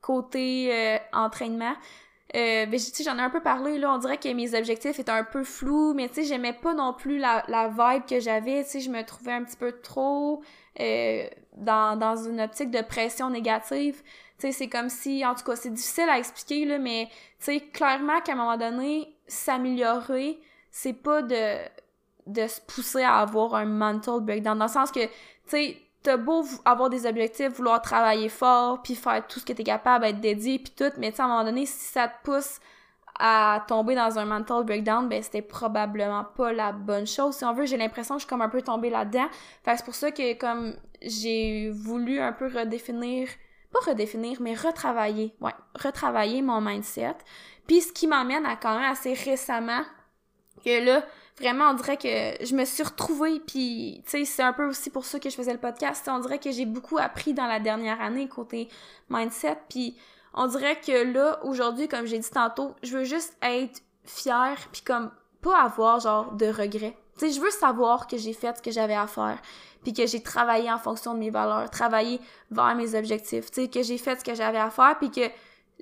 côté 0.00 0.98
entraînement. 1.12 1.74
Euh, 2.36 2.66
j'en 3.02 3.16
ai 3.16 3.22
un 3.22 3.30
peu 3.30 3.40
parlé, 3.40 3.78
là, 3.78 3.94
on 3.94 3.98
dirait 3.98 4.18
que 4.18 4.28
mes 4.28 4.54
objectifs 4.54 4.98
étaient 4.98 5.10
un 5.10 5.24
peu 5.24 5.42
flous, 5.42 5.94
mais 5.94 6.08
tu 6.08 6.16
sais, 6.16 6.24
j'aimais 6.24 6.52
pas 6.52 6.74
non 6.74 6.92
plus 6.92 7.16
la, 7.16 7.42
la 7.48 7.68
vibe 7.68 8.04
que 8.04 8.20
j'avais, 8.20 8.62
tu 8.64 8.70
sais, 8.70 8.80
je 8.80 8.90
me 8.90 9.02
trouvais 9.04 9.32
un 9.32 9.42
petit 9.42 9.56
peu 9.56 9.72
trop 9.80 10.42
euh, 10.78 11.26
dans, 11.56 11.98
dans 11.98 12.16
une 12.16 12.40
optique 12.42 12.70
de 12.70 12.82
pression 12.82 13.30
négative. 13.30 14.02
Tu 14.38 14.48
sais, 14.48 14.52
c'est 14.52 14.68
comme 14.68 14.90
si, 14.90 15.24
en 15.24 15.34
tout 15.34 15.44
cas, 15.44 15.56
c'est 15.56 15.72
difficile 15.72 16.10
à 16.10 16.18
expliquer, 16.18 16.66
là, 16.66 16.78
mais 16.78 17.08
tu 17.38 17.46
sais, 17.46 17.60
clairement 17.60 18.20
qu'à 18.20 18.32
un 18.32 18.36
moment 18.36 18.58
donné, 18.58 19.16
s'améliorer, 19.26 20.38
c'est 20.70 20.92
pas 20.92 21.22
de, 21.22 21.56
de 22.26 22.46
se 22.46 22.60
pousser 22.60 23.02
à 23.02 23.20
avoir 23.20 23.54
un 23.54 23.64
mental 23.64 24.20
breakdown, 24.20 24.58
dans 24.58 24.66
le 24.66 24.70
sens 24.70 24.92
que, 24.92 25.06
tu 25.06 25.10
sais, 25.46 25.76
beau 26.10 26.44
avoir 26.64 26.90
des 26.90 27.06
objectifs, 27.06 27.48
vouloir 27.48 27.82
travailler 27.82 28.28
fort, 28.28 28.82
puis 28.82 28.94
faire 28.94 29.26
tout 29.26 29.40
ce 29.40 29.44
que 29.44 29.52
t'es 29.52 29.64
capable, 29.64 30.04
être 30.04 30.20
dédié, 30.20 30.58
puis 30.58 30.72
tout, 30.76 30.92
mais 30.98 31.12
tu 31.12 31.20
à 31.20 31.24
un 31.24 31.28
moment 31.28 31.44
donné, 31.44 31.66
si 31.66 31.92
ça 31.92 32.08
te 32.08 32.24
pousse 32.24 32.60
à 33.18 33.64
tomber 33.66 33.94
dans 33.94 34.18
un 34.18 34.24
mental 34.24 34.64
breakdown, 34.64 35.08
ben 35.08 35.22
c'était 35.22 35.42
probablement 35.42 36.24
pas 36.24 36.52
la 36.52 36.72
bonne 36.72 37.06
chose. 37.06 37.36
Si 37.36 37.44
on 37.44 37.54
veut, 37.54 37.66
j'ai 37.66 37.76
l'impression 37.76 38.16
que 38.16 38.20
je 38.20 38.26
suis 38.26 38.28
comme 38.28 38.42
un 38.42 38.48
peu 38.48 38.62
tombée 38.62 38.90
là-dedans. 38.90 39.26
Fait 39.64 39.76
c'est 39.76 39.84
pour 39.84 39.94
ça 39.94 40.10
que 40.10 40.34
comme 40.38 40.74
j'ai 41.00 41.70
voulu 41.70 42.20
un 42.20 42.32
peu 42.32 42.46
redéfinir, 42.46 43.28
pas 43.72 43.90
redéfinir, 43.90 44.38
mais 44.40 44.54
retravailler, 44.54 45.34
ouais, 45.40 45.54
retravailler 45.74 46.42
mon 46.42 46.60
mindset. 46.60 47.16
Puis 47.66 47.80
ce 47.80 47.92
qui 47.92 48.06
m'emmène 48.06 48.46
à 48.46 48.56
quand 48.56 48.78
même 48.78 48.90
assez 48.90 49.14
récemment 49.14 49.82
que 50.64 50.84
là, 50.84 51.02
vraiment, 51.38 51.70
on 51.70 51.74
dirait 51.74 51.96
que 51.96 52.44
je 52.44 52.54
me 52.54 52.64
suis 52.64 52.82
retrouvée, 52.82 53.40
puis, 53.40 54.02
tu 54.04 54.10
sais, 54.10 54.24
c'est 54.24 54.42
un 54.42 54.52
peu 54.52 54.66
aussi 54.66 54.90
pour 54.90 55.04
ça 55.04 55.18
que 55.18 55.28
je 55.28 55.36
faisais 55.36 55.52
le 55.52 55.58
podcast. 55.58 56.08
On 56.08 56.18
dirait 56.18 56.38
que 56.38 56.50
j'ai 56.50 56.66
beaucoup 56.66 56.98
appris 56.98 57.34
dans 57.34 57.46
la 57.46 57.60
dernière 57.60 58.00
année 58.00 58.28
côté 58.28 58.68
mindset, 59.10 59.58
puis 59.68 59.96
on 60.34 60.46
dirait 60.46 60.80
que 60.80 61.12
là, 61.12 61.40
aujourd'hui, 61.44 61.88
comme 61.88 62.06
j'ai 62.06 62.18
dit 62.18 62.30
tantôt, 62.30 62.74
je 62.82 62.98
veux 62.98 63.04
juste 63.04 63.36
être 63.42 63.80
fière, 64.04 64.56
puis 64.72 64.82
comme 64.82 65.10
pas 65.42 65.62
avoir 65.62 66.00
genre 66.00 66.32
de 66.32 66.46
regrets. 66.46 66.96
Tu 67.18 67.26
sais, 67.26 67.32
je 67.32 67.40
veux 67.40 67.50
savoir 67.50 68.06
que 68.06 68.16
j'ai 68.16 68.32
fait 68.32 68.56
ce 68.56 68.62
que 68.62 68.70
j'avais 68.70 68.94
à 68.94 69.06
faire, 69.06 69.40
puis 69.82 69.92
que 69.92 70.06
j'ai 70.06 70.22
travaillé 70.22 70.70
en 70.70 70.78
fonction 70.78 71.14
de 71.14 71.18
mes 71.18 71.30
valeurs, 71.30 71.70
travaillé 71.70 72.20
vers 72.50 72.74
mes 72.74 72.94
objectifs, 72.94 73.50
tu 73.50 73.62
sais, 73.62 73.68
que 73.68 73.82
j'ai 73.82 73.98
fait 73.98 74.18
ce 74.20 74.24
que 74.24 74.34
j'avais 74.34 74.58
à 74.58 74.70
faire, 74.70 74.96
puis 74.98 75.10
que 75.10 75.30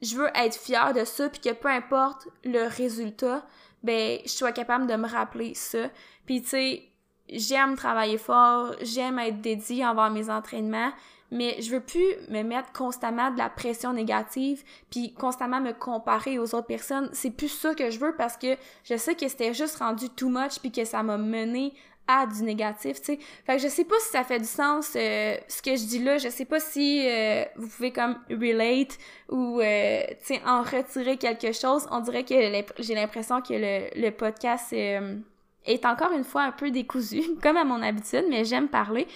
je 0.03 0.17
veux 0.17 0.29
être 0.35 0.57
fière 0.57 0.93
de 0.93 1.05
ça, 1.05 1.29
puis 1.29 1.41
que 1.41 1.53
peu 1.53 1.69
importe 1.69 2.29
le 2.45 2.67
résultat, 2.67 3.45
ben 3.85 4.19
je 4.25 4.31
sois 4.31 4.53
capable 4.53 4.89
de 4.89 4.97
me 4.97 5.07
rappeler 5.07 5.55
ça. 5.55 5.91
Puis 6.27 6.43
tu 6.43 6.49
sais, 6.49 6.83
j'aime 7.29 7.77
travailler 7.77 8.19
fort, 8.19 8.75
j'aime 8.83 9.19
être 9.21 9.41
dédiée 9.41 9.87
envers 9.87 10.11
mes 10.11 10.31
entraînements, 10.31 10.91
mais 11.31 11.61
je 11.61 11.71
veux 11.71 11.81
plus 11.81 12.15
me 12.29 12.43
mettre 12.43 12.73
constamment 12.73 13.31
de 13.31 13.39
la 13.39 13.49
pression 13.51 13.93
négative 13.93 14.63
puis 14.91 15.13
constamment 15.15 15.61
me 15.61 15.73
comparer 15.73 16.39
aux 16.39 16.55
autres 16.55 16.67
personnes. 16.67 17.11
C'est 17.13 17.31
plus 17.31 17.49
ça 17.49 17.75
que 17.75 17.91
je 17.91 17.99
veux 17.99 18.15
parce 18.17 18.37
que 18.37 18.57
je 18.85 18.97
sais 18.97 19.15
que 19.15 19.29
c'était 19.29 19.55
juste 19.55 19.77
rendu 19.77 20.09
too 20.11 20.29
much 20.29 20.59
puis 20.61 20.73
que 20.73 20.85
ça 20.85 21.03
m'a 21.03 21.19
mené 21.19 21.75
à 22.07 22.27
du 22.27 22.43
négatif, 22.43 23.01
tu 23.01 23.15
sais. 23.15 23.19
Fait 23.47 23.57
que 23.57 23.63
je 23.63 23.69
sais 23.69 23.85
pas 23.85 23.99
si 24.01 24.11
ça 24.11 24.25
fait 24.25 24.39
du 24.39 24.47
sens 24.47 24.93
euh, 24.97 25.37
ce 25.49 25.63
que 25.63 25.75
je 25.77 25.87
dis 25.87 25.99
là, 26.01 26.19
je 26.19 26.29
sais 26.29 26.45
pas 26.45 26.61
si 26.61 27.07
euh, 27.09 27.45
vous 27.57 27.69
pouvez 27.69 27.93
comme 27.93 28.19
relate 28.31 28.99
ou 29.31 29.61
euh, 29.61 30.03
tu 30.21 30.35
sais 30.35 30.43
en 30.45 30.63
retirer 30.63 31.17
quelque 31.17 31.53
chose. 31.53 31.87
On 31.91 32.01
dirait 32.01 32.25
que 32.25 32.35
j'ai 32.79 32.95
l'impression 32.95 33.41
que 33.41 33.55
le, 33.55 34.01
le 34.01 34.11
podcast 34.11 34.73
est 34.73 35.87
encore 35.87 36.13
une 36.13 36.25
fois 36.25 36.43
un 36.43 36.53
peu 36.53 36.71
décousu 36.71 37.23
comme 37.43 37.57
à 37.57 37.65
mon 37.65 37.83
habitude, 37.83 38.25
mais 38.29 38.45
j'aime 38.45 38.69
parler. 38.69 39.07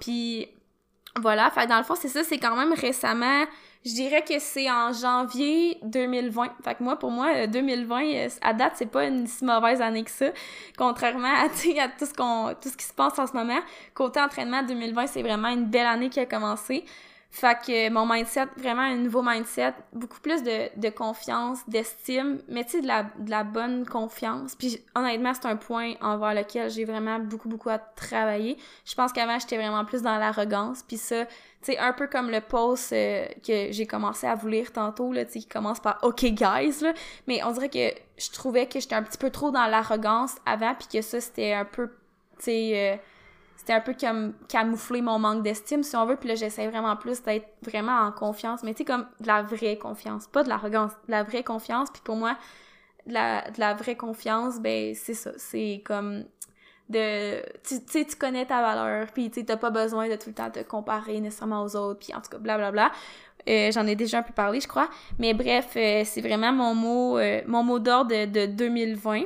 Puis 0.00 0.48
voilà, 1.20 1.50
fait 1.50 1.66
dans 1.66 1.78
le 1.78 1.84
fond 1.84 1.94
c'est 1.94 2.08
ça, 2.08 2.24
c'est 2.24 2.38
quand 2.38 2.56
même 2.56 2.72
récemment 2.72 3.44
je 3.84 3.92
dirais 3.92 4.22
que 4.22 4.38
c'est 4.38 4.70
en 4.70 4.92
janvier 4.92 5.78
2020. 5.82 6.48
Fait 6.62 6.74
que 6.74 6.82
moi, 6.82 6.98
pour 6.98 7.10
moi, 7.10 7.46
2020, 7.46 8.04
euh, 8.04 8.28
à 8.40 8.54
date, 8.54 8.74
c'est 8.76 8.86
pas 8.90 9.06
une 9.06 9.26
si 9.26 9.44
mauvaise 9.44 9.80
année 9.80 10.04
que 10.04 10.10
ça. 10.10 10.26
Contrairement 10.78 11.26
à, 11.26 11.44
à 11.82 11.88
tout 11.88 12.06
ce 12.06 12.14
qu'on, 12.14 12.54
tout 12.60 12.68
ce 12.68 12.76
qui 12.76 12.84
se 12.84 12.92
passe 12.92 13.18
en 13.18 13.26
ce 13.26 13.32
moment. 13.32 13.58
Côté 13.94 14.20
entraînement, 14.20 14.62
2020, 14.62 15.06
c'est 15.08 15.22
vraiment 15.22 15.48
une 15.48 15.66
belle 15.66 15.86
année 15.86 16.10
qui 16.10 16.20
a 16.20 16.26
commencé. 16.26 16.84
Fait 17.34 17.56
que 17.58 17.88
mon 17.88 18.04
mindset, 18.04 18.44
vraiment 18.58 18.82
un 18.82 18.96
nouveau 18.96 19.22
mindset, 19.22 19.72
beaucoup 19.94 20.20
plus 20.20 20.42
de, 20.42 20.68
de 20.78 20.90
confiance, 20.90 21.60
d'estime, 21.66 22.42
mais 22.46 22.62
tu 22.62 22.72
sais, 22.72 22.82
de 22.82 22.86
la, 22.86 23.04
de 23.04 23.30
la 23.30 23.42
bonne 23.42 23.86
confiance. 23.86 24.54
Puis 24.54 24.84
honnêtement, 24.94 25.32
c'est 25.32 25.46
un 25.46 25.56
point 25.56 25.94
envers 26.02 26.34
lequel 26.34 26.68
j'ai 26.68 26.84
vraiment 26.84 27.18
beaucoup, 27.18 27.48
beaucoup 27.48 27.70
à 27.70 27.78
travailler. 27.78 28.58
Je 28.84 28.94
pense 28.94 29.14
qu'avant, 29.14 29.38
j'étais 29.38 29.56
vraiment 29.56 29.86
plus 29.86 30.02
dans 30.02 30.18
l'arrogance. 30.18 30.82
Puis 30.82 30.98
ça, 30.98 31.24
tu 31.24 31.32
sais, 31.62 31.78
un 31.78 31.94
peu 31.94 32.06
comme 32.06 32.30
le 32.30 32.42
post 32.42 32.92
euh, 32.92 33.24
que 33.46 33.72
j'ai 33.72 33.86
commencé 33.86 34.26
à 34.26 34.34
vous 34.34 34.48
lire 34.48 34.70
tantôt, 34.70 35.10
là, 35.10 35.24
tu 35.24 35.32
sais, 35.32 35.38
qui 35.38 35.48
commence 35.48 35.80
par 35.80 36.00
«OK, 36.02 36.24
guys», 36.24 36.80
là. 36.82 36.92
Mais 37.26 37.42
on 37.44 37.52
dirait 37.52 37.70
que 37.70 37.98
je 38.18 38.30
trouvais 38.30 38.66
que 38.66 38.78
j'étais 38.78 38.94
un 38.94 39.02
petit 39.02 39.16
peu 39.16 39.30
trop 39.30 39.50
dans 39.50 39.66
l'arrogance 39.68 40.34
avant, 40.44 40.74
puis 40.74 40.86
que 40.92 41.00
ça, 41.00 41.18
c'était 41.18 41.54
un 41.54 41.64
peu, 41.64 41.88
tu 42.36 42.44
sais... 42.44 42.72
Euh, 42.74 42.96
c'était 43.62 43.74
un 43.74 43.80
peu 43.80 43.94
comme 43.94 44.34
camoufler 44.48 45.02
mon 45.02 45.20
manque 45.20 45.44
d'estime, 45.44 45.84
si 45.84 45.94
on 45.94 46.04
veut. 46.04 46.16
Puis 46.16 46.28
là, 46.28 46.34
j'essaie 46.34 46.66
vraiment 46.66 46.96
plus 46.96 47.22
d'être 47.22 47.46
vraiment 47.62 47.96
en 48.00 48.10
confiance. 48.10 48.64
Mais 48.64 48.74
tu 48.74 48.78
sais, 48.78 48.84
comme 48.84 49.06
de 49.20 49.26
la 49.28 49.42
vraie 49.42 49.78
confiance. 49.78 50.26
Pas 50.26 50.42
de 50.42 50.48
l'arrogance, 50.48 50.90
de 51.06 51.12
la 51.12 51.22
vraie 51.22 51.44
confiance. 51.44 51.88
Puis 51.92 52.02
pour 52.02 52.16
moi, 52.16 52.36
de 53.06 53.12
la, 53.12 53.44
la 53.56 53.74
vraie 53.74 53.94
confiance, 53.94 54.58
ben 54.58 54.96
c'est 54.96 55.14
ça. 55.14 55.30
C'est 55.36 55.80
comme 55.84 56.24
de... 56.88 57.40
Tu 57.62 57.76
sais, 57.86 58.04
tu 58.04 58.16
connais 58.16 58.46
ta 58.46 58.62
valeur. 58.62 59.06
Puis 59.12 59.30
tu 59.30 59.44
t'as 59.44 59.56
pas 59.56 59.70
besoin 59.70 60.08
de 60.08 60.16
tout 60.16 60.30
le 60.30 60.34
temps 60.34 60.50
te 60.50 60.64
comparer 60.64 61.20
nécessairement 61.20 61.62
aux 61.62 61.76
autres. 61.76 62.00
Puis 62.00 62.12
en 62.12 62.20
tout 62.20 62.30
cas, 62.30 62.38
blablabla. 62.38 62.90
Euh, 63.48 63.70
J'en 63.70 63.86
ai 63.86 63.94
déjà 63.94 64.18
un 64.18 64.22
peu 64.24 64.32
parlé, 64.32 64.60
je 64.60 64.66
crois. 64.66 64.90
Mais 65.20 65.34
bref, 65.34 65.68
euh, 65.76 66.02
c'est 66.04 66.20
vraiment 66.20 66.50
mon 66.50 66.74
mot, 66.74 67.18
euh, 67.18 67.42
mon 67.46 67.62
mot 67.62 67.78
d'ordre 67.78 68.10
de, 68.10 68.26
de 68.26 68.46
2020. 68.46 69.22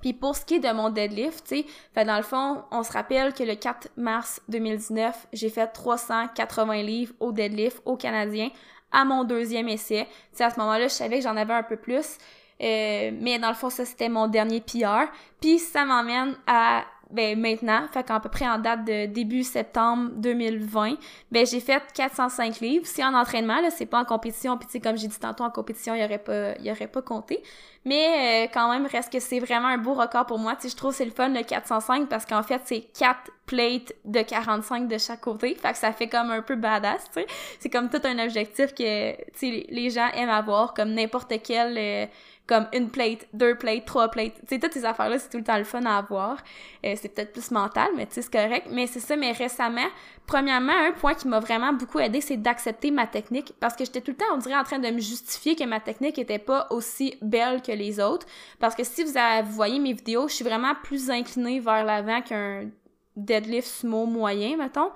Puis 0.00 0.12
pour 0.12 0.36
ce 0.36 0.44
qui 0.44 0.54
est 0.54 0.60
de 0.60 0.72
mon 0.72 0.90
deadlift, 0.90 1.44
tu 1.46 1.56
sais, 1.56 1.66
fait 1.94 2.04
dans 2.04 2.16
le 2.16 2.22
fond, 2.22 2.62
on 2.70 2.82
se 2.82 2.92
rappelle 2.92 3.32
que 3.34 3.42
le 3.42 3.54
4 3.54 3.88
mars 3.96 4.40
2019, 4.48 5.28
j'ai 5.32 5.50
fait 5.50 5.66
380 5.66 6.82
livres 6.82 7.14
au 7.20 7.32
deadlift 7.32 7.82
au 7.84 7.96
Canadien 7.96 8.50
à 8.92 9.04
mon 9.04 9.24
deuxième 9.24 9.68
essai. 9.68 10.06
Tu 10.30 10.38
sais, 10.38 10.44
à 10.44 10.50
ce 10.50 10.58
moment-là, 10.60 10.88
je 10.88 10.94
savais 10.94 11.18
que 11.18 11.24
j'en 11.24 11.36
avais 11.36 11.54
un 11.54 11.62
peu 11.62 11.76
plus. 11.76 12.18
Euh, 12.60 13.10
mais 13.20 13.38
dans 13.38 13.48
le 13.48 13.54
fond, 13.54 13.70
ça, 13.70 13.84
c'était 13.84 14.08
mon 14.08 14.26
dernier 14.26 14.60
PR. 14.60 15.06
Puis 15.40 15.58
ça 15.58 15.84
m'emmène 15.84 16.36
à 16.46 16.84
ben 17.10 17.40
maintenant, 17.40 17.86
fait 17.92 18.04
qu'à 18.04 18.20
peu 18.20 18.28
près 18.28 18.46
en 18.46 18.58
date 18.58 18.84
de 18.84 19.06
début 19.06 19.42
septembre 19.42 20.10
2020, 20.16 20.96
ben 21.32 21.46
j'ai 21.46 21.60
fait 21.60 21.82
405 21.94 22.60
livres. 22.60 22.84
C'est 22.86 23.04
en 23.04 23.14
entraînement, 23.14 23.60
là, 23.60 23.70
c'est 23.70 23.86
pas 23.86 24.00
en 24.00 24.04
compétition, 24.04 24.58
puis 24.58 24.66
tu 24.66 24.72
sais, 24.72 24.80
comme 24.80 24.96
j'ai 24.96 25.08
dit 25.08 25.18
tantôt, 25.18 25.44
en 25.44 25.50
compétition, 25.50 25.94
il 25.94 26.02
y 26.02 26.04
aurait 26.04 26.18
pas, 26.18 26.52
il 26.58 26.88
pas 26.88 27.02
compté. 27.02 27.42
Mais 27.84 28.44
euh, 28.44 28.50
quand 28.52 28.70
même, 28.70 28.86
reste 28.86 29.10
que 29.10 29.20
c'est 29.20 29.38
vraiment 29.38 29.68
un 29.68 29.78
beau 29.78 29.94
record 29.94 30.26
pour 30.26 30.38
moi. 30.38 30.54
Tu 30.56 30.62
sais, 30.62 30.68
je 30.68 30.76
trouve 30.76 30.94
c'est 30.94 31.06
le 31.06 31.10
fun, 31.10 31.28
le 31.28 31.42
405, 31.42 32.08
parce 32.08 32.26
qu'en 32.26 32.42
fait, 32.42 32.60
c'est 32.66 32.80
4 32.98 33.30
plates 33.46 33.92
de 34.04 34.20
45 34.20 34.88
de 34.88 34.98
chaque 34.98 35.22
côté. 35.22 35.54
Fait 35.54 35.72
que 35.72 35.78
ça 35.78 35.92
fait 35.92 36.08
comme 36.08 36.30
un 36.30 36.42
peu 36.42 36.56
badass, 36.56 37.04
tu 37.04 37.20
sais. 37.20 37.26
C'est 37.58 37.70
comme 37.70 37.88
tout 37.88 38.00
un 38.04 38.18
objectif 38.18 38.74
que, 38.74 39.16
tu 39.16 39.22
sais, 39.34 39.66
les 39.70 39.88
gens 39.88 40.08
aiment 40.14 40.28
avoir, 40.28 40.74
comme 40.74 40.92
n'importe 40.92 41.32
quel... 41.42 41.78
Euh, 41.78 42.06
comme 42.48 42.66
une 42.72 42.88
plate, 42.90 43.28
deux 43.34 43.56
plates, 43.56 43.84
trois 43.84 44.08
plates. 44.08 44.34
Tu 44.40 44.46
sais, 44.48 44.58
toutes 44.58 44.72
ces 44.72 44.86
affaires-là, 44.86 45.18
c'est 45.18 45.28
tout 45.28 45.36
le 45.36 45.44
temps 45.44 45.58
le 45.58 45.64
fun 45.64 45.84
à 45.84 45.98
avoir. 45.98 46.38
Euh, 46.84 46.94
c'est 46.96 47.10
peut-être 47.10 47.32
plus 47.32 47.50
mental, 47.50 47.88
mais 47.94 48.06
tu 48.06 48.14
sais, 48.14 48.22
c'est 48.22 48.32
correct. 48.32 48.68
Mais 48.70 48.86
c'est 48.86 49.00
ça, 49.00 49.16
mais 49.16 49.32
récemment, 49.32 49.86
premièrement, 50.26 50.72
un 50.72 50.92
point 50.92 51.12
qui 51.14 51.28
m'a 51.28 51.40
vraiment 51.40 51.74
beaucoup 51.74 51.98
aidé, 51.98 52.22
c'est 52.22 52.38
d'accepter 52.38 52.90
ma 52.90 53.06
technique. 53.06 53.52
Parce 53.60 53.76
que 53.76 53.84
j'étais 53.84 54.00
tout 54.00 54.12
le 54.12 54.16
temps, 54.16 54.24
on 54.32 54.38
dirait, 54.38 54.56
en 54.56 54.64
train 54.64 54.78
de 54.78 54.88
me 54.88 54.98
justifier 54.98 55.56
que 55.56 55.64
ma 55.64 55.78
technique 55.78 56.18
était 56.18 56.38
pas 56.38 56.66
aussi 56.70 57.16
belle 57.20 57.60
que 57.60 57.72
les 57.72 58.00
autres. 58.00 58.26
Parce 58.58 58.74
que 58.74 58.82
si 58.82 59.04
vous, 59.04 59.12
vous 59.12 59.52
voyez 59.52 59.78
mes 59.78 59.92
vidéos, 59.92 60.26
je 60.26 60.34
suis 60.34 60.44
vraiment 60.44 60.74
plus 60.82 61.10
inclinée 61.10 61.60
vers 61.60 61.84
l'avant 61.84 62.22
qu'un 62.22 62.70
deadlift 63.14 63.68
sumo 63.68 64.06
moyen, 64.06 64.56
mettons. 64.56 64.90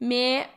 Mais 0.00 0.48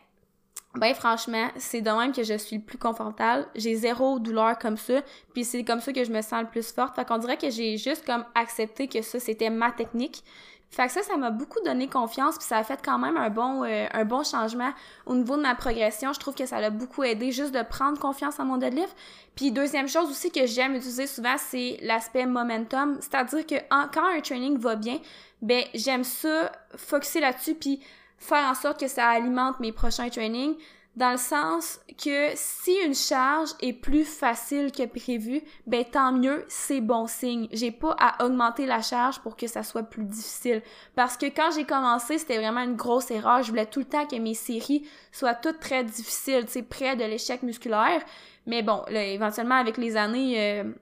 ben 0.76 0.94
franchement, 0.94 1.50
c'est 1.58 1.82
de 1.82 1.90
même 1.90 2.14
que 2.14 2.24
je 2.24 2.38
suis 2.38 2.58
le 2.58 2.62
plus 2.62 2.78
confortable. 2.78 3.46
J'ai 3.56 3.76
zéro 3.76 4.20
douleur 4.20 4.58
comme 4.58 4.78
ça, 4.78 5.02
puis 5.34 5.44
c'est 5.44 5.64
comme 5.66 5.82
ça 5.82 5.92
que 5.92 6.04
je 6.04 6.12
me 6.12 6.22
sens 6.22 6.44
le 6.44 6.50
plus 6.50 6.72
forte. 6.72 6.96
Fait 6.96 7.06
qu'on 7.06 7.18
dirait 7.18 7.38
que 7.38 7.50
j'ai 7.50 7.78
juste 7.78 8.06
comme 8.06 8.24
accepté 8.36 8.88
que 8.88 9.02
ça 9.02 9.20
c'était 9.20 9.50
ma 9.50 9.72
technique. 9.72 10.24
Fait 10.70 10.88
que 10.88 10.94
ça, 10.94 11.04
ça 11.04 11.18
m'a 11.18 11.32
beaucoup 11.32 11.60
donné 11.66 11.90
confiance, 11.90 12.38
puis 12.38 12.48
ça 12.48 12.58
a 12.58 12.64
fait 12.64 12.80
quand 12.82 12.98
même 12.98 13.18
un 13.18 13.30
bon, 13.30 13.66
euh, 13.66 13.88
un 13.92 14.06
bon 14.06 14.24
changement 14.24 14.72
au 15.06 15.16
niveau 15.16 15.36
de 15.36 15.42
ma 15.42 15.54
progression. 15.54 16.14
Je 16.14 16.20
trouve 16.22 16.34
que 16.34 16.46
ça 16.46 16.62
l'a 16.62 16.70
beaucoup 16.70 17.04
aidé 17.04 17.34
juste 17.34 17.54
de 17.54 17.62
prendre 17.62 18.00
confiance 18.00 18.40
en 18.40 18.46
mon 18.46 18.56
deadlift. 18.56 18.96
Puis 19.36 19.52
deuxième 19.52 19.90
chose 19.90 20.10
aussi 20.10 20.32
que 20.32 20.46
j'aime 20.46 20.74
utiliser 20.76 21.08
souvent, 21.08 21.36
c'est 21.38 21.78
l'aspect 21.82 22.26
momentum, 22.26 22.98
c'est-à-dire 23.02 23.46
que 23.46 23.56
quand 23.70 24.16
un 24.16 24.22
training 24.22 24.58
va 24.58 24.78
bien, 24.78 25.00
ben 25.42 25.66
j'aime 25.74 26.06
ça, 26.06 26.54
focuser 26.78 27.20
là-dessus, 27.20 27.56
puis 27.56 27.82
faire 28.22 28.50
en 28.50 28.56
sorte 28.56 28.80
que 28.80 28.88
ça 28.88 29.08
alimente 29.08 29.60
mes 29.60 29.72
prochains 29.72 30.10
trainings 30.10 30.56
dans 30.96 31.12
le 31.12 31.18
sens 31.18 31.80
que 32.04 32.32
si 32.36 32.74
une 32.86 32.94
charge 32.94 33.52
est 33.62 33.72
plus 33.72 34.04
facile 34.04 34.72
que 34.74 34.86
prévu, 34.86 35.42
ben 35.66 35.86
tant 35.86 36.12
mieux, 36.12 36.44
c'est 36.50 36.82
bon 36.82 37.08
signe. 37.08 37.48
J'ai 37.54 37.72
pas 37.72 37.96
à 37.98 38.26
augmenter 38.26 38.66
la 38.66 38.82
charge 38.82 39.20
pour 39.20 39.38
que 39.38 39.48
ça 39.48 39.64
soit 39.64 39.84
plus 39.84 40.04
difficile. 40.04 40.62
Parce 40.96 41.16
que 41.16 41.28
quand 41.28 41.52
j'ai 41.56 41.64
commencé, 41.64 42.18
c'était 42.18 42.38
vraiment 42.38 42.62
une 42.62 42.76
grosse 42.76 43.10
erreur. 43.10 43.42
Je 43.42 43.50
voulais 43.50 43.66
tout 43.66 43.80
le 43.80 43.86
temps 43.86 44.06
que 44.06 44.18
mes 44.18 44.34
séries 44.34 44.86
soient 45.14 45.34
toutes 45.34 45.62
très 45.62 45.84
difficiles, 45.86 46.46
tu 46.46 46.62
près 46.64 46.98
de 46.98 47.06
l'échec 47.06 47.42
musculaire. 47.42 48.02
Mais 48.46 48.62
bon, 48.62 48.84
là, 48.90 49.06
éventuellement, 49.06 49.56
avec 49.56 49.78
les 49.78 49.96
années, 49.96 50.62
euh, 50.62 50.74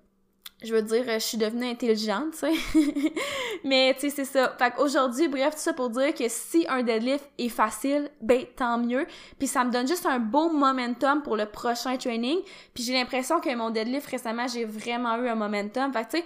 je 0.62 0.74
veux 0.74 0.82
dire, 0.82 1.06
je 1.08 1.20
suis 1.20 1.38
devenue 1.38 1.66
intelligente, 1.66 2.32
tu 2.32 2.40
sais. 2.40 2.54
Mais, 3.64 3.94
tu 3.94 4.02
sais, 4.02 4.10
c'est 4.10 4.26
ça. 4.26 4.54
Fait 4.60 4.72
qu'aujourd'hui, 4.72 5.30
bref, 5.30 5.56
tout 5.56 5.62
ça 5.62 5.74
pour 5.74 5.90
dire 5.90 6.14
que 6.14 6.26
si 6.28 6.66
un 6.68 6.84
deadlift 6.84 7.30
est 7.38 7.50
facile, 7.50 8.12
ben, 8.22 8.44
tant 8.58 8.78
mieux. 8.78 9.06
Puis 9.38 9.48
ça 9.48 9.64
me 9.64 9.72
donne 9.72 9.88
juste 9.88 10.06
un 10.06 10.20
beau 10.20 10.50
momentum 10.50 11.22
pour 11.24 11.38
le 11.38 11.46
prochain 11.46 11.96
training. 11.96 12.40
Puis 12.74 12.84
j'ai 12.84 12.94
l'impression 12.94 13.40
que 13.40 13.54
mon 13.56 13.70
deadlift, 13.70 14.08
récemment, 14.08 14.48
j'ai 14.48 14.66
vraiment 14.66 15.16
eu 15.18 15.30
un 15.30 15.36
momentum. 15.36 15.94
Fait 15.94 16.04
que, 16.04 16.12
tu 16.12 16.18
sais, 16.18 16.26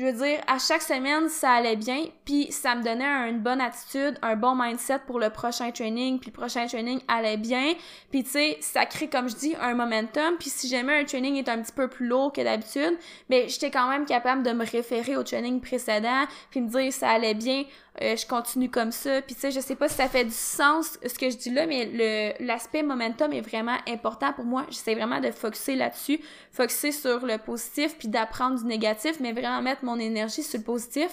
je 0.00 0.06
veux 0.06 0.12
dire, 0.14 0.40
à 0.46 0.58
chaque 0.58 0.80
semaine, 0.80 1.28
ça 1.28 1.50
allait 1.50 1.76
bien, 1.76 2.06
puis 2.24 2.50
ça 2.50 2.74
me 2.74 2.82
donnait 2.82 3.04
une 3.28 3.40
bonne 3.40 3.60
attitude, 3.60 4.18
un 4.22 4.34
bon 4.34 4.54
mindset 4.54 5.00
pour 5.06 5.20
le 5.20 5.28
prochain 5.28 5.70
training, 5.72 6.18
puis 6.18 6.30
le 6.30 6.38
prochain 6.40 6.66
training 6.66 7.00
allait 7.06 7.36
bien, 7.36 7.74
puis 8.10 8.24
tu 8.24 8.30
sais, 8.30 8.56
ça 8.62 8.86
crée, 8.86 9.08
comme 9.08 9.28
je 9.28 9.36
dis, 9.36 9.54
un 9.60 9.74
momentum, 9.74 10.38
puis 10.38 10.48
si 10.48 10.68
jamais 10.68 11.02
un 11.02 11.04
training 11.04 11.36
est 11.36 11.50
un 11.50 11.60
petit 11.60 11.72
peu 11.72 11.86
plus 11.86 12.06
lourd 12.06 12.32
que 12.32 12.40
d'habitude, 12.40 12.96
ben 13.28 13.46
j'étais 13.46 13.70
quand 13.70 13.90
même 13.90 14.06
capable 14.06 14.42
de 14.42 14.52
me 14.52 14.64
référer 14.64 15.18
au 15.18 15.22
training 15.22 15.60
précédent, 15.60 16.24
puis 16.50 16.62
me 16.62 16.70
dire 16.70 16.90
ça 16.94 17.10
allait 17.10 17.34
bien, 17.34 17.64
euh, 18.02 18.16
je 18.16 18.26
continue 18.26 18.70
comme 18.70 18.92
ça. 18.92 19.20
Puis 19.22 19.34
tu 19.34 19.42
sais, 19.42 19.50
je 19.50 19.60
sais 19.60 19.74
pas 19.74 19.88
si 19.88 19.94
ça 19.94 20.08
fait 20.08 20.24
du 20.24 20.30
sens 20.30 20.98
ce 21.04 21.18
que 21.18 21.30
je 21.30 21.36
dis 21.36 21.50
là, 21.50 21.66
mais 21.66 22.36
l'aspect 22.40 22.82
momentum 22.82 23.32
est 23.32 23.40
vraiment 23.40 23.76
important 23.88 24.32
pour 24.32 24.44
moi. 24.44 24.64
J'essaie 24.68 24.94
vraiment 24.94 25.20
de 25.20 25.30
focuser 25.30 25.76
là-dessus, 25.76 26.20
focuser 26.52 26.92
sur 26.92 27.26
le 27.26 27.38
positif, 27.38 27.96
puis 27.98 28.08
d'apprendre 28.08 28.58
du 28.58 28.64
négatif, 28.64 29.20
mais 29.20 29.32
vraiment 29.32 29.60
mettre 29.62 29.84
mon 29.84 29.98
énergie 29.98 30.42
sur 30.42 30.58
le 30.58 30.64
positif. 30.64 31.10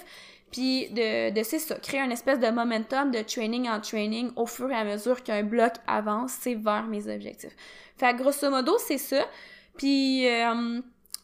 Puis 0.52 0.90
de, 0.92 1.32
de 1.32 1.44
c'est 1.44 1.60
ça, 1.60 1.76
créer 1.76 2.00
une 2.00 2.12
espèce 2.12 2.40
de 2.40 2.50
momentum 2.50 3.12
de 3.12 3.22
training 3.22 3.68
en 3.68 3.82
training 3.82 4.32
au 4.38 4.46
fur 4.46 4.72
et 4.72 4.76
à 4.76 4.86
mesure 4.86 5.22
qu'un 5.24 5.44
bloc 5.44 5.74
avance, 5.88 6.32
c'est 6.40 6.56
vers 6.56 6.86
mes 6.86 7.14
objectifs. 7.14 7.56
Fait 7.98 8.14
grosso 8.14 8.50
modo, 8.50 8.78
c'est 8.78 8.98
ça. 8.98 9.26
Puis 9.78 10.28
euh, 10.28 10.80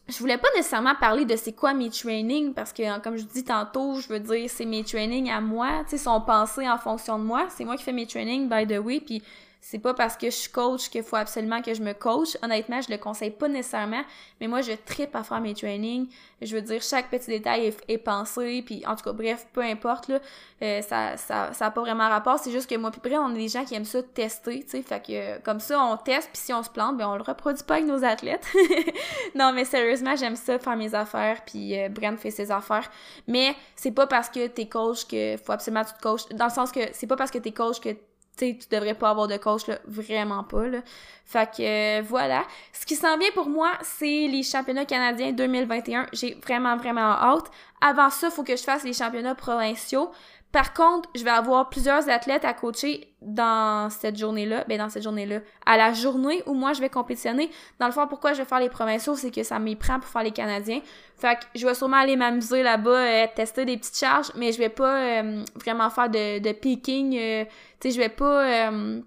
je 0.08 0.18
voulais 0.18 0.36
pas 0.36 0.48
nécessairement 0.54 0.94
parler 0.94 1.24
de 1.24 1.34
c'est 1.34 1.52
quoi 1.52 1.72
mes 1.72 1.88
trainings 1.88 2.52
parce 2.52 2.72
que 2.72 2.98
comme 3.00 3.16
je 3.16 3.24
dis 3.24 3.44
tantôt, 3.44 4.00
je 4.00 4.08
veux 4.08 4.20
dire 4.20 4.50
c'est 4.50 4.66
mes 4.66 4.84
trainings 4.84 5.30
à 5.30 5.40
moi, 5.40 5.82
tu 5.84 5.90
sais 5.90 5.98
sont 5.98 6.20
pensés 6.20 6.68
en 6.68 6.76
fonction 6.76 7.18
de 7.18 7.24
moi, 7.24 7.46
c'est 7.48 7.64
moi 7.64 7.76
qui 7.76 7.84
fais 7.84 7.92
mes 7.92 8.06
trainings 8.06 8.48
by 8.48 8.66
the 8.66 8.78
way 8.78 9.00
puis 9.00 9.22
c'est 9.66 9.78
pas 9.78 9.94
parce 9.94 10.18
que 10.18 10.26
je 10.26 10.36
suis 10.36 10.50
coach 10.50 10.90
qu'il 10.90 11.02
faut 11.02 11.16
absolument 11.16 11.62
que 11.62 11.72
je 11.72 11.80
me 11.80 11.94
coach. 11.94 12.36
Honnêtement, 12.42 12.82
je 12.82 12.90
le 12.90 12.98
conseille 12.98 13.30
pas 13.30 13.48
nécessairement, 13.48 14.02
mais 14.38 14.46
moi, 14.46 14.60
je 14.60 14.72
tripe 14.72 15.16
à 15.16 15.22
faire 15.22 15.40
mes 15.40 15.54
trainings. 15.54 16.06
Je 16.42 16.54
veux 16.54 16.60
dire, 16.60 16.82
chaque 16.82 17.08
petit 17.08 17.28
détail 17.28 17.74
est, 17.88 17.98
pensé, 17.98 18.62
puis 18.66 18.84
en 18.86 18.94
tout 18.94 19.04
cas, 19.04 19.12
bref, 19.12 19.46
peu 19.54 19.62
importe, 19.62 20.08
là, 20.08 20.18
euh, 20.60 20.82
ça, 20.82 21.16
ça, 21.16 21.54
ça 21.54 21.66
a 21.66 21.70
pas 21.70 21.80
vraiment 21.80 22.10
rapport. 22.10 22.38
C'est 22.38 22.50
juste 22.50 22.68
que 22.68 22.74
moi, 22.74 22.90
puis 22.90 23.00
bref, 23.02 23.18
on 23.18 23.34
est 23.34 23.38
des 23.38 23.48
gens 23.48 23.64
qui 23.64 23.74
aiment 23.74 23.86
ça 23.86 24.02
tester, 24.02 24.64
tu 24.64 24.68
sais, 24.68 24.82
fait 24.82 25.02
que 25.02 25.40
comme 25.40 25.60
ça, 25.60 25.82
on 25.82 25.96
teste, 25.96 26.28
puis 26.30 26.42
si 26.42 26.52
on 26.52 26.62
se 26.62 26.68
plante, 26.68 26.98
ben 26.98 27.08
on 27.08 27.16
le 27.16 27.22
reproduit 27.22 27.64
pas 27.64 27.76
avec 27.76 27.86
nos 27.86 28.04
athlètes. 28.04 28.46
non, 29.34 29.54
mais 29.54 29.64
sérieusement, 29.64 30.14
j'aime 30.14 30.36
ça 30.36 30.58
faire 30.58 30.76
mes 30.76 30.94
affaires, 30.94 31.40
puis 31.46 31.80
euh, 31.80 31.88
Brent 31.88 32.18
fait 32.18 32.30
ses 32.30 32.50
affaires. 32.50 32.90
Mais 33.28 33.56
c'est 33.76 33.92
pas 33.92 34.06
parce 34.06 34.28
que 34.28 34.46
t'es 34.46 34.68
coach 34.68 35.06
que 35.06 35.38
faut 35.38 35.52
absolument 35.52 35.84
que 35.84 35.88
tu 35.88 35.94
te 35.94 36.02
coaches. 36.02 36.28
Dans 36.34 36.44
le 36.44 36.52
sens 36.52 36.70
que 36.70 36.80
c'est 36.92 37.06
pas 37.06 37.16
parce 37.16 37.30
que 37.30 37.38
t'es 37.38 37.52
coach 37.52 37.80
que 37.80 37.96
tu 38.36 38.58
tu 38.58 38.68
devrais 38.70 38.94
pas 38.94 39.10
avoir 39.10 39.28
de 39.28 39.36
coach, 39.36 39.66
là, 39.66 39.78
vraiment 39.86 40.44
pas, 40.44 40.66
là. 40.68 40.80
Fait 41.24 41.50
que, 41.50 42.00
euh, 42.00 42.02
voilà. 42.02 42.44
Ce 42.72 42.84
qui 42.84 42.96
s'en 42.96 43.16
vient 43.18 43.30
pour 43.32 43.48
moi, 43.48 43.72
c'est 43.82 44.28
les 44.28 44.42
championnats 44.42 44.84
canadiens 44.84 45.32
2021. 45.32 46.06
J'ai 46.12 46.34
vraiment, 46.34 46.76
vraiment 46.76 47.00
hâte. 47.00 47.50
Avant 47.80 48.10
ça, 48.10 48.30
faut 48.30 48.42
que 48.42 48.56
je 48.56 48.62
fasse 48.62 48.84
les 48.84 48.92
championnats 48.92 49.34
provinciaux. 49.34 50.10
Par 50.54 50.72
contre, 50.72 51.08
je 51.16 51.24
vais 51.24 51.30
avoir 51.30 51.68
plusieurs 51.68 52.08
athlètes 52.08 52.44
à 52.44 52.54
coacher 52.54 53.12
dans 53.20 53.90
cette 53.90 54.16
journée-là, 54.16 54.64
ben 54.68 54.78
dans 54.78 54.88
cette 54.88 55.02
journée-là, 55.02 55.40
à 55.66 55.76
la 55.76 55.92
journée 55.92 56.44
où 56.46 56.54
moi 56.54 56.72
je 56.74 56.80
vais 56.80 56.88
compétitionner. 56.88 57.50
Dans 57.80 57.86
le 57.86 57.92
fond, 57.92 58.06
pourquoi 58.06 58.34
je 58.34 58.38
vais 58.38 58.44
faire 58.44 58.60
les 58.60 58.68
provinciaux, 58.68 59.16
c'est 59.16 59.32
que 59.32 59.42
ça 59.42 59.58
m'y 59.58 59.74
prend 59.74 59.98
pour 59.98 60.08
faire 60.08 60.22
les 60.22 60.30
Canadiens. 60.30 60.80
Fait 61.16 61.40
que 61.40 61.44
je 61.56 61.66
vais 61.66 61.74
sûrement 61.74 61.96
aller 61.96 62.14
m'amuser 62.14 62.62
là-bas, 62.62 62.90
euh, 62.90 63.26
tester 63.34 63.64
des 63.64 63.76
petites 63.76 63.96
charges, 63.96 64.30
mais 64.36 64.52
je 64.52 64.58
vais 64.58 64.68
pas 64.68 64.96
euh, 64.96 65.44
vraiment 65.56 65.90
faire 65.90 66.08
de, 66.08 66.38
de 66.38 66.52
peaking. 66.52 67.18
Euh, 67.18 67.44
tu 67.80 67.88
sais, 67.88 67.90
je 67.96 68.00
vais 68.00 68.08
pas, 68.08 68.70
je 68.70 69.02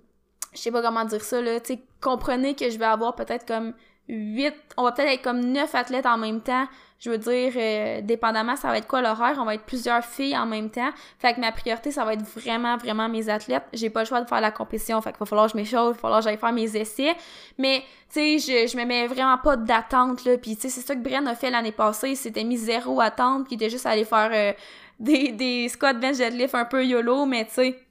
sais 0.53 0.71
pas 0.71 0.81
comment 0.81 1.05
dire 1.05 1.23
ça 1.23 1.39
là. 1.39 1.61
Tu 1.61 1.75
sais, 1.75 1.83
comprenez 2.01 2.55
que 2.55 2.69
je 2.69 2.77
vais 2.77 2.83
avoir 2.83 3.15
peut-être 3.15 3.47
comme 3.47 3.73
8, 4.07 4.53
on 4.77 4.83
va 4.83 4.91
peut-être 4.91 5.11
être 5.11 5.21
comme 5.21 5.41
9 5.41 5.73
athlètes 5.75 6.05
en 6.05 6.17
même 6.17 6.41
temps 6.41 6.67
je 6.99 7.11
veux 7.11 7.17
dire, 7.17 7.53
euh, 7.55 8.01
dépendamment, 8.01 8.55
ça 8.55 8.69
va 8.69 8.77
être 8.79 8.87
quoi 8.87 9.01
l'horaire, 9.01 9.37
on 9.39 9.45
va 9.45 9.53
être 9.53 9.65
plusieurs 9.65 10.03
filles 10.03 10.35
en 10.35 10.47
même 10.47 10.71
temps. 10.71 10.89
Fait 11.19 11.33
que 11.33 11.39
ma 11.39 11.51
priorité, 11.51 11.91
ça 11.91 12.03
va 12.03 12.13
être 12.13 12.23
vraiment, 12.23 12.75
vraiment 12.77 13.07
mes 13.07 13.29
athlètes. 13.29 13.63
J'ai 13.71 13.91
pas 13.91 14.01
le 14.01 14.07
choix 14.07 14.21
de 14.21 14.27
faire 14.27 14.41
la 14.41 14.49
compétition, 14.49 14.99
fait 15.01 15.11
qu'il 15.11 15.19
va 15.19 15.25
falloir 15.27 15.45
que 15.45 15.51
je 15.51 15.57
m'échauffe, 15.57 15.91
il 15.91 15.93
va 15.93 15.99
falloir 15.99 16.19
que 16.19 16.23
j'aille 16.23 16.37
faire 16.37 16.53
mes 16.53 16.75
essais. 16.75 17.15
Mais, 17.59 17.83
tu 18.11 18.39
sais, 18.39 18.39
je, 18.39 18.71
je 18.71 18.77
me 18.77 18.85
mets 18.85 19.05
vraiment 19.05 19.37
pas 19.37 19.57
d'attente, 19.57 20.25
là. 20.25 20.37
Puis, 20.37 20.55
tu 20.55 20.63
sais, 20.63 20.69
c'est 20.69 20.81
ça 20.81 20.95
que 20.95 21.01
Bren 21.01 21.27
a 21.27 21.35
fait 21.35 21.51
l'année 21.51 21.71
passée, 21.71 22.09
il 22.09 22.17
s'était 22.17 22.43
mis 22.43 22.57
zéro 22.57 22.99
attente, 22.99 23.45
puis 23.45 23.55
il 23.55 23.57
était 23.57 23.69
juste 23.69 23.85
allé 23.85 24.03
faire 24.03 24.31
euh, 24.33 24.53
des, 24.99 25.31
des 25.31 25.69
squats 25.69 25.93
bench 25.93 26.17
deadlift 26.17 26.55
un 26.55 26.65
peu 26.65 26.83
YOLO, 26.83 27.27
mais 27.27 27.45
tu 27.45 27.53
sais 27.53 27.86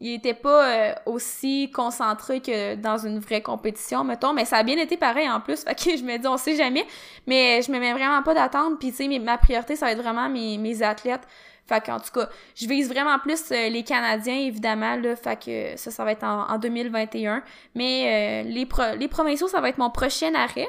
il 0.00 0.12
était 0.14 0.34
pas 0.34 0.68
euh, 0.68 0.94
aussi 1.06 1.70
concentré 1.70 2.40
que 2.40 2.74
dans 2.74 2.98
une 2.98 3.18
vraie 3.18 3.42
compétition, 3.42 4.04
mettons, 4.04 4.32
mais 4.32 4.44
ça 4.44 4.58
a 4.58 4.62
bien 4.62 4.76
été 4.76 4.96
pareil 4.96 5.28
en 5.28 5.40
plus, 5.40 5.64
fait 5.64 5.74
que 5.74 5.96
je 5.96 6.04
me 6.04 6.18
dis, 6.18 6.26
on 6.26 6.36
sait 6.36 6.56
jamais, 6.56 6.86
mais 7.26 7.62
je 7.62 7.72
me 7.72 7.78
mets 7.78 7.92
vraiment 7.92 8.22
pas 8.22 8.34
d'attente, 8.34 8.78
puis 8.78 8.90
tu 8.92 9.10
sais, 9.10 9.18
ma 9.18 9.38
priorité, 9.38 9.76
ça 9.76 9.86
va 9.86 9.92
être 9.92 10.02
vraiment 10.02 10.28
mes, 10.28 10.58
mes 10.58 10.82
athlètes, 10.82 11.26
fait 11.66 11.84
qu'en 11.84 11.98
tout 11.98 12.12
cas, 12.12 12.28
je 12.54 12.68
vise 12.68 12.88
vraiment 12.88 13.18
plus 13.18 13.50
euh, 13.50 13.68
les 13.68 13.82
Canadiens, 13.82 14.36
évidemment, 14.36 14.96
là, 14.96 15.16
fait 15.16 15.36
que 15.36 15.76
ça, 15.76 15.90
ça 15.90 16.04
va 16.04 16.12
être 16.12 16.24
en, 16.24 16.58
2021, 16.58 17.42
mais 17.74 18.44
euh, 18.44 18.48
les, 18.48 18.66
pro 18.66 18.82
les 18.96 19.08
provinciaux, 19.08 19.48
ça 19.48 19.60
va 19.60 19.70
être 19.70 19.78
mon 19.78 19.90
prochain 19.90 20.32
arrêt, 20.34 20.68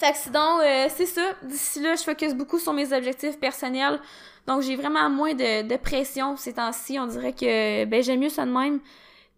Fait 0.00 0.12
que 0.12 0.16
sinon, 0.16 0.60
euh, 0.62 0.86
c'est 0.88 1.04
ça. 1.04 1.20
D'ici 1.42 1.78
là, 1.78 1.94
je 1.94 2.02
focus 2.02 2.32
beaucoup 2.32 2.58
sur 2.58 2.72
mes 2.72 2.90
objectifs 2.90 3.38
personnels. 3.38 4.00
Donc, 4.46 4.62
j'ai 4.62 4.74
vraiment 4.74 5.10
moins 5.10 5.34
de, 5.34 5.68
de 5.68 5.76
pression 5.76 6.38
ces 6.38 6.54
temps-ci. 6.54 6.98
On 6.98 7.06
dirait 7.06 7.34
que 7.34 7.84
ben, 7.84 8.02
j'aime 8.02 8.20
mieux 8.20 8.30
ça 8.30 8.46
de 8.46 8.50
même. 8.50 8.80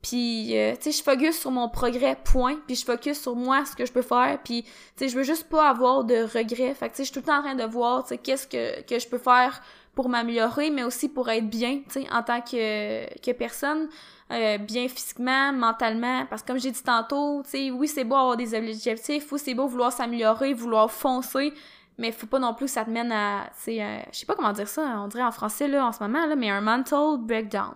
Puis, 0.02 0.56
euh, 0.56 0.74
tu 0.76 0.92
sais, 0.92 0.98
je 0.98 1.02
focus 1.02 1.40
sur 1.40 1.50
mon 1.50 1.68
progrès, 1.68 2.16
point. 2.22 2.58
Puis, 2.64 2.76
je 2.76 2.84
focus 2.84 3.20
sur 3.20 3.34
moi, 3.34 3.64
ce 3.64 3.74
que 3.74 3.84
je 3.84 3.90
peux 3.90 4.02
faire. 4.02 4.38
Puis, 4.44 4.62
tu 4.62 4.70
sais, 4.94 5.08
je 5.08 5.16
veux 5.16 5.24
juste 5.24 5.48
pas 5.48 5.68
avoir 5.68 6.04
de 6.04 6.22
regrets. 6.22 6.74
Fait 6.74 6.88
que, 6.88 6.94
tu 6.94 6.98
sais, 6.98 7.04
je 7.06 7.10
suis 7.10 7.14
tout 7.14 7.18
le 7.18 7.26
temps 7.26 7.40
en 7.40 7.42
train 7.42 7.54
de 7.56 7.64
voir, 7.64 8.04
tu 8.04 8.10
sais, 8.10 8.18
qu'est-ce 8.18 8.46
que, 8.46 8.82
que 8.82 9.00
je 9.00 9.08
peux 9.08 9.18
faire 9.18 9.60
pour 9.96 10.08
m'améliorer, 10.08 10.70
mais 10.70 10.84
aussi 10.84 11.08
pour 11.08 11.28
être 11.28 11.50
bien, 11.50 11.80
tu 11.88 12.02
sais, 12.02 12.06
en 12.12 12.22
tant 12.22 12.40
que, 12.40 13.18
que 13.18 13.32
personne. 13.32 13.88
Euh, 14.32 14.56
bien 14.56 14.88
physiquement, 14.88 15.52
mentalement, 15.52 16.24
parce 16.24 16.40
que 16.42 16.46
comme 16.48 16.58
j'ai 16.58 16.70
dit 16.70 16.82
tantôt, 16.82 17.42
tu 17.44 17.50
sais, 17.50 17.70
oui, 17.70 17.86
c'est 17.86 18.04
beau 18.04 18.14
avoir 18.14 18.36
des 18.36 18.54
objectifs, 18.54 19.30
oui, 19.30 19.38
c'est 19.38 19.52
beau 19.52 19.66
vouloir 19.66 19.92
s'améliorer, 19.92 20.54
vouloir 20.54 20.90
foncer, 20.90 21.52
mais 21.98 22.12
faut 22.12 22.26
pas 22.26 22.38
non 22.38 22.54
plus 22.54 22.64
que 22.64 22.72
ça 22.72 22.86
te 22.86 22.90
mène 22.90 23.12
à, 23.12 23.50
tu 23.56 23.64
sais, 23.64 24.06
je 24.10 24.18
sais 24.18 24.24
pas 24.24 24.34
comment 24.34 24.52
dire 24.52 24.68
ça, 24.68 24.82
on 25.04 25.08
dirait 25.08 25.22
en 25.22 25.32
français, 25.32 25.68
là, 25.68 25.84
en 25.86 25.92
ce 25.92 26.02
moment, 26.02 26.24
là, 26.24 26.34
mais 26.34 26.48
un 26.48 26.62
mental 26.62 27.18
breakdown. 27.18 27.74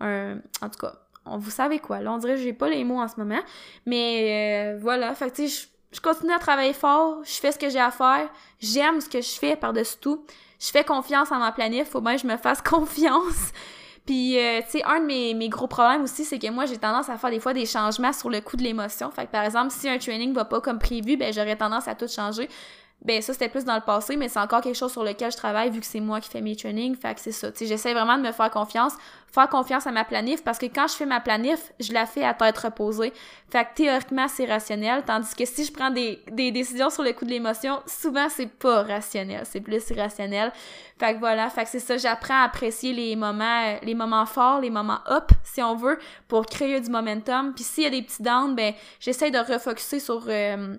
Un, 0.00 0.36
en 0.62 0.70
tout 0.70 0.78
cas, 0.80 0.94
on, 1.26 1.36
vous 1.36 1.50
savez 1.50 1.80
quoi, 1.80 2.00
là, 2.00 2.12
on 2.12 2.18
dirait 2.18 2.36
que 2.36 2.40
j'ai 2.40 2.54
pas 2.54 2.70
les 2.70 2.82
mots 2.82 3.00
en 3.00 3.08
ce 3.08 3.16
moment, 3.18 3.40
mais 3.84 4.72
euh, 4.74 4.78
voilà, 4.80 5.14
fait 5.14 5.30
tu 5.32 5.48
sais, 5.48 5.68
je 5.92 6.00
continue 6.00 6.32
à 6.32 6.38
travailler 6.38 6.72
fort, 6.72 7.22
je 7.24 7.32
fais 7.32 7.52
ce 7.52 7.58
que 7.58 7.68
j'ai 7.68 7.80
à 7.80 7.90
faire, 7.90 8.30
j'aime 8.58 9.02
ce 9.02 9.08
que 9.08 9.20
je 9.20 9.38
fais 9.38 9.54
par-dessus 9.54 9.98
tout, 10.00 10.24
je 10.58 10.70
fais 10.70 10.84
confiance 10.84 11.30
en 11.30 11.38
ma 11.38 11.52
planif, 11.52 11.88
faut 11.88 12.00
bien 12.00 12.16
que 12.16 12.22
je 12.22 12.26
me 12.26 12.36
fasse 12.38 12.62
confiance, 12.62 13.52
puis, 14.10 14.36
euh, 14.40 14.60
tu 14.62 14.78
sais, 14.78 14.82
un 14.82 14.98
de 14.98 15.06
mes, 15.06 15.34
mes, 15.34 15.48
gros 15.48 15.68
problèmes 15.68 16.02
aussi, 16.02 16.24
c'est 16.24 16.40
que 16.40 16.50
moi, 16.50 16.66
j'ai 16.66 16.78
tendance 16.78 17.08
à 17.08 17.16
faire 17.16 17.30
des 17.30 17.38
fois 17.38 17.54
des 17.54 17.64
changements 17.64 18.12
sur 18.12 18.28
le 18.28 18.40
coup 18.40 18.56
de 18.56 18.62
l'émotion. 18.64 19.08
Fait 19.12 19.26
que, 19.26 19.30
par 19.30 19.44
exemple, 19.44 19.70
si 19.70 19.88
un 19.88 19.98
training 19.98 20.32
va 20.32 20.44
pas 20.44 20.60
comme 20.60 20.80
prévu, 20.80 21.16
ben 21.16 21.32
j'aurais 21.32 21.54
tendance 21.54 21.86
à 21.86 21.94
tout 21.94 22.08
changer 22.08 22.48
ben 23.02 23.22
ça 23.22 23.32
c'était 23.32 23.48
plus 23.48 23.64
dans 23.64 23.74
le 23.74 23.80
passé 23.80 24.16
mais 24.16 24.28
c'est 24.28 24.38
encore 24.38 24.60
quelque 24.60 24.76
chose 24.76 24.92
sur 24.92 25.02
lequel 25.02 25.32
je 25.32 25.36
travaille 25.36 25.70
vu 25.70 25.80
que 25.80 25.86
c'est 25.86 26.00
moi 26.00 26.20
qui 26.20 26.28
fais 26.28 26.42
mes 26.42 26.54
trainings 26.54 26.96
fait 26.96 27.14
que 27.14 27.20
c'est 27.20 27.32
ça. 27.32 27.50
Tu 27.50 27.66
j'essaie 27.66 27.94
vraiment 27.94 28.18
de 28.18 28.22
me 28.22 28.32
faire 28.32 28.50
confiance 28.50 28.92
faire 29.32 29.48
confiance 29.48 29.86
à 29.86 29.92
ma 29.92 30.04
planif 30.04 30.44
parce 30.44 30.58
que 30.58 30.66
quand 30.66 30.86
je 30.88 30.94
fais 30.94 31.06
ma 31.06 31.20
planif 31.20 31.72
je 31.80 31.92
la 31.92 32.04
fais 32.04 32.24
à 32.24 32.34
tête 32.34 32.58
reposée. 32.58 33.12
Fait 33.48 33.64
que 33.64 33.74
théoriquement 33.76 34.28
c'est 34.28 34.44
rationnel 34.44 35.02
tandis 35.06 35.34
que 35.34 35.46
si 35.46 35.64
je 35.64 35.72
prends 35.72 35.90
des, 35.90 36.22
des 36.30 36.50
décisions 36.50 36.90
sur 36.90 37.02
le 37.02 37.12
coup 37.12 37.24
de 37.24 37.30
l'émotion 37.30 37.80
souvent 37.86 38.28
c'est 38.28 38.50
pas 38.50 38.82
rationnel 38.82 39.42
c'est 39.44 39.60
plus 39.60 39.88
irrationnel 39.90 40.52
fait 40.98 41.14
que 41.14 41.20
voilà 41.20 41.48
fait 41.48 41.64
que 41.64 41.70
c'est 41.70 41.78
ça 41.78 41.96
j'apprends 41.96 42.42
à 42.42 42.44
apprécier 42.44 42.92
les 42.92 43.16
moments 43.16 43.78
les 43.82 43.94
moments 43.94 44.26
forts 44.26 44.60
les 44.60 44.70
moments 44.70 45.00
up 45.08 45.30
si 45.42 45.62
on 45.62 45.74
veut 45.74 45.98
pour 46.28 46.44
créer 46.44 46.80
du 46.80 46.90
momentum. 46.90 47.54
Puis 47.54 47.64
s'il 47.64 47.84
y 47.84 47.86
a 47.86 47.90
des 47.90 48.02
petits 48.02 48.22
downs 48.22 48.54
ben 48.54 48.74
j'essaie 48.98 49.30
de 49.30 49.38
refocuser 49.38 50.00
sur 50.00 50.24
euh, 50.28 50.76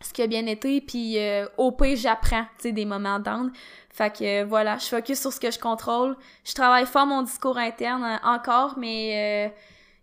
ce 0.00 0.12
qui 0.12 0.22
a 0.22 0.26
bien 0.26 0.46
été, 0.46 0.80
puis 0.80 1.18
euh, 1.18 1.46
au 1.56 1.72
pire, 1.72 1.96
j'apprends, 1.96 2.44
tu 2.58 2.62
sais, 2.68 2.72
des 2.72 2.84
moments 2.84 3.18
d'âne. 3.18 3.52
Fait 3.90 4.10
que 4.10 4.42
euh, 4.42 4.44
voilà, 4.44 4.78
je 4.78 4.86
focus 4.86 5.20
sur 5.20 5.32
ce 5.32 5.40
que 5.40 5.50
je 5.50 5.58
contrôle. 5.58 6.16
Je 6.44 6.54
travaille 6.54 6.86
fort 6.86 7.06
mon 7.06 7.22
discours 7.22 7.58
interne 7.58 8.04
euh, 8.04 8.16
encore, 8.28 8.74
mais 8.78 9.52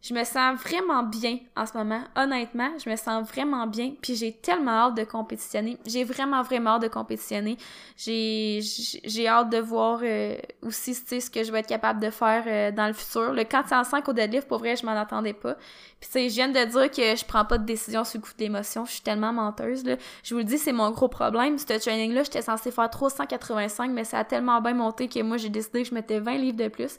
je 0.08 0.14
me 0.14 0.24
sens 0.24 0.58
vraiment 0.62 1.04
bien 1.04 1.40
en 1.58 1.66
ce 1.66 1.78
moment. 1.78 2.02
Honnêtement, 2.16 2.70
je 2.84 2.90
me 2.90 2.96
sens 2.96 3.28
vraiment 3.28 3.68
bien. 3.68 3.92
Puis 4.02 4.16
j'ai 4.16 4.32
tellement 4.32 4.88
hâte 4.88 4.96
de 4.96 5.04
compétitionner. 5.04 5.78
J'ai 5.86 6.06
vraiment, 6.06 6.44
vraiment 6.44 6.72
hâte 6.76 6.84
de 6.84 6.88
compétitionner. 6.88 7.58
J'ai, 7.98 8.62
j'ai 9.04 9.28
hâte 9.28 9.50
de 9.50 9.58
voir 9.58 10.00
euh, 10.04 10.38
aussi 10.62 10.94
ce 10.94 11.30
que 11.30 11.44
je 11.44 11.52
vais 11.52 11.60
être 11.60 11.68
capable 11.68 12.00
de 12.00 12.10
faire 12.10 12.44
euh, 12.48 12.72
dans 12.72 12.88
le 12.88 12.94
futur. 12.94 13.34
Le 13.34 13.44
405 13.44 14.08
au 14.08 14.14
deadlift, 14.14 14.48
pour 14.48 14.60
vrai, 14.60 14.78
je 14.78 14.86
m'en 14.86 14.98
attendais 14.98 15.34
pas. 15.34 15.56
Puis 16.00 16.10
tu 16.10 16.12
sais, 16.12 16.30
je 16.30 16.36
viens 16.36 16.48
de 16.48 16.54
dire 16.54 16.90
que 16.90 17.16
je 17.18 17.26
prends 17.26 17.44
pas 17.44 17.58
de 17.58 17.66
décision 17.66 18.06
sur 18.06 18.20
le 18.20 18.24
coup 18.24 18.32
d'émotion. 18.38 18.86
Je 18.86 18.92
suis 18.92 19.02
tellement 19.02 19.34
menteuse, 19.34 19.84
là. 19.84 19.98
Je 20.24 20.34
vous 20.34 20.40
le 20.40 20.46
dis, 20.46 20.58
c'est 20.58 20.72
mon 20.72 20.92
gros 20.92 21.10
problème. 21.10 21.58
Ce 21.58 21.66
training-là, 21.66 22.24
j'étais 22.24 22.44
censée 22.44 22.72
faire 22.72 22.90
385, 22.90 23.92
mais 23.92 24.06
ça 24.06 24.20
a 24.20 24.24
tellement 24.24 24.62
bien 24.62 24.74
monté 24.74 25.10
que 25.10 25.22
moi, 25.22 25.36
j'ai 25.36 25.50
décidé 25.50 25.84
que 25.84 25.90
je 25.90 25.94
mettais 25.94 26.20
20 26.20 26.38
livres 26.38 26.58
de 26.58 26.70
plus. 26.70 26.98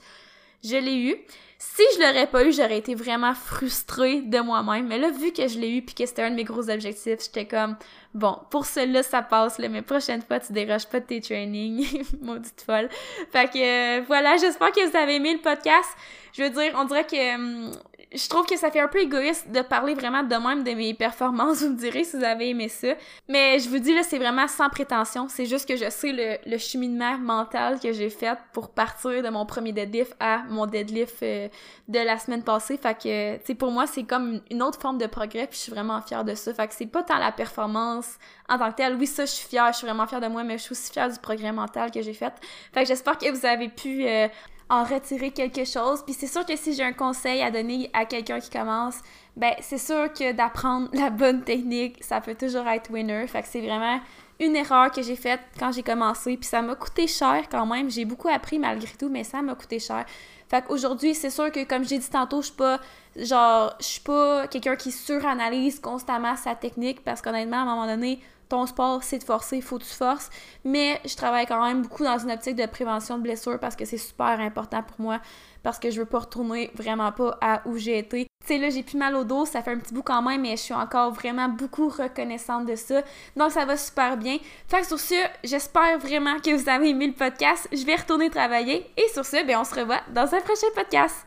Je 0.64 0.76
l'ai 0.76 0.96
eu. 0.96 1.16
Si 1.61 1.82
je 1.94 2.00
l'aurais 2.00 2.28
pas 2.28 2.44
eu, 2.44 2.52
j'aurais 2.52 2.78
été 2.78 2.94
vraiment 2.94 3.34
frustrée 3.34 4.20
de 4.20 4.38
moi-même. 4.38 4.86
Mais 4.86 4.98
là, 4.98 5.11
vu 5.11 5.32
que 5.32 5.48
je 5.48 5.59
l'ai 5.59 5.76
eu 5.76 5.82
puis 5.82 5.94
que 5.94 6.06
c'était 6.06 6.22
un 6.22 6.30
de 6.30 6.36
mes 6.36 6.44
gros 6.44 6.70
objectifs, 6.70 7.18
j'étais 7.24 7.46
comme, 7.46 7.76
bon, 8.14 8.38
pour 8.50 8.64
cela, 8.64 9.02
ça 9.02 9.22
passe, 9.22 9.59
là, 9.59 9.68
mais 9.68 9.82
prochaine 9.82 10.22
fois, 10.22 10.38
tu 10.38 10.52
déroges 10.52 10.86
pas 10.86 11.00
de 11.00 11.06
tes 11.06 11.20
trainings. 11.20 12.04
Maudite 12.22 12.62
folle. 12.64 12.88
Fait 13.32 13.50
que, 13.50 13.59
euh, 13.59 14.04
voilà, 14.06 14.36
j'espère 14.36 14.70
que 14.70 14.88
vous 14.88 14.96
avez 14.96 15.16
aimé 15.16 15.32
le 15.32 15.40
podcast. 15.40 15.88
Je 16.32 16.44
veux 16.44 16.50
dire, 16.50 16.74
on 16.76 16.84
dirait 16.84 17.06
que 17.06 17.34
hum, 17.34 17.72
je 18.12 18.28
trouve 18.28 18.46
que 18.46 18.56
ça 18.56 18.70
fait 18.70 18.80
un 18.80 18.88
peu 18.88 19.00
égoïste 19.00 19.50
de 19.50 19.61
parler 19.61 19.94
vraiment 19.94 20.22
de 20.22 20.34
même 20.34 20.64
de 20.64 20.70
mes 20.72 20.94
performances, 20.94 21.59
vous 21.62 21.70
me 21.70 21.76
direz 21.76 22.04
si 22.04 22.16
vous 22.16 22.24
avez 22.24 22.50
aimé 22.50 22.68
ça. 22.68 22.88
Mais 23.28 23.59
je 23.59 23.68
vous 23.68 23.78
dis, 23.78 23.94
là, 23.94 24.02
c'est 24.02 24.18
vraiment 24.18 24.48
sans 24.48 24.68
prétention. 24.70 25.28
C'est 25.28 25.46
juste 25.46 25.68
que 25.68 25.76
je 25.76 25.90
sais 25.90 26.12
le, 26.12 26.50
le 26.50 26.59
cheminement 26.59 27.18
mental 27.18 27.78
que 27.80 27.92
j'ai 27.92 28.09
fait 28.11 28.38
pour 28.52 28.70
partir 28.70 29.22
de 29.22 29.28
mon 29.28 29.44
premier 29.44 29.72
deadlift 29.72 30.16
à 30.20 30.38
mon 30.48 30.66
deadlift 30.66 31.22
euh, 31.22 31.48
de 31.88 31.98
la 31.98 32.18
semaine 32.18 32.42
passée. 32.42 32.78
Fait 32.78 32.94
que, 32.94 33.36
tu 33.36 33.46
sais, 33.46 33.54
pour 33.54 33.70
moi, 33.70 33.86
c'est 33.86 34.04
comme 34.04 34.40
une 34.50 34.62
autre 34.62 34.80
forme 34.80 34.98
de 34.98 35.06
progrès, 35.06 35.46
puis 35.46 35.56
je 35.56 35.62
suis 35.64 35.72
vraiment 35.72 36.00
fière 36.00 36.24
de 36.24 36.34
ça. 36.34 36.54
Fait 36.54 36.66
que 36.66 36.74
c'est 36.74 36.86
pas 36.86 37.02
tant 37.02 37.18
la 37.18 37.32
performance 37.32 38.18
en 38.48 38.59
tant 38.59 38.70
que 38.70 38.76
telle. 38.76 38.96
Oui, 38.96 39.06
ça, 39.06 39.26
je 39.26 39.32
suis 39.32 39.48
fière, 39.48 39.70
je 39.72 39.78
suis 39.78 39.86
vraiment 39.86 40.06
fière 40.06 40.20
de 40.20 40.28
moi, 40.28 40.44
mais 40.44 40.56
je 40.56 40.62
suis 40.62 40.72
aussi 40.72 40.90
fière 40.90 41.11
du 41.11 41.18
progrès 41.18 41.52
mental 41.52 41.90
que 41.90 42.00
j'ai 42.00 42.14
fait. 42.14 42.32
Fait 42.72 42.82
que 42.82 42.88
j'espère 42.88 43.18
que 43.18 43.30
vous 43.30 43.44
avez 43.44 43.68
pu... 43.68 44.06
Euh, 44.06 44.28
en 44.70 44.84
retirer 44.84 45.30
quelque 45.30 45.64
chose. 45.64 46.02
Puis 46.04 46.14
c'est 46.14 46.26
sûr 46.26 46.44
que 46.44 46.56
si 46.56 46.74
j'ai 46.74 46.82
un 46.82 46.92
conseil 46.92 47.42
à 47.42 47.50
donner 47.50 47.90
à 47.92 48.04
quelqu'un 48.04 48.40
qui 48.40 48.50
commence, 48.50 49.00
ben 49.36 49.52
c'est 49.60 49.78
sûr 49.78 50.12
que 50.12 50.32
d'apprendre 50.32 50.88
la 50.92 51.10
bonne 51.10 51.42
technique, 51.42 52.02
ça 52.04 52.20
peut 52.20 52.34
toujours 52.34 52.66
être 52.68 52.90
winner. 52.90 53.26
Fait 53.26 53.42
que 53.42 53.48
c'est 53.48 53.60
vraiment 53.60 54.00
une 54.40 54.54
erreur 54.54 54.90
que 54.92 55.02
j'ai 55.02 55.16
faite 55.16 55.40
quand 55.58 55.72
j'ai 55.72 55.82
commencé. 55.82 56.36
Puis 56.36 56.48
ça 56.48 56.62
m'a 56.62 56.74
coûté 56.74 57.06
cher 57.06 57.44
quand 57.50 57.66
même. 57.66 57.90
J'ai 57.90 58.04
beaucoup 58.04 58.28
appris 58.28 58.58
malgré 58.58 58.92
tout, 58.98 59.08
mais 59.08 59.24
ça 59.24 59.42
m'a 59.42 59.54
coûté 59.54 59.78
cher. 59.78 60.04
Fait 60.48 60.64
qu'aujourd'hui, 60.64 61.14
c'est 61.14 61.30
sûr 61.30 61.50
que 61.52 61.64
comme 61.64 61.84
j'ai 61.84 61.98
dit 61.98 62.08
tantôt, 62.08 62.40
je 62.40 62.46
suis 62.46 62.56
pas 62.56 62.80
genre 63.16 63.74
je 63.80 63.84
suis 63.84 64.00
pas 64.00 64.46
quelqu'un 64.46 64.76
qui 64.76 64.92
suranalyse 64.92 65.80
constamment 65.80 66.36
sa 66.36 66.54
technique 66.54 67.02
parce 67.04 67.20
qu'honnêtement, 67.20 67.58
à 67.58 67.60
un 67.60 67.64
moment 67.64 67.86
donné, 67.86 68.20
ton 68.49 68.66
sport, 68.66 69.03
c'est 69.03 69.18
de 69.18 69.24
forcer, 69.24 69.57
il 69.57 69.62
faut 69.62 69.78
que 69.78 69.84
tu 69.84 69.94
forces. 69.94 70.30
Mais 70.64 71.01
je 71.05 71.14
travaille 71.16 71.46
quand 71.46 71.64
même 71.64 71.82
beaucoup 71.82 72.05
dans 72.05 72.18
une 72.18 72.30
optique 72.30 72.57
de 72.57 72.66
prévention 72.66 73.18
de 73.18 73.22
blessures 73.22 73.59
parce 73.61 73.76
que 73.76 73.84
c'est 73.84 73.99
super 73.99 74.40
important 74.40 74.82
pour 74.82 75.01
moi, 75.01 75.20
parce 75.62 75.78
que 75.78 75.90
je 75.90 76.01
veux 76.01 76.07
pas 76.07 76.20
retourner 76.20 76.70
vraiment 76.74 77.12
pas 77.12 77.38
à 77.40 77.62
où 77.66 77.76
j'ai 77.76 77.99
été. 77.99 78.26
Tu 78.46 78.55
sais, 78.55 78.59
là, 78.59 78.70
j'ai 78.70 78.82
plus 78.82 78.96
mal 78.96 79.14
au 79.14 79.24
dos, 79.24 79.44
ça 79.44 79.62
fait 79.62 79.72
un 79.72 79.78
petit 79.78 79.92
bout 79.92 80.03
quand 80.03 80.22
même, 80.22 80.40
mais 80.40 80.57
je 80.57 80.62
suis 80.62 80.74
encore 80.74 81.12
vraiment 81.12 81.49
beaucoup 81.49 81.88
reconnaissante 81.88 82.66
de 82.66 82.76
ça. 82.76 83.03
Donc, 83.36 83.51
ça 83.51 83.64
va 83.64 83.76
super 83.76 84.16
bien. 84.16 84.38
Fait 84.68 84.80
que 84.80 84.86
sur 84.86 84.99
ce, 84.99 85.14
j'espère 85.44 85.99
vraiment 85.99 86.38
que 86.38 86.55
vous 86.55 86.68
avez 86.68 86.90
aimé 86.90 87.09
le 87.09 87.12
podcast. 87.12 87.68
Je 87.72 87.84
vais 87.84 87.96
retourner 87.96 88.30
travailler. 88.30 88.90
Et 88.96 89.09
sur 89.12 89.26
ce, 89.26 89.44
ben, 89.46 89.59
on 89.61 89.64
se 89.64 89.74
revoit 89.74 90.01
dans 90.14 90.34
un 90.34 90.40
prochain 90.40 90.68
podcast. 90.74 91.26